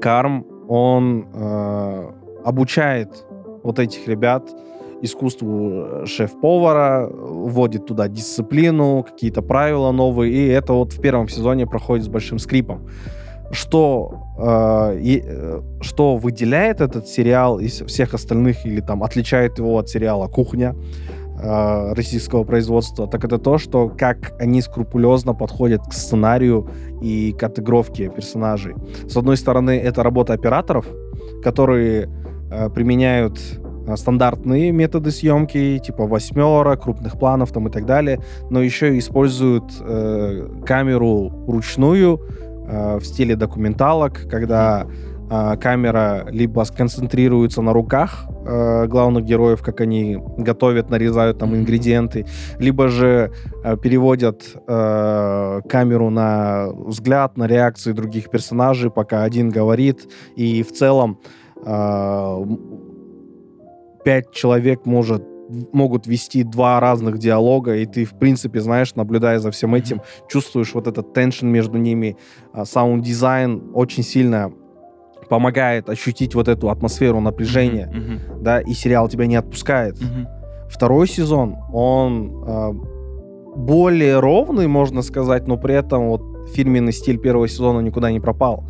Карм, 0.00 0.46
он 0.68 1.26
э, 1.32 2.10
обучает 2.44 3.26
вот 3.62 3.78
этих 3.78 4.08
ребят 4.08 4.50
искусству 5.02 5.70
э, 5.70 6.06
шеф-повара, 6.06 7.08
вводит 7.10 7.86
туда 7.86 8.08
дисциплину, 8.08 9.02
какие-то 9.02 9.42
правила 9.42 9.90
новые, 9.92 10.32
и 10.32 10.46
это 10.48 10.72
вот 10.72 10.92
в 10.92 11.00
первом 11.00 11.28
сезоне 11.28 11.66
проходит 11.66 12.04
с 12.04 12.08
большим 12.08 12.38
скрипом. 12.38 12.88
Что, 13.50 14.14
э, 14.38 14.98
и, 15.00 15.22
э, 15.24 15.60
что 15.82 16.16
выделяет 16.16 16.80
этот 16.80 17.08
сериал 17.08 17.58
из 17.58 17.82
всех 17.82 18.14
остальных 18.14 18.64
или 18.64 18.80
там 18.80 19.02
отличает 19.02 19.58
его 19.58 19.76
от 19.76 19.88
сериала 19.88 20.28
«Кухня», 20.28 20.74
э, 21.42 21.92
российского 21.94 22.44
производства, 22.44 23.06
так 23.06 23.24
это 23.24 23.38
то, 23.38 23.58
что 23.58 23.88
как 23.88 24.34
они 24.40 24.62
скрупулезно 24.62 25.34
подходят 25.34 25.82
к 25.86 25.92
сценарию 25.92 26.68
и 27.02 27.32
к 27.32 27.42
отыгровке 27.42 28.08
персонажей. 28.08 28.74
С 29.08 29.16
одной 29.16 29.36
стороны, 29.36 29.78
это 29.78 30.02
работа 30.02 30.32
операторов, 30.32 30.86
которые 31.42 32.08
э, 32.50 32.70
применяют 32.70 33.38
э, 33.86 33.96
стандартные 33.96 34.72
методы 34.72 35.10
съемки, 35.10 35.78
типа 35.78 36.06
восьмера, 36.06 36.76
крупных 36.76 37.18
планов 37.18 37.52
там 37.52 37.68
и 37.68 37.70
так 37.70 37.86
далее, 37.86 38.20
но 38.50 38.62
еще 38.62 38.94
и 38.94 38.98
используют 38.98 39.64
э, 39.80 40.48
камеру 40.64 41.32
ручную 41.48 42.20
э, 42.68 42.98
в 42.98 43.04
стиле 43.04 43.36
документалок, 43.36 44.28
когда 44.30 44.86
э, 44.86 45.11
камера 45.32 46.26
либо 46.30 46.62
сконцентрируется 46.64 47.62
на 47.62 47.72
руках 47.72 48.26
э, 48.44 48.86
главных 48.86 49.24
героев, 49.24 49.62
как 49.62 49.80
они 49.80 50.18
готовят, 50.36 50.90
нарезают 50.90 51.38
там 51.38 51.54
ингредиенты, 51.54 52.26
либо 52.58 52.88
же 52.88 53.32
э, 53.64 53.76
переводят 53.78 54.42
э, 54.66 55.60
камеру 55.68 56.10
на 56.10 56.68
взгляд, 56.72 57.38
на 57.38 57.46
реакции 57.46 57.92
других 57.92 58.28
персонажей, 58.28 58.90
пока 58.90 59.22
один 59.22 59.48
говорит, 59.48 60.06
и 60.36 60.62
в 60.62 60.72
целом 60.72 61.18
пять 64.04 64.32
человек 64.32 64.84
может 64.84 65.22
могут 65.72 66.06
вести 66.06 66.42
два 66.44 66.80
разных 66.80 67.18
диалога, 67.18 67.76
и 67.76 67.86
ты, 67.86 68.04
в 68.04 68.18
принципе, 68.18 68.60
знаешь, 68.60 68.94
наблюдая 68.94 69.38
за 69.38 69.50
всем 69.50 69.74
этим, 69.74 70.00
чувствуешь 70.28 70.74
вот 70.74 70.86
этот 70.86 71.12
tension 71.12 71.46
между 71.46 71.78
ними. 71.78 72.16
Саунд-дизайн 72.64 73.70
очень 73.74 74.02
сильно 74.02 74.52
помогает 75.32 75.88
ощутить 75.88 76.34
вот 76.34 76.48
эту 76.48 76.68
атмосферу 76.68 77.20
напряжения, 77.20 77.90
mm-hmm. 77.90 78.42
да, 78.42 78.60
и 78.60 78.74
сериал 78.74 79.08
тебя 79.08 79.26
не 79.26 79.36
отпускает. 79.36 79.94
Mm-hmm. 79.94 80.26
Второй 80.68 81.08
сезон, 81.08 81.56
он 81.72 82.44
э, 82.46 82.72
более 83.56 84.20
ровный, 84.20 84.66
можно 84.66 85.00
сказать, 85.02 85.48
но 85.48 85.56
при 85.56 85.74
этом 85.74 86.08
вот 86.08 86.22
фирменный 86.54 86.92
стиль 86.92 87.16
первого 87.16 87.48
сезона 87.48 87.80
никуда 87.80 88.12
не 88.12 88.20
пропал. 88.20 88.64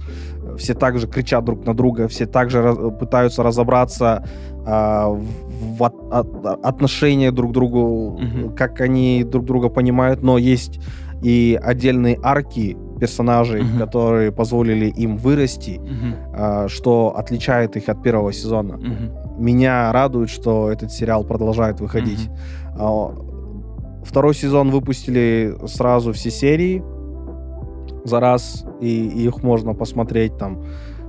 Все 0.56 0.74
также 0.74 1.08
кричат 1.08 1.44
друг 1.44 1.66
на 1.66 1.74
друга, 1.74 2.06
все 2.06 2.26
также 2.26 2.62
раз, 2.62 2.78
пытаются 3.00 3.42
разобраться 3.42 4.24
э, 4.64 4.64
в 4.64 5.82
от, 5.82 5.94
от, 6.12 6.64
отношения 6.64 7.32
друг 7.32 7.50
к 7.50 7.54
другу, 7.54 8.20
mm-hmm. 8.20 8.54
как 8.54 8.80
они 8.80 9.24
друг 9.24 9.46
друга 9.46 9.68
понимают, 9.68 10.22
но 10.22 10.38
есть 10.38 10.78
и 11.22 11.58
отдельные 11.62 12.18
арки 12.22 12.76
персонажей, 13.00 13.62
mm-hmm. 13.62 13.78
которые 13.78 14.32
позволили 14.32 14.86
им 14.86 15.16
вырасти, 15.16 15.80
mm-hmm. 15.80 16.64
э, 16.64 16.68
что 16.68 17.14
отличает 17.16 17.76
их 17.76 17.88
от 17.88 18.02
первого 18.02 18.32
сезона. 18.32 18.74
Mm-hmm. 18.74 19.40
Меня 19.40 19.92
радует, 19.92 20.30
что 20.30 20.70
этот 20.70 20.92
сериал 20.92 21.24
продолжает 21.24 21.80
выходить. 21.80 22.28
Э, 22.78 23.08
второй 24.04 24.34
сезон 24.34 24.70
выпустили 24.70 25.54
сразу 25.66 26.12
все 26.12 26.30
серии 26.30 26.82
за 28.04 28.20
раз, 28.20 28.64
и, 28.80 29.08
и 29.08 29.26
их 29.26 29.42
можно 29.42 29.74
посмотреть 29.74 30.36
там 30.36 30.64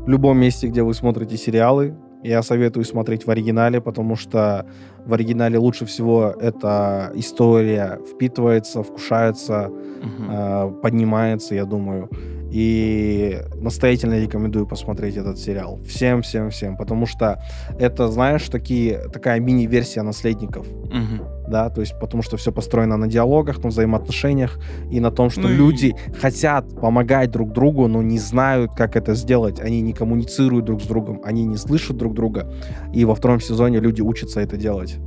в 0.05 0.09
любом 0.09 0.37
месте, 0.39 0.67
где 0.67 0.83
вы 0.83 0.93
смотрите 0.93 1.37
сериалы. 1.37 1.95
Я 2.23 2.41
советую 2.41 2.85
смотреть 2.85 3.25
в 3.25 3.29
оригинале, 3.29 3.81
потому 3.81 4.15
что 4.15 4.65
в 5.05 5.13
оригинале 5.13 5.57
лучше 5.57 5.85
всего 5.85 6.33
эта 6.39 7.11
история 7.15 7.99
впитывается, 8.11 8.81
вкушается, 8.81 9.67
угу. 9.67 10.31
э, 10.31 10.71
поднимается, 10.81 11.55
я 11.55 11.65
думаю. 11.65 12.09
И 12.53 13.41
настоятельно 13.55 14.21
рекомендую 14.21 14.67
посмотреть 14.67 15.17
этот 15.17 15.39
сериал. 15.39 15.79
Всем, 15.87 16.21
всем, 16.21 16.51
всем. 16.51 16.77
Потому 16.77 17.07
что 17.07 17.41
это, 17.79 18.09
знаешь, 18.09 18.47
такие, 18.47 19.09
такая 19.11 19.39
мини-версия 19.39 20.03
наследников. 20.03 20.67
Угу. 20.67 21.47
Да, 21.47 21.69
то 21.69 21.81
есть 21.81 21.99
потому 21.99 22.21
что 22.21 22.37
все 22.37 22.51
построено 22.51 22.95
на 22.95 23.07
диалогах, 23.07 23.63
на 23.63 23.69
взаимоотношениях 23.69 24.59
и 24.91 24.99
на 24.99 25.09
том, 25.09 25.31
что 25.31 25.41
ну 25.41 25.49
люди 25.49 25.95
и... 26.07 26.13
хотят 26.13 26.79
помогать 26.79 27.31
друг 27.31 27.53
другу, 27.53 27.87
но 27.87 28.03
не 28.03 28.19
знают, 28.19 28.75
как 28.75 28.95
это 28.95 29.15
сделать. 29.15 29.59
Они 29.59 29.81
не 29.81 29.93
коммуницируют 29.93 30.65
друг 30.65 30.83
с 30.83 30.85
другом, 30.85 31.21
они 31.25 31.45
не 31.45 31.57
слышат 31.57 31.97
друг 31.97 32.13
друга. 32.13 32.53
И 32.93 33.03
во 33.03 33.15
втором 33.15 33.41
сезоне 33.41 33.79
люди 33.79 34.01
учатся 34.01 34.41
это 34.41 34.57
делать. 34.57 34.97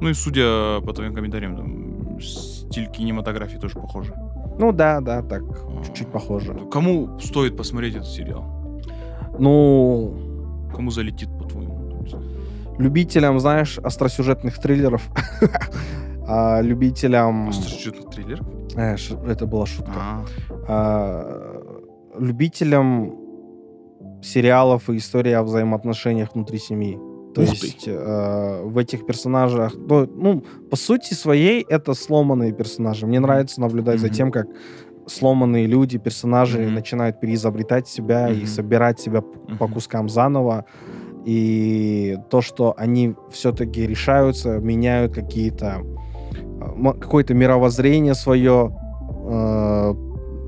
Ну 0.00 0.08
и 0.08 0.14
судя 0.14 0.80
по 0.80 0.94
твоим 0.94 1.14
комментариям, 1.14 2.18
стиль 2.20 2.86
кинематографии 2.86 3.58
тоже 3.58 3.74
похожий. 3.74 4.14
Ну 4.58 4.72
да, 4.72 5.00
да, 5.00 5.22
так, 5.22 5.42
чуть-чуть 5.84 6.08
похоже. 6.08 6.54
Кому 6.70 7.18
стоит 7.20 7.56
посмотреть 7.56 7.96
этот 7.96 8.08
сериал? 8.08 8.44
Ну... 9.38 10.14
Кому 10.74 10.90
залетит, 10.90 11.28
по-твоему? 11.38 11.76
Любителям, 12.78 13.40
знаешь, 13.40 13.78
остросюжетных 13.78 14.58
триллеров. 14.58 15.02
а, 16.28 16.60
любителям... 16.60 17.48
Остросюжетных 17.48 18.10
триллеров? 18.10 18.46
Э, 18.76 18.96
это 19.26 19.46
была 19.46 19.66
шутка. 19.66 19.92
А. 19.96 20.24
А, 20.68 21.72
любителям 22.18 23.16
сериалов 24.22 24.90
и 24.90 24.96
истории 24.98 25.32
о 25.32 25.42
взаимоотношениях 25.42 26.34
внутри 26.34 26.58
семьи. 26.58 26.98
То 27.36 27.42
Ух 27.42 27.50
есть 27.50 27.84
э, 27.86 28.62
в 28.64 28.78
этих 28.78 29.04
персонажах, 29.04 29.74
ну, 29.76 30.06
ну, 30.06 30.42
по 30.70 30.76
сути 30.76 31.12
своей, 31.12 31.66
это 31.68 31.92
сломанные 31.92 32.54
персонажи. 32.54 33.06
Мне 33.06 33.20
нравится 33.20 33.60
наблюдать 33.60 33.96
mm-hmm. 33.96 34.08
за 34.08 34.08
тем, 34.08 34.32
как 34.32 34.46
сломанные 35.06 35.66
люди, 35.66 35.98
персонажи 35.98 36.60
mm-hmm. 36.60 36.70
начинают 36.70 37.20
переизобретать 37.20 37.88
себя 37.88 38.30
mm-hmm. 38.30 38.40
и 38.40 38.46
собирать 38.46 39.00
себя 39.00 39.18
mm-hmm. 39.18 39.58
по 39.58 39.68
кускам 39.68 40.08
заново. 40.08 40.64
И 41.26 42.16
то, 42.30 42.40
что 42.40 42.74
они 42.78 43.14
все-таки 43.30 43.86
решаются, 43.86 44.56
меняют 44.56 45.14
какие-то 45.14 45.82
э, 46.32 46.92
какое-то 46.98 47.34
мировоззрение 47.34 48.14
свое, 48.14 48.74
э, 49.28 49.94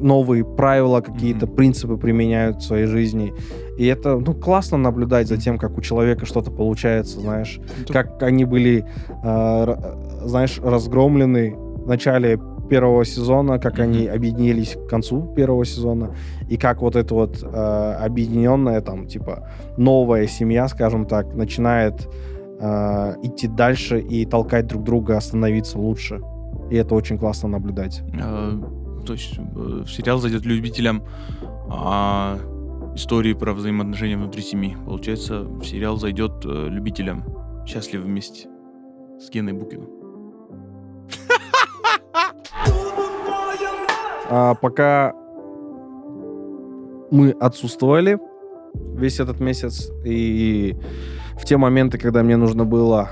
новые 0.01 0.43
правила, 0.43 1.03
какие-то 1.03 1.45
mm-hmm. 1.45 1.55
принципы 1.55 1.99
применяют 1.99 2.63
в 2.63 2.63
своей 2.63 2.87
жизни. 2.87 3.35
И 3.79 3.87
это, 3.87 4.19
ну, 4.19 4.35
классно 4.35 4.77
наблюдать 4.77 5.29
за 5.29 5.37
тем, 5.37 5.57
как 5.57 5.79
у 5.79 5.81
человека 5.81 6.27
что-то 6.27 6.51
получается, 6.51 7.21
знаешь. 7.21 7.61
Как 7.89 8.21
они 8.25 8.45
были, 8.45 8.85
э, 9.23 9.77
знаешь, 10.25 10.59
разгромлены 10.59 11.55
в 11.55 11.87
начале 11.87 12.41
первого 12.69 13.05
сезона, 13.05 13.61
как 13.61 13.79
mm-hmm. 13.79 13.83
они 13.83 14.07
объединились 14.07 14.77
к 14.77 14.89
концу 14.89 15.33
первого 15.35 15.65
сезона, 15.65 16.11
и 16.49 16.57
как 16.57 16.83
вот 16.83 16.97
эта 16.97 17.15
вот 17.15 17.43
э, 17.43 17.97
объединенная, 18.01 18.81
там, 18.81 19.07
типа, 19.07 19.49
новая 19.77 20.27
семья, 20.27 20.67
скажем 20.67 21.07
так, 21.07 21.35
начинает 21.35 22.09
э, 22.61 23.15
идти 23.23 23.47
дальше 23.47 24.01
и 24.01 24.27
толкать 24.27 24.67
друг 24.67 24.83
друга, 24.83 25.21
становиться 25.21 25.79
лучше. 25.79 26.21
И 26.69 26.75
это 26.75 26.97
очень 26.97 27.17
классно 27.17 27.49
наблюдать. 27.49 28.03
А, 28.21 28.61
то 29.07 29.13
есть 29.13 29.39
э, 29.39 29.85
сериал 29.89 30.19
зайдет 30.19 30.45
любителям 30.45 31.03
а, 31.71 32.39
истории 32.99 33.33
про 33.33 33.53
взаимоотношения 33.53 34.17
внутри 34.17 34.43
семьи. 34.43 34.77
Получается, 34.85 35.47
сериал 35.63 35.97
зайдет 35.99 36.45
э, 36.45 36.69
любителям 36.69 37.25
«Счастливы 37.65 38.05
вместе» 38.05 38.49
с 39.21 39.31
Геной 39.31 39.53
Букиным. 39.53 39.89
А, 44.31 44.55
пока 44.55 45.15
мы 47.11 47.31
отсутствовали 47.31 48.19
весь 48.75 49.21
этот 49.21 49.41
месяц, 49.41 49.91
и 50.05 50.77
в 51.41 51.47
те 51.47 51.57
моменты, 51.57 51.97
когда 51.97 52.23
мне 52.23 52.37
нужно 52.37 52.67
было 52.67 53.09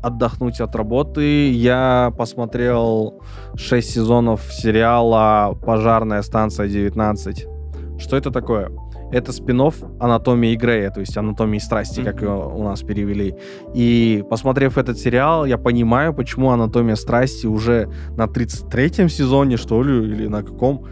отдохнуть 0.00 0.60
от 0.60 0.76
работы. 0.76 1.50
Я 1.50 2.12
посмотрел 2.16 3.20
6 3.56 3.90
сезонов 3.90 4.42
сериала 4.52 5.58
«Пожарная 5.60 6.22
станция 6.22 6.68
19». 6.68 7.98
Что 7.98 8.16
это 8.16 8.30
такое? 8.30 8.70
Это 9.12 9.32
спин 9.32 9.60
«Анатомии 9.98 10.54
Грея», 10.54 10.90
то 10.90 11.00
есть 11.00 11.16
«Анатомии 11.16 11.58
страсти», 11.58 12.02
как 12.02 12.22
его 12.22 12.52
у 12.56 12.62
нас 12.62 12.82
перевели. 12.82 13.34
И 13.74 14.24
посмотрев 14.30 14.78
этот 14.78 14.98
сериал, 14.98 15.46
я 15.46 15.58
понимаю, 15.58 16.14
почему 16.14 16.50
«Анатомия 16.50 16.96
страсти» 16.96 17.46
уже 17.46 17.88
на 18.16 18.26
33-м 18.26 19.08
сезоне, 19.08 19.56
что 19.56 19.82
ли, 19.82 20.04
или 20.04 20.28
на 20.28 20.42
каком, 20.42 20.86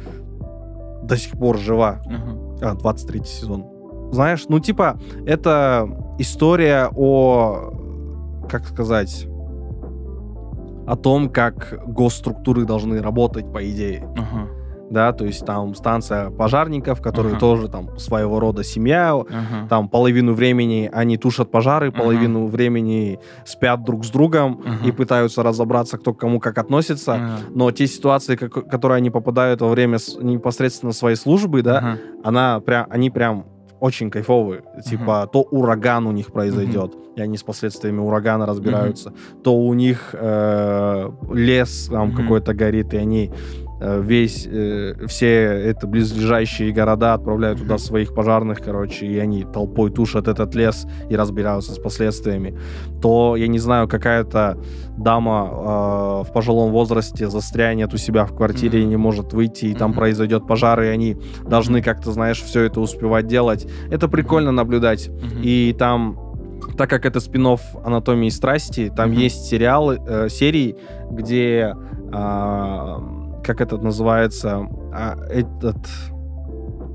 до 1.02 1.16
сих 1.16 1.32
пор 1.32 1.58
жива. 1.58 2.00
Uh-huh. 2.06 2.58
А, 2.62 2.74
23-й 2.74 3.26
сезон. 3.26 3.64
Знаешь, 4.12 4.46
ну 4.48 4.58
типа, 4.58 4.98
это 5.26 5.88
история 6.18 6.88
о 6.94 7.72
как 8.48 8.66
сказать, 8.66 9.26
о 10.86 10.96
том, 10.96 11.28
как 11.28 11.78
госструктуры 11.86 12.64
должны 12.64 13.00
работать, 13.00 13.52
по 13.52 13.68
идее. 13.70 14.08
Uh-huh. 14.16 14.57
Да, 14.90 15.12
то 15.12 15.24
есть 15.24 15.44
там 15.44 15.74
станция 15.74 16.30
пожарников, 16.30 17.02
которые 17.02 17.34
uh-huh. 17.34 17.40
тоже 17.40 17.68
там 17.68 17.98
своего 17.98 18.40
рода 18.40 18.64
семья. 18.64 19.10
Uh-huh. 19.12 19.68
Там 19.68 19.88
половину 19.88 20.32
времени 20.32 20.90
они 20.92 21.18
тушат 21.18 21.50
пожары, 21.50 21.92
половину 21.92 22.46
uh-huh. 22.46 22.50
времени 22.50 23.18
спят 23.44 23.84
друг 23.84 24.04
с 24.04 24.10
другом 24.10 24.62
uh-huh. 24.64 24.88
и 24.88 24.92
пытаются 24.92 25.42
разобраться, 25.42 25.98
кто 25.98 26.14
к 26.14 26.18
кому 26.18 26.40
как 26.40 26.56
относится. 26.58 27.12
Uh-huh. 27.12 27.52
Но 27.54 27.70
те 27.70 27.86
ситуации, 27.86 28.36
как, 28.36 28.68
которые 28.68 28.96
они 28.96 29.10
попадают 29.10 29.60
во 29.60 29.68
время 29.68 29.98
непосредственно 30.20 30.92
своей 30.92 31.16
службы, 31.16 31.62
да, 31.62 31.80
uh-huh. 31.80 32.20
она 32.24 32.60
прям, 32.60 32.86
они 32.88 33.10
прям 33.10 33.44
очень 33.80 34.10
кайфовые. 34.10 34.62
Типа, 34.84 35.24
uh-huh. 35.24 35.30
то 35.30 35.42
ураган 35.42 36.06
у 36.06 36.12
них 36.12 36.32
произойдет, 36.32 36.94
uh-huh. 36.94 37.16
и 37.16 37.20
они 37.20 37.36
с 37.36 37.42
последствиями 37.42 38.00
урагана 38.00 38.46
разбираются, 38.46 39.10
uh-huh. 39.10 39.42
то 39.42 39.54
у 39.54 39.74
них 39.74 40.10
э, 40.14 41.10
лес 41.32 41.88
там 41.90 42.10
uh-huh. 42.10 42.16
какой-то 42.16 42.54
горит, 42.54 42.94
и 42.94 42.96
они 42.96 43.30
весь, 43.80 44.46
э, 44.46 44.94
все 45.06 45.28
это 45.28 45.86
близлежащие 45.86 46.72
города 46.72 47.14
отправляют 47.14 47.60
туда 47.60 47.78
своих 47.78 48.14
пожарных, 48.14 48.60
короче, 48.60 49.06
и 49.06 49.18
они 49.18 49.44
толпой 49.44 49.90
тушат 49.90 50.28
этот 50.28 50.54
лес 50.54 50.86
и 51.08 51.16
разбираются 51.16 51.72
с 51.72 51.78
последствиями, 51.78 52.58
то, 53.00 53.36
я 53.36 53.46
не 53.46 53.58
знаю, 53.58 53.88
какая-то 53.88 54.58
дама 54.96 55.48
э, 55.50 56.28
в 56.28 56.32
пожилом 56.32 56.70
возрасте 56.70 57.28
застрянет 57.28 57.94
у 57.94 57.96
себя 57.96 58.24
в 58.24 58.34
квартире 58.34 58.82
и 58.82 58.84
не 58.84 58.96
может 58.96 59.32
выйти, 59.32 59.66
и 59.66 59.74
там 59.74 59.92
произойдет 59.92 60.46
пожар, 60.46 60.82
и 60.82 60.86
они 60.86 61.16
должны 61.46 61.82
как-то, 61.82 62.12
знаешь, 62.12 62.42
все 62.42 62.62
это 62.62 62.80
успевать 62.80 63.26
делать. 63.26 63.66
Это 63.90 64.08
прикольно 64.08 64.52
наблюдать. 64.52 65.10
И 65.42 65.74
там 65.78 66.18
так 66.76 66.90
как 66.90 67.06
это 67.06 67.20
спин 67.20 67.56
анатомии 67.84 68.28
страсти, 68.28 68.92
там 68.94 69.10
mm-hmm. 69.10 69.16
есть 69.16 69.46
сериалы, 69.46 70.00
э, 70.06 70.28
серии, 70.28 70.76
где 71.10 71.74
э, 72.12 72.96
как 73.48 73.62
это 73.62 73.78
называется, 73.78 74.68
э, 74.92 75.40
этот 75.40 75.78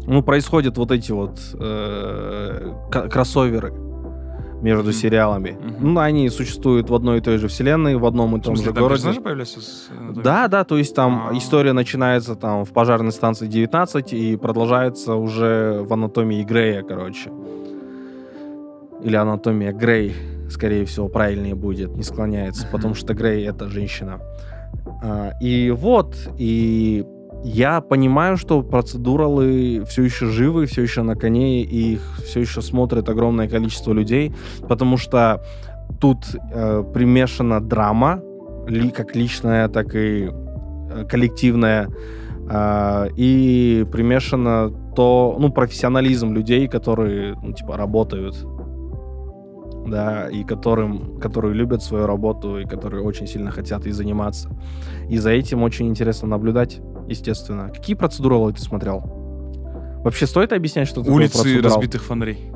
ну 0.06 0.22
происходят 0.22 0.78
вот 0.78 0.92
эти 0.92 1.12
вот 1.12 1.40
э, 1.60 2.74
кроссоверы 2.92 3.74
между 4.62 4.92
mm-hmm. 4.92 4.94
сериалами. 4.94 5.50
Mm-hmm. 5.50 5.78
Ну, 5.80 6.00
они 6.00 6.30
существуют 6.30 6.90
в 6.90 6.96
одной 6.96 7.18
и 7.18 7.22
той 7.22 7.38
же 7.38 7.48
вселенной, 7.48 7.96
в 7.96 8.06
одном 8.06 8.38
и 8.38 8.42
том 8.42 8.56
же 8.56 8.72
городе. 8.72 8.94
Персонажи 8.94 9.22
появляются 9.22 9.62
с... 9.62 9.90
Да, 10.24 10.48
да, 10.48 10.64
то 10.64 10.78
есть 10.78 10.96
там 10.96 11.16
А-а-а. 11.16 11.38
история 11.38 11.74
начинается 11.74 12.36
там 12.36 12.64
в 12.64 12.72
пожарной 12.72 13.12
станции 13.12 13.48
19 13.48 14.14
и 14.14 14.38
продолжается 14.38 15.16
уже 15.16 15.82
в 15.82 15.92
анатомии 15.92 16.44
Грея, 16.44 16.84
короче 16.84 17.32
или 19.04 19.18
анатомия 19.18 19.74
Грей, 19.74 20.16
скорее 20.50 20.86
всего, 20.86 21.10
правильнее 21.10 21.56
будет, 21.56 21.96
не 21.96 22.04
склоняется, 22.04 22.66
uh-huh. 22.66 22.72
потому 22.72 22.96
что 22.96 23.14
Грей 23.14 23.46
это 23.46 23.68
женщина. 23.68 24.22
А, 24.22 24.53
и 25.42 25.74
вот, 25.76 26.16
и 26.38 27.06
я 27.44 27.82
понимаю, 27.82 28.38
что 28.38 28.64
процедуралы 28.64 29.84
все 29.86 30.04
еще 30.04 30.28
живы, 30.28 30.66
все 30.66 30.82
еще 30.82 31.02
на 31.02 31.16
коне, 31.16 31.64
и 31.64 31.94
их 31.94 32.20
все 32.26 32.40
еще 32.40 32.62
смотрит 32.62 33.10
огромное 33.10 33.50
количество 33.50 33.92
людей, 33.92 34.34
потому 34.70 34.98
что 34.98 35.42
тут 36.00 36.18
э, 36.34 36.84
примешана 36.94 37.60
драма, 37.60 38.22
ли, 38.68 38.90
как 38.92 39.16
личная, 39.16 39.68
так 39.68 39.94
и 39.96 40.30
э, 40.30 41.06
коллективная, 41.10 41.90
э, 42.50 43.08
и 43.18 43.86
примешано 43.92 44.72
то, 44.96 45.36
ну, 45.38 45.52
профессионализм 45.52 46.34
людей, 46.34 46.68
которые, 46.68 47.36
ну, 47.44 47.52
типа, 47.52 47.76
работают 47.76 48.36
да, 49.86 50.30
и 50.30 50.44
которым, 50.44 51.20
которые 51.20 51.54
любят 51.54 51.84
свою 51.84 52.06
работу 52.06 52.60
и 52.60 52.66
которые 52.66 53.04
очень 53.04 53.28
сильно 53.28 53.52
хотят 53.52 53.86
и 53.86 53.92
заниматься. 53.92 54.50
И 55.10 55.18
за 55.18 55.32
этим 55.32 55.64
очень 55.64 55.88
интересно 55.88 56.28
наблюдать, 56.28 56.82
естественно. 57.08 57.70
Какие 57.70 57.96
процедуралы 57.96 58.54
ты 58.54 58.62
смотрел? 58.62 59.02
Вообще 60.04 60.28
стоит 60.28 60.52
объяснять, 60.54 60.88
что 60.88 61.02
такое 61.02 61.16
Улицы 61.16 61.42
процедурал? 61.42 61.72
разбитых 61.72 62.04
фонарей. 62.04 62.52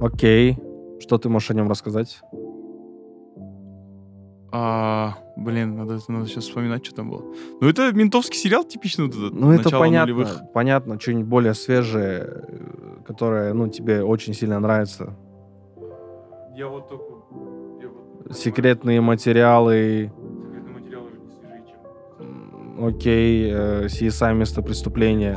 Окей. 0.00 0.58
Что 1.00 1.18
ты 1.18 1.28
можешь 1.28 1.50
о 1.50 1.54
нем 1.54 1.68
рассказать? 1.68 2.20
А, 4.52 5.18
блин, 5.36 5.76
надо, 5.76 5.98
надо 6.08 6.26
сейчас 6.26 6.44
вспоминать, 6.44 6.84
что 6.86 6.94
там 6.96 7.10
было. 7.10 7.22
Ну, 7.60 7.68
это 7.68 7.92
ментовский 7.92 8.38
сериал 8.38 8.64
типичный. 8.64 9.06
Вот 9.06 9.14
этот, 9.14 9.34
ну, 9.34 9.52
это 9.52 9.70
понятно, 9.70 10.14
нулевых. 10.14 10.42
понятно, 10.54 10.98
что-нибудь 10.98 11.26
более 11.26 11.52
свежее, 11.52 12.24
э, 12.26 12.96
которое, 13.06 13.52
ну, 13.52 13.68
тебе 13.68 14.02
очень 14.02 14.32
сильно 14.32 14.58
нравится. 14.58 15.14
Я 16.56 16.68
вот 16.68 16.88
только... 16.88 17.04
Я 17.82 17.88
вот... 17.88 18.34
Секретные 18.34 19.02
материалы. 19.02 20.10
Секретные 20.42 20.72
материалы 20.72 21.08
уже 21.08 21.18
не 21.18 21.28
свежие, 21.28 21.64
чем... 21.68 22.86
Окей, 22.86 23.50
э, 23.52 23.84
CSI 23.88 24.34
место 24.34 24.62
преступления. 24.62 25.36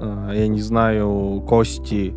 Э, 0.00 0.32
я 0.34 0.48
не 0.48 0.60
знаю, 0.60 1.44
Кости. 1.46 2.12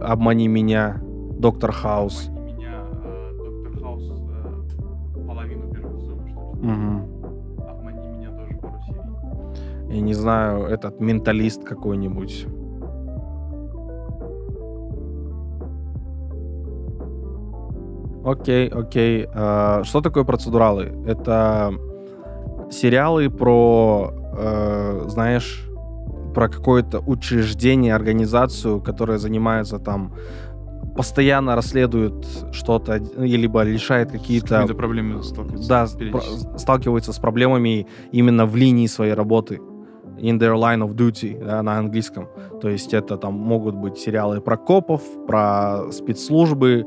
Обмани 0.00 0.48
меня. 0.48 1.00
Доктор 1.38 1.70
Хаус. 1.70 2.26
Обмани 2.28 2.54
меня, 2.54 2.88
э, 3.04 3.32
Доктор 3.36 3.82
Хаус 3.84 4.10
э, 4.10 5.26
половину 5.28 5.72
первого 5.72 6.00
сезона, 6.00 6.28
что 6.28 6.40
ли. 6.40 6.72
Угу. 6.72 7.68
Обмани 7.68 8.08
меня 8.08 8.30
тоже 8.32 8.58
пару 8.60 8.80
серий. 8.84 9.94
Я 9.94 10.00
не 10.00 10.14
знаю, 10.14 10.64
этот 10.64 10.98
менталист 10.98 11.62
какой-нибудь. 11.62 12.48
Окей, 18.26 18.68
окей. 18.68 19.28
А, 19.32 19.82
что 19.84 20.00
такое 20.00 20.24
процедуралы? 20.24 20.92
Это 21.06 21.72
сериалы 22.70 23.30
про, 23.30 24.12
э, 24.36 25.04
знаешь, 25.06 25.64
про 26.34 26.48
какое-то 26.48 26.98
учреждение, 26.98 27.94
организацию, 27.94 28.80
которая 28.80 29.18
занимается 29.18 29.78
там 29.78 30.12
постоянно 30.96 31.54
расследует 31.54 32.26
что-то, 32.52 33.00
либо 33.18 33.62
решает 33.62 34.10
какие-то... 34.10 34.66
С 34.66 34.74
проблемы 34.74 35.22
сталкивается. 35.22 35.68
Да, 35.68 35.86
про- 36.10 36.58
сталкивается 36.58 37.12
с 37.12 37.18
проблемами 37.18 37.86
именно 38.12 38.46
в 38.46 38.56
линии 38.56 38.88
своей 38.88 39.14
работы. 39.14 39.60
In 40.18 40.38
their 40.38 40.54
line 40.54 40.80
of 40.80 40.94
duty, 40.94 41.44
да, 41.44 41.62
на 41.62 41.76
английском. 41.78 42.28
То 42.62 42.70
есть 42.70 42.94
это 42.94 43.18
там 43.18 43.34
могут 43.34 43.74
быть 43.74 43.98
сериалы 43.98 44.40
про 44.40 44.56
копов, 44.56 45.02
про 45.26 45.92
спецслужбы, 45.92 46.86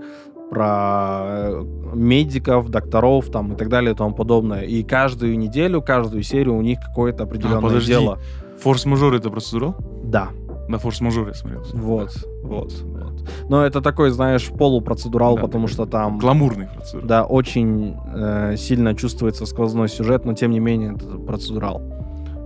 про 0.50 1.22
э, 1.26 1.64
медиков, 1.94 2.70
докторов 2.70 3.30
там 3.30 3.54
и 3.54 3.56
так 3.56 3.70
далее 3.70 3.94
и 3.94 3.96
тому 3.96 4.14
подобное. 4.14 4.62
И 4.62 4.84
каждую 4.84 5.38
неделю, 5.38 5.82
каждую 5.82 6.24
серию 6.24 6.56
у 6.56 6.62
них 6.62 6.80
какое-то 6.80 7.24
определенное 7.24 7.60
а, 7.60 7.62
подожди. 7.62 7.92
дело. 7.92 8.20
Форс-мажор 8.62 9.14
это 9.14 9.30
процедура? 9.30 9.76
Да. 10.04 10.30
На 10.68 10.78
форс-мажоре 10.78 11.34
смотрел. 11.34 11.64
Вот, 11.74 12.12
вот, 12.44 12.74
вот. 12.84 13.30
Но 13.50 13.66
это 13.66 13.82
такой, 13.82 14.12
знаешь, 14.12 14.48
полупроцедурал, 14.50 15.36
да, 15.36 15.42
потому 15.42 15.68
что 15.68 15.86
там... 15.86 16.20
Гламурный 16.20 16.68
процедурал. 16.68 17.08
Да, 17.08 17.26
очень 17.26 17.96
э, 18.14 18.56
сильно 18.58 18.94
чувствуется 18.96 19.46
сквозной 19.48 19.90
сюжет, 19.90 20.26
но 20.26 20.34
тем 20.34 20.52
не 20.52 20.60
менее 20.60 20.94
это 20.94 21.06
процедурал. 21.18 21.82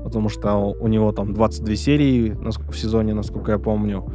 Потому 0.06 0.30
что 0.30 0.56
у 0.56 0.88
него 0.88 1.12
там 1.12 1.34
22 1.34 1.76
серии 1.76 2.30
в 2.30 2.78
сезоне, 2.78 3.14
насколько 3.14 3.52
я 3.52 3.60
помню. 3.60 4.06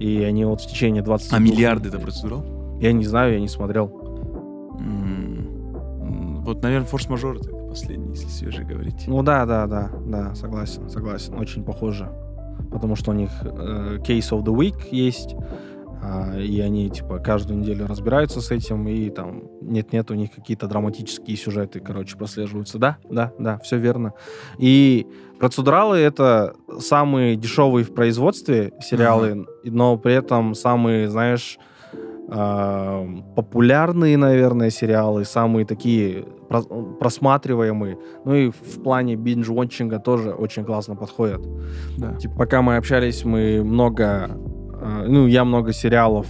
И 0.00 0.22
они 0.22 0.44
вот 0.44 0.60
в 0.60 0.66
течение 0.66 1.02
20... 1.02 1.32
А 1.32 1.38
миллиарды 1.38 1.88
это 1.88 2.00
процедурал? 2.00 2.61
Я 2.82 2.92
не 2.92 3.04
знаю, 3.04 3.34
я 3.34 3.40
не 3.40 3.46
смотрел. 3.46 3.86
Вот, 6.44 6.62
наверное, 6.64 6.88
форс-мажор 6.88 7.36
это 7.36 7.50
последний, 7.68 8.10
если 8.10 8.26
свежий 8.26 8.64
говорить. 8.64 9.04
Ну 9.06 9.22
да, 9.22 9.46
да, 9.46 9.68
да, 9.68 9.92
да, 10.04 10.34
согласен, 10.34 10.90
согласен. 10.90 11.38
Очень 11.38 11.62
похоже. 11.62 12.10
Потому 12.72 12.96
что 12.96 13.12
у 13.12 13.14
них 13.14 13.30
э, 13.42 13.98
Case 13.98 14.30
of 14.32 14.42
the 14.42 14.52
Week 14.52 14.88
есть, 14.90 15.36
э, 16.02 16.42
и 16.42 16.60
они, 16.60 16.90
типа, 16.90 17.20
каждую 17.20 17.60
неделю 17.60 17.86
разбираются 17.86 18.40
с 18.40 18.50
этим, 18.50 18.88
и 18.88 19.10
там 19.10 19.44
нет-нет, 19.60 20.10
у 20.10 20.14
них 20.14 20.32
какие-то 20.32 20.66
драматические 20.66 21.36
сюжеты, 21.36 21.78
короче, 21.78 22.16
прослеживаются. 22.16 22.78
Да, 22.78 22.98
да, 23.08 23.32
да, 23.38 23.58
все 23.58 23.78
верно. 23.78 24.12
И 24.58 25.06
процедуралы— 25.38 25.96
это 25.98 26.54
самые 26.80 27.36
дешевые 27.36 27.84
в 27.84 27.94
производстве 27.94 28.72
сериалы, 28.80 29.28
uh-huh. 29.28 29.46
но 29.70 29.96
при 29.96 30.14
этом 30.14 30.56
самые, 30.56 31.08
знаешь, 31.08 31.60
популярные, 32.28 34.16
наверное, 34.16 34.70
сериалы, 34.70 35.24
самые 35.24 35.66
такие 35.66 36.24
просматриваемые. 37.00 37.98
Ну 38.24 38.34
и 38.34 38.50
в 38.50 38.82
плане 38.82 39.16
бинж-вотчинга 39.16 39.98
тоже 39.98 40.30
очень 40.32 40.64
классно 40.64 40.96
подходят. 40.96 41.42
Да. 41.96 42.14
Типа, 42.16 42.34
пока 42.36 42.62
мы 42.62 42.76
общались, 42.76 43.24
мы 43.24 43.62
много, 43.64 44.30
э, 44.80 45.04
ну, 45.08 45.26
я 45.26 45.44
много 45.44 45.72
сериалов 45.72 46.26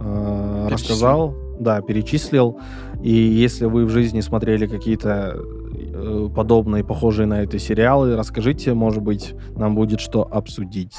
э, 0.00 0.68
рассказал, 0.70 1.34
да, 1.60 1.80
перечислил. 1.82 2.58
И 3.02 3.12
если 3.12 3.66
вы 3.66 3.84
в 3.84 3.90
жизни 3.90 4.20
смотрели 4.20 4.66
какие-то 4.66 5.36
э, 5.36 6.28
подобные, 6.34 6.84
похожие 6.84 7.26
на 7.26 7.42
это 7.42 7.58
сериалы, 7.58 8.16
расскажите, 8.16 8.72
может 8.74 9.02
быть, 9.02 9.34
нам 9.56 9.74
будет 9.74 10.00
что 10.00 10.26
обсудить. 10.30 10.96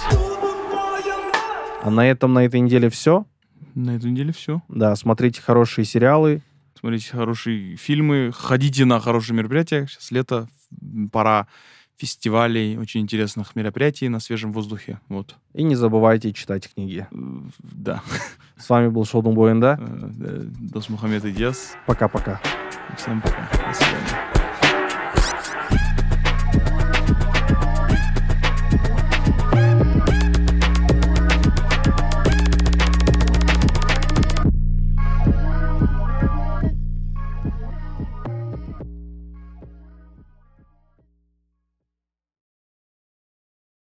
А 1.81 1.89
на 1.89 2.09
этом 2.09 2.33
на 2.33 2.45
этой 2.45 2.59
неделе 2.59 2.89
все. 2.89 3.25
На 3.77 3.91
этой 3.95 4.09
неделе 4.09 4.33
все. 4.33 4.63
Да, 4.69 4.95
смотрите 4.95 5.39
хорошие 5.39 5.85
сериалы. 5.85 6.41
Смотрите 6.79 7.11
хорошие 7.11 7.75
фильмы, 7.75 8.31
ходите 8.33 8.85
на 8.85 8.99
хорошие 8.99 9.35
мероприятия. 9.35 9.85
Сейчас 9.85 10.09
лето, 10.09 10.47
пора 11.11 11.45
фестивалей, 11.95 12.75
очень 12.77 13.01
интересных 13.01 13.55
мероприятий 13.55 14.09
на 14.09 14.19
свежем 14.19 14.51
воздухе. 14.51 14.99
Вот. 15.09 15.35
И 15.53 15.61
не 15.61 15.75
забывайте 15.75 16.33
читать 16.33 16.73
книги. 16.73 17.07
Э, 17.11 17.15
да. 17.59 18.01
С 18.57 18.67
вами 18.67 18.87
был 18.87 19.05
Шоудун 19.05 19.35
Боин, 19.35 19.59
да? 19.59 19.79
Дос 19.79 20.89
Мухаммед 20.89 21.25
Идиас. 21.25 21.75
Пока-пока. 21.85 22.41
Всем 22.97 23.21
пока. 23.21 23.47
До 23.51 23.73
свидания. 23.73 24.56